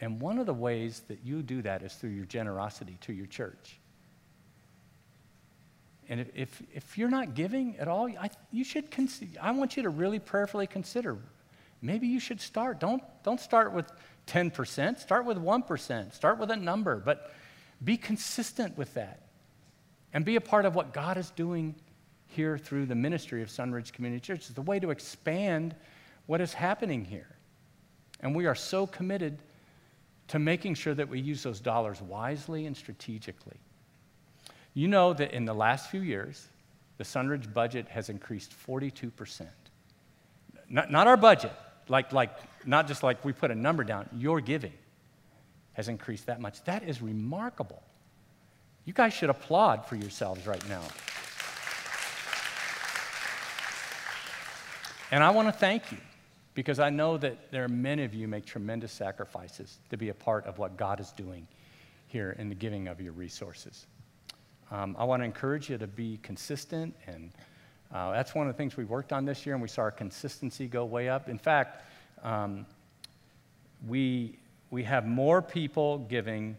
And 0.00 0.20
one 0.20 0.38
of 0.38 0.46
the 0.46 0.54
ways 0.54 1.02
that 1.08 1.20
you 1.24 1.42
do 1.42 1.60
that 1.62 1.82
is 1.82 1.94
through 1.94 2.10
your 2.10 2.24
generosity 2.24 2.96
to 3.02 3.12
your 3.12 3.26
church. 3.26 3.78
And 6.08 6.20
if, 6.20 6.28
if, 6.34 6.62
if 6.74 6.98
you're 6.98 7.10
not 7.10 7.34
giving 7.34 7.76
at 7.78 7.86
all, 7.86 8.08
I, 8.18 8.30
you 8.50 8.64
should 8.64 8.90
consider, 8.90 9.30
I 9.40 9.50
want 9.52 9.76
you 9.76 9.82
to 9.82 9.90
really 9.90 10.18
prayerfully 10.18 10.66
consider 10.66 11.18
maybe 11.82 12.06
you 12.06 12.20
should 12.20 12.40
start. 12.40 12.80
Don't, 12.80 13.02
don't 13.22 13.40
start 13.40 13.72
with 13.72 13.90
10%, 14.26 14.98
start 14.98 15.24
with 15.24 15.38
1%, 15.38 16.14
start 16.14 16.38
with 16.38 16.50
a 16.50 16.56
number, 16.56 16.96
but 16.96 17.32
be 17.82 17.96
consistent 17.96 18.76
with 18.76 18.94
that 18.94 19.22
and 20.12 20.24
be 20.24 20.36
a 20.36 20.40
part 20.40 20.64
of 20.64 20.74
what 20.74 20.92
God 20.92 21.16
is 21.16 21.30
doing 21.30 21.74
here 22.28 22.58
through 22.58 22.86
the 22.86 22.94
ministry 22.94 23.42
of 23.42 23.48
Sunridge 23.48 23.92
Community 23.92 24.20
Church. 24.20 24.40
It's 24.40 24.50
the 24.50 24.62
way 24.62 24.78
to 24.78 24.90
expand 24.90 25.74
what 26.26 26.40
is 26.40 26.52
happening 26.52 27.04
here. 27.04 27.26
And 28.20 28.34
we 28.34 28.46
are 28.46 28.54
so 28.54 28.86
committed 28.86 29.38
to 30.28 30.38
making 30.38 30.74
sure 30.74 30.94
that 30.94 31.08
we 31.08 31.20
use 31.20 31.42
those 31.42 31.60
dollars 31.60 32.00
wisely 32.00 32.66
and 32.66 32.76
strategically. 32.76 33.56
You 34.74 34.86
know 34.86 35.12
that 35.14 35.32
in 35.32 35.44
the 35.44 35.54
last 35.54 35.90
few 35.90 36.02
years, 36.02 36.46
the 36.98 37.04
Sunridge 37.04 37.52
budget 37.52 37.88
has 37.88 38.08
increased 38.08 38.54
42%. 38.66 39.46
Not, 40.68 40.90
not 40.92 41.08
our 41.08 41.16
budget, 41.16 41.52
like, 41.90 42.12
like, 42.12 42.30
not 42.64 42.86
just 42.86 43.02
like 43.02 43.24
we 43.24 43.32
put 43.32 43.50
a 43.50 43.54
number 43.54 43.82
down, 43.82 44.08
your 44.16 44.40
giving 44.40 44.72
has 45.72 45.88
increased 45.88 46.26
that 46.26 46.40
much. 46.40 46.62
That 46.64 46.84
is 46.84 47.02
remarkable. 47.02 47.82
You 48.84 48.92
guys 48.92 49.12
should 49.12 49.28
applaud 49.28 49.84
for 49.84 49.96
yourselves 49.96 50.46
right 50.46 50.66
now. 50.68 50.82
And 55.10 55.24
I 55.24 55.30
want 55.30 55.48
to 55.48 55.52
thank 55.52 55.90
you 55.90 55.98
because 56.54 56.78
I 56.78 56.90
know 56.90 57.18
that 57.18 57.50
there 57.50 57.64
are 57.64 57.68
many 57.68 58.04
of 58.04 58.14
you 58.14 58.28
make 58.28 58.46
tremendous 58.46 58.92
sacrifices 58.92 59.78
to 59.90 59.96
be 59.96 60.10
a 60.10 60.14
part 60.14 60.46
of 60.46 60.58
what 60.58 60.76
God 60.76 61.00
is 61.00 61.10
doing 61.10 61.48
here 62.06 62.36
in 62.38 62.48
the 62.48 62.54
giving 62.54 62.86
of 62.86 63.00
your 63.00 63.12
resources. 63.12 63.86
Um, 64.70 64.94
I 64.96 65.04
want 65.04 65.22
to 65.22 65.24
encourage 65.24 65.68
you 65.68 65.78
to 65.78 65.88
be 65.88 66.20
consistent, 66.22 66.94
and 67.08 67.32
uh, 67.92 68.12
that's 68.12 68.34
one 68.34 68.46
of 68.46 68.54
the 68.54 68.56
things 68.56 68.76
we 68.76 68.84
worked 68.84 69.12
on 69.12 69.24
this 69.24 69.44
year, 69.44 69.54
and 69.54 69.62
we 69.62 69.68
saw 69.68 69.82
our 69.82 69.90
consistency 69.90 70.66
go 70.66 70.84
way 70.84 71.08
up. 71.08 71.28
In 71.28 71.38
fact, 71.38 71.84
um, 72.22 72.66
we, 73.88 74.38
we 74.70 74.84
have 74.84 75.06
more 75.06 75.42
people 75.42 75.98
giving 75.98 76.56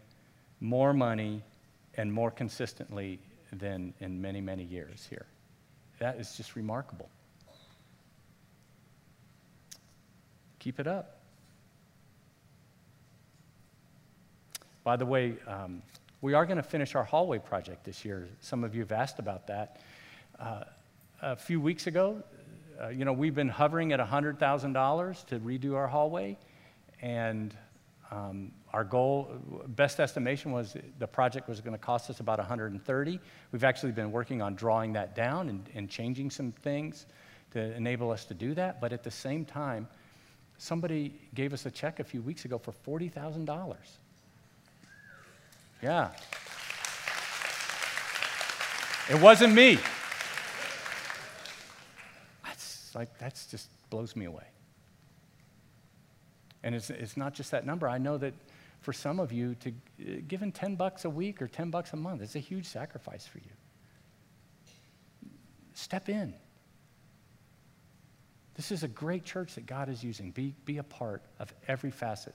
more 0.60 0.92
money 0.92 1.42
and 1.96 2.12
more 2.12 2.30
consistently 2.30 3.18
than 3.52 3.94
in 4.00 4.20
many, 4.20 4.40
many 4.40 4.64
years 4.64 5.06
here. 5.08 5.26
That 5.98 6.18
is 6.18 6.36
just 6.36 6.56
remarkable. 6.56 7.08
Keep 10.58 10.80
it 10.80 10.86
up. 10.86 11.18
By 14.84 14.96
the 14.96 15.06
way, 15.06 15.34
um, 15.46 15.82
we 16.20 16.34
are 16.34 16.44
going 16.44 16.56
to 16.56 16.62
finish 16.62 16.94
our 16.94 17.04
hallway 17.04 17.38
project 17.38 17.84
this 17.84 18.04
year. 18.04 18.28
Some 18.40 18.64
of 18.64 18.74
you 18.74 18.80
have 18.80 18.92
asked 18.92 19.18
about 19.18 19.46
that. 19.46 19.80
Uh, 20.38 20.64
a 21.22 21.36
few 21.36 21.60
weeks 21.60 21.86
ago, 21.86 22.20
uh, 22.82 22.88
you 22.88 23.04
know, 23.04 23.12
we've 23.12 23.34
been 23.34 23.48
hovering 23.48 23.92
at 23.92 24.00
$100,000 24.00 25.26
to 25.26 25.38
redo 25.38 25.76
our 25.76 25.86
hallway, 25.86 26.36
and 27.00 27.56
um, 28.10 28.50
our 28.72 28.82
goal, 28.82 29.30
best 29.68 30.00
estimation 30.00 30.50
was 30.50 30.76
the 30.98 31.06
project 31.06 31.48
was 31.48 31.60
going 31.60 31.74
to 31.74 31.78
cost 31.78 32.10
us 32.10 32.18
about 32.18 32.38
130. 32.38 33.20
We've 33.52 33.64
actually 33.64 33.92
been 33.92 34.10
working 34.10 34.42
on 34.42 34.56
drawing 34.56 34.92
that 34.94 35.14
down 35.14 35.48
and, 35.48 35.64
and 35.74 35.88
changing 35.88 36.30
some 36.30 36.50
things 36.50 37.06
to 37.52 37.74
enable 37.76 38.10
us 38.10 38.24
to 38.26 38.34
do 38.34 38.52
that. 38.54 38.80
But 38.80 38.92
at 38.92 39.04
the 39.04 39.10
same 39.10 39.44
time, 39.44 39.86
somebody 40.58 41.14
gave 41.34 41.52
us 41.52 41.66
a 41.66 41.70
check 41.70 42.00
a 42.00 42.04
few 42.04 42.20
weeks 42.20 42.44
ago 42.44 42.58
for 42.58 42.72
$40,000. 42.72 43.76
Yeah. 45.82 46.10
It 49.08 49.20
wasn't 49.20 49.54
me. 49.54 49.78
That's 52.92 53.10
like, 53.10 53.18
that's 53.18 53.46
just 53.46 53.68
blows 53.90 54.14
me 54.14 54.26
away. 54.26 54.44
And 56.62 56.74
it's, 56.74 56.90
it's 56.90 57.16
not 57.16 57.34
just 57.34 57.50
that 57.50 57.64
number. 57.64 57.88
I 57.88 57.98
know 57.98 58.18
that 58.18 58.34
for 58.80 58.92
some 58.92 59.18
of 59.18 59.32
you, 59.32 59.54
to 59.56 59.70
uh, 59.70 60.20
giving 60.28 60.52
10 60.52 60.76
bucks 60.76 61.04
a 61.04 61.10
week 61.10 61.40
or 61.40 61.48
10 61.48 61.70
bucks 61.70 61.92
a 61.92 61.96
month, 61.96 62.20
it's 62.20 62.36
a 62.36 62.40
huge 62.40 62.66
sacrifice 62.66 63.26
for 63.26 63.38
you. 63.38 65.30
Step 65.74 66.08
in. 66.08 66.34
This 68.54 68.70
is 68.70 68.82
a 68.82 68.88
great 68.88 69.24
church 69.24 69.54
that 69.54 69.66
God 69.66 69.88
is 69.88 70.04
using. 70.04 70.30
Be, 70.30 70.54
be 70.66 70.78
a 70.78 70.82
part 70.82 71.22
of 71.38 71.52
every 71.68 71.90
facet 71.90 72.34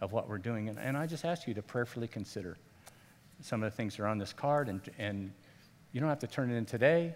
of 0.00 0.12
what 0.12 0.28
we're 0.28 0.38
doing. 0.38 0.70
And, 0.70 0.78
and 0.78 0.96
I 0.96 1.06
just 1.06 1.26
ask 1.26 1.46
you 1.46 1.52
to 1.54 1.62
prayerfully 1.62 2.08
consider 2.08 2.56
some 3.42 3.62
of 3.62 3.70
the 3.70 3.76
things 3.76 3.96
that 3.96 4.02
are 4.02 4.06
on 4.06 4.16
this 4.16 4.32
card. 4.32 4.70
And, 4.70 4.80
and 4.98 5.30
you 5.92 6.00
don't 6.00 6.08
have 6.08 6.20
to 6.20 6.26
turn 6.26 6.50
it 6.50 6.56
in 6.56 6.64
today, 6.64 7.14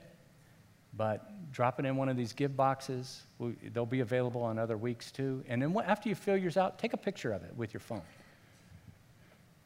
but 0.97 1.53
drop 1.53 1.79
it 1.79 1.87
in 1.87 1.97
one 1.97 2.09
of 2.09 2.17
these 2.17 2.33
give 2.33 2.57
boxes. 2.57 3.23
We, 3.39 3.53
they'll 3.73 3.87
be 3.87 4.01
available 4.01 4.43
on 4.43 4.59
other 4.59 4.77
weeks 4.77 5.11
too. 5.11 5.45
And 5.49 5.63
then 5.63 5.77
after 5.87 6.09
you 6.09 6.15
fill 6.15 6.37
yours 6.37 6.57
out, 6.57 6.79
take 6.79 6.93
a 6.93 6.97
picture 6.97 7.33
of 7.33 7.43
it 7.45 7.57
with 7.57 7.73
your 7.73 7.81
phone. 7.81 8.03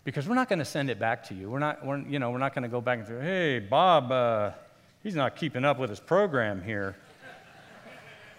Because 0.05 0.29
we're 0.29 0.35
not 0.35 0.49
going 0.49 0.59
to 0.59 0.65
send 0.65 0.91
it 0.91 0.99
back 0.99 1.25
to 1.29 1.35
you. 1.35 1.51
We're 1.51 1.59
not, 1.59 1.85
we're, 1.85 1.99
you 1.99 2.19
know, 2.19 2.31
we're 2.31 2.39
not 2.39 2.55
going 2.55 2.63
to 2.63 2.69
go 2.69 2.81
back 2.81 2.99
and 2.99 3.09
say, 3.09 3.21
hey, 3.21 3.59
Bob, 3.59 4.11
uh, 4.11 4.51
he's 5.03 5.15
not 5.15 5.37
keeping 5.37 5.65
up 5.65 5.79
with 5.79 5.91
his 5.91 6.01
program 6.01 6.63
here. 6.63 6.97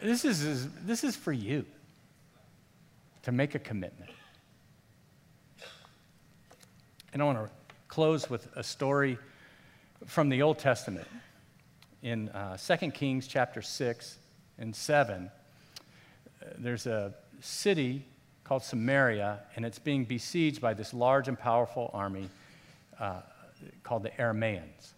This 0.01 0.25
is, 0.25 0.69
this 0.85 1.03
is 1.03 1.15
for 1.15 1.33
you 1.33 1.65
to 3.23 3.31
make 3.31 3.53
a 3.53 3.59
commitment. 3.59 4.09
And 7.11 7.21
I 7.21 7.25
want 7.25 7.37
to 7.39 7.51
close 7.87 8.29
with 8.29 8.47
a 8.55 8.63
story 8.63 9.17
from 10.05 10.29
the 10.29 10.41
Old 10.41 10.59
Testament. 10.59 11.07
In 12.01 12.29
uh, 12.29 12.55
2 12.55 12.91
Kings 12.91 13.27
chapter 13.27 13.61
6 13.61 14.17
and 14.57 14.73
7, 14.73 15.29
uh, 15.29 16.45
there's 16.57 16.87
a 16.87 17.13
city 17.41 18.05
called 18.45 18.63
Samaria, 18.63 19.39
and 19.55 19.65
it's 19.65 19.79
being 19.79 20.05
besieged 20.05 20.61
by 20.61 20.73
this 20.73 20.93
large 20.93 21.27
and 21.27 21.37
powerful 21.37 21.91
army 21.93 22.29
uh, 22.99 23.19
called 23.83 24.03
the 24.03 24.11
Aramaeans. 24.11 24.93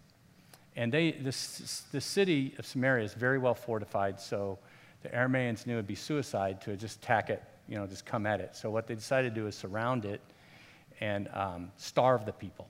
And 0.76 0.92
they, 0.92 1.12
this, 1.12 1.82
the 1.90 2.00
city 2.00 2.54
of 2.58 2.66
Samaria 2.66 3.04
is 3.04 3.14
very 3.14 3.38
well 3.38 3.54
fortified, 3.54 4.20
so 4.20 4.58
the 5.02 5.08
Aramaeans 5.08 5.66
knew 5.66 5.74
it 5.74 5.76
would 5.76 5.86
be 5.88 5.96
suicide 5.96 6.60
to 6.62 6.76
just 6.76 7.02
attack 7.02 7.30
it, 7.30 7.42
you 7.68 7.76
know, 7.76 7.86
just 7.86 8.06
come 8.06 8.26
at 8.26 8.40
it. 8.40 8.54
So 8.54 8.70
what 8.70 8.86
they 8.86 8.94
decided 8.94 9.34
to 9.34 9.40
do 9.40 9.48
is 9.48 9.56
surround 9.56 10.04
it 10.04 10.20
and 11.00 11.28
um, 11.34 11.72
starve 11.76 12.24
the 12.24 12.32
people 12.32 12.68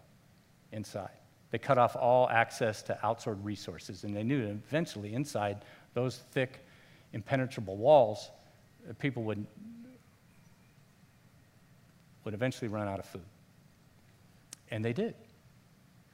inside. 0.72 1.10
They 1.52 1.58
cut 1.58 1.76
off 1.76 1.96
all 1.96 2.30
access 2.30 2.82
to 2.84 3.06
outside 3.06 3.44
resources, 3.44 4.04
and 4.04 4.16
they 4.16 4.22
knew 4.22 4.46
that 4.46 4.52
eventually 4.52 5.12
inside 5.12 5.64
those 5.92 6.16
thick, 6.32 6.64
impenetrable 7.12 7.76
walls, 7.76 8.30
uh, 8.88 8.94
people 8.94 9.22
would, 9.24 9.46
would 12.24 12.32
eventually 12.32 12.68
run 12.68 12.88
out 12.88 12.98
of 12.98 13.04
food. 13.04 13.22
And 14.70 14.82
they 14.82 14.94
did. 14.94 15.10
It 15.10 15.16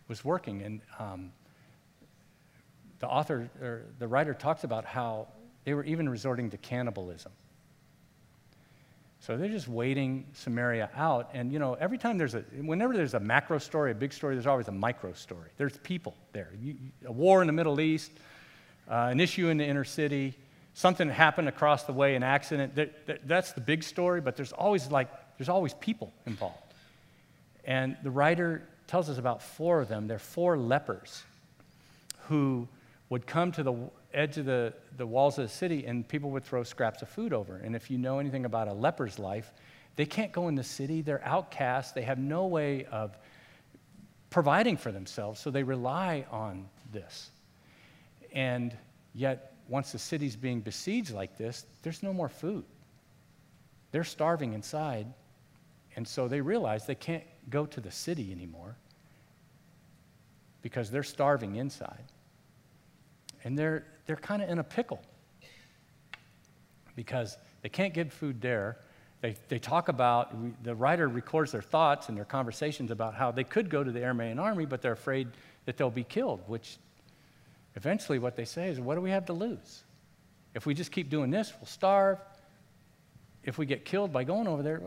was 0.09 0.25
working. 0.25 0.63
And 0.63 0.81
um, 0.99 1.31
the 2.99 3.07
author, 3.07 3.49
or 3.63 3.83
the 4.01 4.09
writer 4.09 4.35
talks 4.35 4.65
about 4.65 4.85
how 4.85 5.29
they 5.63 5.73
were 5.73 5.85
even 5.85 6.09
resorting 6.09 6.51
to 6.51 6.57
cannibalism. 6.57 7.31
So 9.21 9.37
they're 9.37 9.49
just 9.49 9.69
waiting 9.69 10.27
Samaria 10.33 10.91
out. 10.97 11.31
And, 11.35 11.53
you 11.53 11.59
know, 11.59 11.75
every 11.75 11.99
time 11.99 12.19
there's 12.19 12.35
a, 12.35 12.41
whenever 12.63 12.97
there's 12.97 13.15
a 13.15 13.21
macro 13.21 13.59
story, 13.59 13.91
a 13.91 13.95
big 13.95 14.13
story, 14.13 14.35
there's 14.35 14.47
always 14.47 14.69
a 14.69 14.73
micro 14.73 15.13
story. 15.13 15.51
There's 15.57 15.77
people 15.79 16.15
there. 16.33 16.51
You, 16.61 16.77
a 17.05 17.13
war 17.13 17.41
in 17.41 17.47
the 17.47 17.53
Middle 17.53 17.81
East, 17.81 18.13
uh, 18.89 19.09
an 19.11 19.21
issue 19.21 19.49
in 19.49 19.59
the 19.59 19.65
inner 19.65 19.85
city, 19.85 20.35
something 20.75 21.09
happened 21.09 21.49
across 21.49 21.85
the 21.85 21.93
way, 21.93 22.15
an 22.15 22.23
accident. 22.23 22.77
That, 22.77 23.07
that, 23.07 23.29
that's 23.29 23.53
the 23.53 23.61
big 23.61 23.83
story, 23.83 24.21
but 24.21 24.37
there's 24.37 24.53
always 24.53 24.91
like, 24.91 25.09
there's 25.37 25.49
always 25.49 25.75
people 25.75 26.13
involved. 26.25 26.75
And 27.65 27.97
the 28.03 28.11
writer 28.11 28.63
tells 28.87 29.11
us 29.11 29.19
about 29.19 29.43
four 29.43 29.81
of 29.81 29.89
them. 29.89 30.07
They're 30.07 30.19
four 30.19 30.57
lepers 30.57 31.25
who 32.29 32.69
would 33.11 33.27
come 33.27 33.53
to 33.53 33.63
the 33.63 33.75
edge 34.15 34.39
of 34.39 34.47
the, 34.47 34.73
the 34.97 35.07
walls 35.07 35.39
of 35.39 35.45
the 35.45 35.53
city 35.53 35.87
and 35.87 36.07
people 36.07 36.31
would 36.31 36.45
throw 36.45 36.63
scraps 36.63 37.03
of 37.03 37.09
food 37.09 37.33
over. 37.33 37.57
And 37.57 37.77
if 37.77 37.91
you 37.91 37.99
know 37.99 38.19
anything 38.19 38.45
about 38.45 38.69
a 38.69 38.73
leper's 38.73 39.19
life, 39.19 39.53
they 39.97 40.07
can't 40.07 40.33
go 40.33 40.49
in 40.49 40.55
the 40.55 40.65
city. 40.65 41.03
They're 41.03 41.25
outcasts. 41.25 41.93
They 41.93 42.03
have 42.03 42.19
no 42.19 42.47
way 42.47 42.85
of 42.87 43.17
providing 44.31 44.77
for 44.77 44.93
themselves, 44.93 45.41
so 45.41 45.51
they 45.51 45.63
rely 45.63 46.27
on 46.31 46.69
this. 46.93 47.31
And 48.33 48.77
yet, 49.15 49.55
once 49.69 49.93
the 49.93 49.99
city's 49.99 50.37
being 50.37 50.61
besieged 50.61 51.13
like 51.13 51.37
this, 51.37 51.67
there's 51.83 52.03
no 52.03 52.13
more 52.13 52.29
food. 52.29 52.65
They're 53.91 54.05
starving 54.05 54.53
inside, 54.53 55.07
and 55.97 56.07
so 56.07 56.29
they 56.29 56.41
realize 56.41 56.87
they 56.87 56.95
can't 56.95 57.25
go 57.49 57.67
to 57.67 57.81
the 57.81 57.91
city 57.91 58.31
anymore 58.31 58.77
because 60.63 60.91
they're 60.91 61.03
starving 61.03 61.57
inside 61.57 62.05
and 63.45 63.59
they're, 63.59 63.85
they're 64.09 64.17
kind 64.17 64.43
of 64.43 64.49
in 64.49 64.59
a 64.59 64.65
pickle 64.65 65.01
because 66.97 67.37
they 67.61 67.69
can't 67.69 67.93
get 67.93 68.11
food 68.11 68.41
there. 68.41 68.79
They, 69.21 69.37
they 69.49 69.59
talk 69.59 69.91
about, 69.91 70.65
the 70.65 70.75
writer 70.75 71.09
records 71.09 71.53
their 71.53 71.61
thoughts 71.61 72.09
and 72.09 72.17
their 72.17 72.25
conversations 72.25 72.91
about 72.91 73.15
how 73.15 73.31
they 73.31 73.45
could 73.45 73.69
go 73.69 73.85
to 73.85 73.93
the 73.93 74.01
Aramaean 74.01 74.41
army, 74.41 74.65
but 74.65 74.81
they're 74.81 74.93
afraid 74.93 75.29
that 75.67 75.77
they'll 75.77 75.91
be 75.91 76.05
killed, 76.05 76.41
which 76.47 76.79
eventually 77.77 78.19
what 78.19 78.35
they 78.35 78.47
say 78.47 78.71
is, 78.71 78.81
what 78.81 78.95
do 78.95 79.03
we 79.03 79.11
have 79.11 79.27
to 79.27 79.35
lose? 79.35 79.85
If 80.55 80.65
we 80.65 80.73
just 80.73 80.91
keep 80.91 81.11
doing 81.11 81.31
this, 81.31 81.53
we'll 81.61 81.67
starve. 81.67 82.19
If 83.45 83.59
we 83.59 83.67
get 83.67 83.85
killed 83.85 84.11
by 84.11 84.25
going 84.25 84.49
over 84.49 84.63
there, 84.63 84.81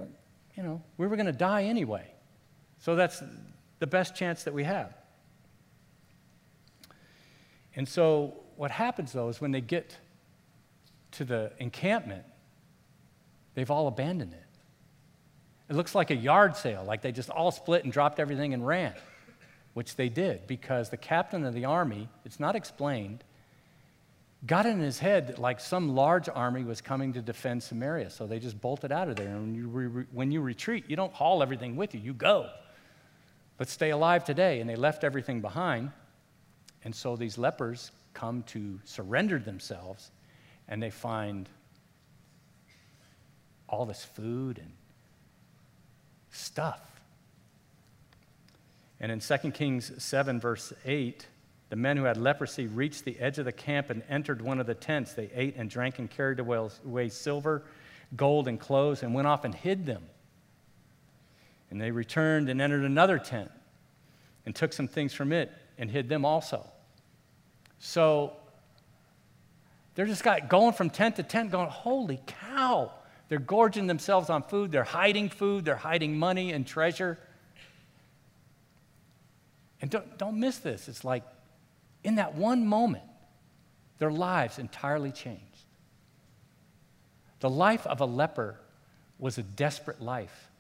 you 0.58 0.64
know, 0.64 0.82
we 0.98 1.06
were 1.06 1.16
going 1.16 1.28
to 1.28 1.32
die 1.32 1.66
anyway. 1.66 2.08
So 2.80 2.96
that's 2.96 3.22
the 3.78 3.88
best 3.88 4.16
chance 4.16 4.44
that 4.46 4.54
we 4.54 4.64
have. 4.64 4.96
And 7.76 7.88
so 7.88 8.41
what 8.62 8.70
happens 8.70 9.12
though 9.12 9.28
is 9.28 9.42
when 9.42 9.50
they 9.50 9.60
get 9.60 9.98
to 11.14 11.26
the 11.26 11.52
encampment, 11.58 12.24
they've 13.56 13.72
all 13.72 13.88
abandoned 13.88 14.34
it. 14.34 14.46
It 15.68 15.76
looks 15.76 15.96
like 15.96 16.12
a 16.12 16.16
yard 16.16 16.56
sale, 16.56 16.84
like 16.86 17.02
they 17.02 17.12
just 17.12 17.32
all 17.32 17.50
split 17.50 17.86
and 17.86 17.92
dropped 17.92 18.20
everything 18.20 18.54
and 18.54 18.64
ran, 18.68 18.94
which 19.74 19.96
they 19.96 20.10
did 20.10 20.46
because 20.46 20.92
the 20.92 20.98
captain 20.98 21.44
of 21.44 21.56
the 21.56 21.66
army, 21.66 22.08
it's 22.24 22.40
not 22.40 22.56
explained, 22.56 23.24
got 24.46 24.68
in 24.68 24.80
his 24.80 25.00
head 25.00 25.30
that 25.30 25.40
like 25.40 25.60
some 25.60 25.96
large 25.96 26.30
army 26.30 26.64
was 26.64 26.82
coming 26.82 27.14
to 27.14 27.22
defend 27.24 27.64
Samaria. 27.64 28.12
So 28.12 28.28
they 28.28 28.38
just 28.38 28.62
bolted 28.62 28.92
out 28.92 29.10
of 29.10 29.16
there. 29.16 29.30
And 29.30 29.42
when 29.42 29.56
you, 29.56 29.68
re- 29.70 30.06
when 30.12 30.32
you 30.32 30.40
retreat, 30.40 30.84
you 30.88 30.96
don't 30.96 31.14
haul 31.14 31.42
everything 31.42 31.78
with 31.78 31.96
you, 31.96 32.00
you 32.00 32.14
go. 32.14 32.48
Let's 33.58 33.72
stay 33.72 33.90
alive 33.90 34.24
today. 34.24 34.60
And 34.60 34.70
they 34.70 34.76
left 34.76 35.04
everything 35.04 35.42
behind. 35.42 35.92
And 36.84 36.94
so 36.94 37.16
these 37.16 37.40
lepers 37.40 37.92
come 38.14 38.44
to 38.44 38.80
surrender 38.84 39.40
themselves 39.40 40.12
and 40.68 40.82
they 40.82 40.90
find 40.90 41.50
all 43.68 43.86
this 43.86 44.04
food 44.04 44.58
and 44.58 44.72
stuff. 46.32 46.82
And 49.00 49.12
in 49.12 49.20
2 49.20 49.52
Kings 49.52 49.92
7, 50.04 50.40
verse 50.40 50.74
8, 50.86 51.26
the 51.70 51.76
men 51.76 51.98
who 51.98 52.04
had 52.04 52.18
leprosy 52.18 52.68
reached 52.68 53.06
the 53.06 53.18
edge 53.20 53.40
of 53.40 53.46
the 53.46 53.52
camp 53.52 53.90
and 53.90 54.04
entered 54.10 54.42
one 54.42 54.60
of 54.60 54.68
the 54.68 54.76
tents. 54.76 55.14
They 55.14 55.30
ate 55.34 55.56
and 55.56 55.70
drank 55.70 56.00
and 56.00 56.10
carried 56.10 56.40
away 56.40 57.10
silver, 57.10 57.64
gold, 58.16 58.48
and 58.48 58.60
clothes 58.60 59.04
and 59.04 59.14
went 59.14 59.28
off 59.28 59.46
and 59.46 59.56
hid 59.56 59.86
them. 59.86 60.04
And 61.70 61.82
they 61.82 61.92
returned 61.92 62.50
and 62.50 62.62
entered 62.62 62.84
another 62.84 63.18
tent 63.18 63.50
and 64.46 64.54
took 64.54 64.74
some 64.74 64.88
things 64.88 65.14
from 65.14 65.32
it 65.32 65.52
and 65.78 65.90
hid 65.90 66.10
them 66.10 66.26
also. 66.26 66.71
So 67.84 68.34
they're 69.96 70.06
just 70.06 70.24
got 70.24 70.48
going 70.48 70.74
from 70.74 70.92
tent 70.92 71.16
to 71.16 71.24
tent, 71.24 71.52
going, 71.52 71.68
holy 71.68 72.22
cow. 72.28 72.92
They're 73.28 73.40
gorging 73.40 73.88
themselves 73.88 74.30
on 74.30 74.44
food. 74.44 74.72
They're 74.72 74.84
hiding 74.84 75.30
food. 75.30 75.66
They're 75.66 75.76
hiding 75.76 76.18
money 76.18 76.54
and 76.54 76.66
treasure. 76.66 77.18
And 79.82 79.90
don't, 79.90 80.18
don't 80.20 80.40
miss 80.40 80.60
this. 80.60 80.88
It's 80.88 81.04
like 81.04 81.24
in 82.04 82.16
that 82.16 82.36
one 82.36 82.68
moment, 82.68 83.04
their 83.98 84.12
lives 84.12 84.60
entirely 84.60 85.12
changed. 85.12 85.42
The 87.40 87.50
life 87.50 87.88
of 87.88 88.00
a 88.00 88.06
leper 88.06 88.60
was 89.18 89.40
a 89.40 89.44
desperate 89.44 90.02
life. 90.02 90.51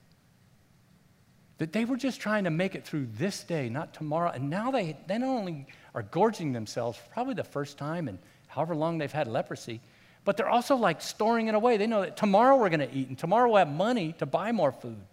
That 1.61 1.73
they 1.73 1.85
were 1.85 1.95
just 1.95 2.19
trying 2.19 2.45
to 2.45 2.49
make 2.49 2.73
it 2.73 2.83
through 2.83 3.09
this 3.19 3.43
day, 3.43 3.69
not 3.69 3.93
tomorrow. 3.93 4.31
And 4.31 4.49
now 4.49 4.71
they, 4.71 4.97
they 5.05 5.19
not 5.19 5.27
only 5.27 5.67
are 5.93 6.01
gorging 6.01 6.53
themselves, 6.53 6.99
probably 7.13 7.35
the 7.35 7.43
first 7.43 7.77
time 7.77 8.07
in 8.07 8.17
however 8.47 8.75
long 8.75 8.97
they've 8.97 9.11
had 9.11 9.27
leprosy, 9.27 9.79
but 10.25 10.37
they're 10.37 10.49
also 10.49 10.75
like 10.75 11.03
storing 11.03 11.49
it 11.49 11.53
away. 11.53 11.77
They 11.77 11.85
know 11.85 12.01
that 12.01 12.17
tomorrow 12.17 12.55
we're 12.55 12.69
going 12.69 12.89
to 12.89 12.91
eat, 12.91 13.09
and 13.09 13.15
tomorrow 13.15 13.47
we'll 13.47 13.59
have 13.59 13.71
money 13.71 14.13
to 14.13 14.25
buy 14.25 14.51
more 14.51 14.71
food. 14.71 15.03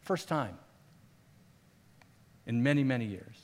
First 0.00 0.28
time 0.28 0.56
in 2.46 2.62
many, 2.62 2.84
many 2.84 3.04
years. 3.04 3.36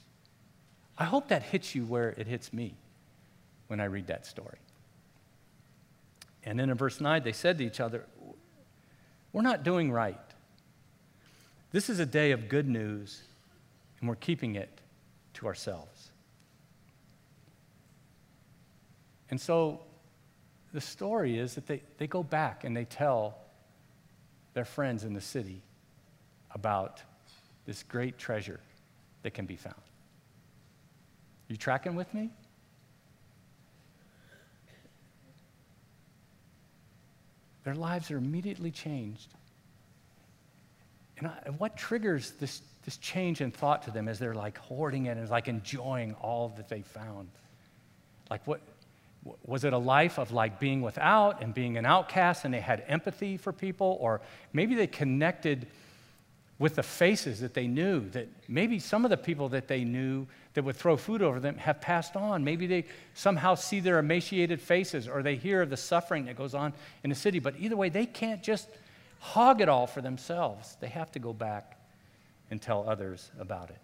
I 0.97 1.05
hope 1.05 1.29
that 1.29 1.43
hits 1.43 1.75
you 1.75 1.85
where 1.85 2.15
it 2.17 2.27
hits 2.27 2.55
me 2.55 2.77
when 3.67 3.79
I 3.79 3.85
read 3.85 4.07
that 4.07 4.25
story. 4.25 4.57
And 6.45 6.59
then 6.59 6.71
in 6.71 6.79
verse 6.79 6.99
9, 6.99 7.23
they 7.25 7.33
said 7.33 7.59
to 7.59 7.65
each 7.67 7.79
other, 7.79 8.07
We're 9.35 9.43
not 9.43 9.65
doing 9.65 9.93
right. 9.93 10.17
This 11.71 11.91
is 11.91 11.99
a 11.99 12.07
day 12.07 12.31
of 12.31 12.49
good 12.49 12.69
news, 12.69 13.23
and 14.01 14.09
we're 14.09 14.17
keeping 14.17 14.55
it 14.55 14.81
to 15.35 15.47
ourselves. 15.47 16.11
And 19.31 19.39
so 19.41 19.81
the 20.73 20.81
story 20.81 21.39
is 21.39 21.55
that 21.55 21.67
they, 21.67 21.83
they 21.99 22.07
go 22.07 22.23
back 22.23 22.65
and 22.65 22.77
they 22.77 22.87
tell 22.87 23.37
their 24.55 24.65
friends 24.65 25.05
in 25.05 25.13
the 25.13 25.21
city 25.21 25.61
about 26.53 27.03
this 27.67 27.83
great 27.83 28.17
treasure 28.17 28.61
that 29.23 29.35
can 29.35 29.45
be 29.45 29.57
found. 29.57 29.77
You 31.49 31.57
tracking 31.57 31.95
with 31.95 32.13
me? 32.15 32.31
Their 37.65 37.75
lives 37.75 38.11
are 38.11 38.17
immediately 38.17 38.71
changed 38.71 39.35
and 41.21 41.59
what 41.59 41.77
triggers 41.77 42.33
this, 42.33 42.63
this 42.85 42.97
change 42.99 43.41
in 43.41 43.51
thought 43.51 43.83
to 43.83 43.91
them 43.91 44.09
as 44.09 44.19
they're 44.19 44.35
like 44.35 44.59
hoarding 44.59 45.07
it 45.07 45.17
and 45.17 45.29
like 45.29 45.49
enjoying 45.49 46.15
all 46.15 46.53
that 46.57 46.69
they 46.69 46.83
found? 46.83 47.29
Like, 48.31 48.47
what 48.47 48.61
was 49.45 49.65
it 49.65 49.73
a 49.73 49.79
life 49.79 50.19
of 50.19 50.33
like 50.33 50.61
being 50.61 50.81
without 50.81 51.43
and 51.43 51.53
being 51.53 51.77
an 51.77 51.85
outcast 51.85 52.45
and 52.45 52.55
they 52.55 52.61
had 52.61 52.85
empathy 52.87 53.37
for 53.37 53.53
people? 53.53 53.97
Or 54.01 54.21
maybe 54.53 54.75
they 54.75 54.87
connected 54.87 55.67
with 56.59 56.75
the 56.75 56.83
faces 56.83 57.41
that 57.41 57.55
they 57.55 57.69
knew, 57.69 58.09
that 58.11 58.29
maybe 58.49 58.79
some 58.79 59.05
of 59.05 59.11
the 59.11 59.17
people 59.17 59.49
that 59.51 59.69
they 59.69 59.85
knew 59.85 60.27
that 60.55 60.65
would 60.65 60.75
throw 60.75 60.97
food 60.97 61.23
over 61.23 61.39
them 61.39 61.57
have 61.57 61.81
passed 61.81 62.17
on. 62.17 62.43
Maybe 62.43 62.67
they 62.67 62.85
somehow 63.15 63.55
see 63.55 63.79
their 63.79 64.01
emaciated 64.01 64.61
faces 64.61 65.07
or 65.07 65.23
they 65.23 65.37
hear 65.37 65.63
of 65.63 65.71
the 65.71 65.77
suffering 65.77 66.25
that 66.25 66.37
goes 66.37 66.55
on 66.55 66.73
in 67.05 67.11
the 67.11 67.17
city. 67.17 67.39
But 67.39 67.55
either 67.59 67.77
way, 67.77 67.91
they 67.91 68.07
can't 68.07 68.43
just 68.43 68.69
hog 69.19 69.61
it 69.61 69.69
all 69.69 69.87
for 69.87 70.01
themselves. 70.01 70.77
They 70.81 70.89
have 70.89 71.11
to 71.13 71.19
go 71.19 71.33
back 71.33 71.81
and 72.51 72.61
tell 72.61 72.89
others 72.89 73.31
about 73.39 73.71
it. 73.71 73.81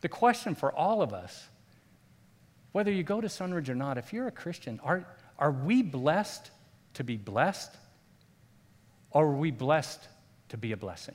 The 0.00 0.08
question 0.08 0.54
for 0.54 0.72
all 0.72 1.00
of 1.00 1.14
us, 1.14 1.48
whether 2.72 2.90
you 2.90 3.02
go 3.02 3.20
to 3.20 3.28
Sunridge 3.28 3.68
or 3.68 3.74
not, 3.74 3.96
if 3.96 4.12
you're 4.12 4.26
a 4.26 4.32
Christian, 4.32 4.80
are, 4.84 5.06
are 5.38 5.52
we 5.52 5.82
blessed 5.82 6.50
to 6.94 7.04
be 7.04 7.16
blessed? 7.16 7.70
Or 9.10 9.26
are 9.26 9.36
we 9.36 9.50
blessed 9.50 10.08
to 10.48 10.56
be 10.56 10.72
a 10.72 10.76
blessing? 10.76 11.14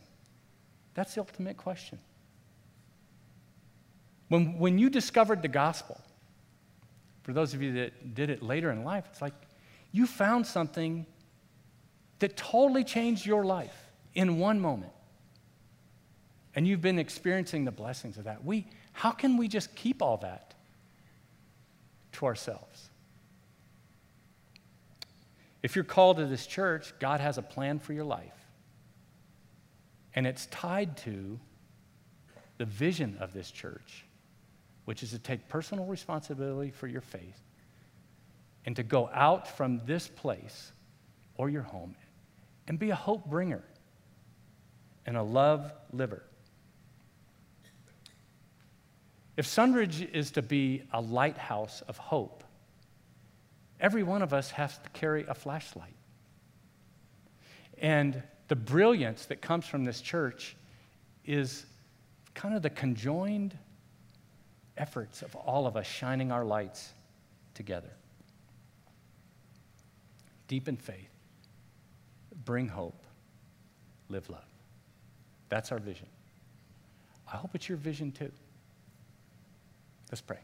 That's 0.94 1.14
the 1.14 1.22
ultimate 1.22 1.58
question. 1.58 2.00
When, 4.30 4.58
when 4.58 4.78
you 4.78 4.90
discovered 4.90 5.42
the 5.42 5.48
gospel, 5.50 6.00
for 7.24 7.34
those 7.34 7.54
of 7.54 7.62
you 7.62 7.74
that 7.74 8.16
did 8.16 8.30
it 8.30 8.42
later 8.42 8.72
in 8.72 8.84
life, 8.84 9.06
it's 9.10 9.22
like 9.22 9.34
you 9.92 10.08
found 10.08 10.48
something 10.48 11.06
that 12.20 12.36
totally 12.38 12.84
changed 12.84 13.26
your 13.26 13.44
life 13.46 13.76
in 14.14 14.40
one 14.40 14.60
moment. 14.60 14.92
And 16.56 16.68
you've 16.68 16.82
been 16.82 17.00
experiencing 17.00 17.66
the 17.66 17.72
blessings 17.72 18.18
of 18.18 18.26
that. 18.26 18.44
We, 18.44 18.68
how 18.92 19.12
can 19.12 19.38
we 19.38 19.48
just 19.48 19.74
keep 19.76 20.02
all 20.02 20.18
that 20.18 20.54
to 22.14 22.26
ourselves? 22.26 22.90
If 25.62 25.76
you're 25.76 25.86
called 25.86 26.18
to 26.18 26.26
this 26.26 26.46
church, 26.46 26.94
God 27.00 27.20
has 27.20 27.38
a 27.38 27.42
plan 27.42 27.80
for 27.80 27.94
your 27.94 28.06
life. 28.06 28.34
And 30.16 30.26
it's 30.26 30.48
tied 30.48 30.98
to 30.98 31.40
the 32.58 32.66
vision 32.66 33.18
of 33.20 33.32
this 33.34 33.52
church, 33.52 34.06
which 34.86 35.04
is 35.04 35.12
to 35.12 35.20
take 35.20 35.48
personal 35.48 35.86
responsibility 35.86 36.72
for 36.72 36.88
your 36.88 37.02
faith 37.02 37.40
and 38.66 38.76
to 38.76 38.84
go 38.84 39.10
out 39.14 39.48
from 39.48 39.82
this 39.86 40.08
place 40.08 40.72
or 41.38 41.50
your 41.50 41.62
home 41.62 41.96
and 42.70 42.80
be 42.80 42.92
a 42.92 42.96
hope 42.96 43.26
bringer 43.26 43.64
and 45.06 45.18
a 45.18 45.24
love 45.24 45.74
liver. 45.92 46.24
If 49.36 49.48
Sunridge 49.48 50.10
is 50.14 50.32
to 50.32 50.42
be 50.42 50.84
a 50.94 51.02
lighthouse 51.02 51.82
of 51.88 51.98
hope, 51.98 52.44
every 53.80 54.04
one 54.04 54.22
of 54.22 54.34
us 54.34 54.52
has 54.52 54.78
to 54.78 54.90
carry 54.92 55.26
a 55.28 55.34
flashlight. 55.34 55.96
And 57.80 58.22
the 58.50 58.56
brilliance 58.56 59.26
that 59.26 59.42
comes 59.42 59.66
from 59.66 59.84
this 59.84 60.02
church 60.02 60.56
is 61.26 61.66
kind 62.36 62.56
of 62.56 62.62
the 62.62 62.70
conjoined 62.70 63.58
efforts 64.78 65.22
of 65.22 65.36
all 65.36 65.66
of 65.66 65.76
us 65.76 65.88
shining 65.88 66.32
our 66.32 66.46
lights 66.46 66.92
together. 67.56 67.92
Deep 70.48 70.68
in 70.68 70.78
faith, 70.78 71.10
bring 72.46 72.68
hope, 72.68 73.04
live 74.10 74.30
love. 74.30 74.44
That's 75.50 75.72
our 75.72 75.80
vision. 75.80 76.08
I 77.32 77.38
hope 77.38 77.52
it's 77.54 77.70
your 77.70 77.78
vision 77.78 78.12
too. 78.12 78.32
Let's 80.12 80.22
pray. 80.22 80.40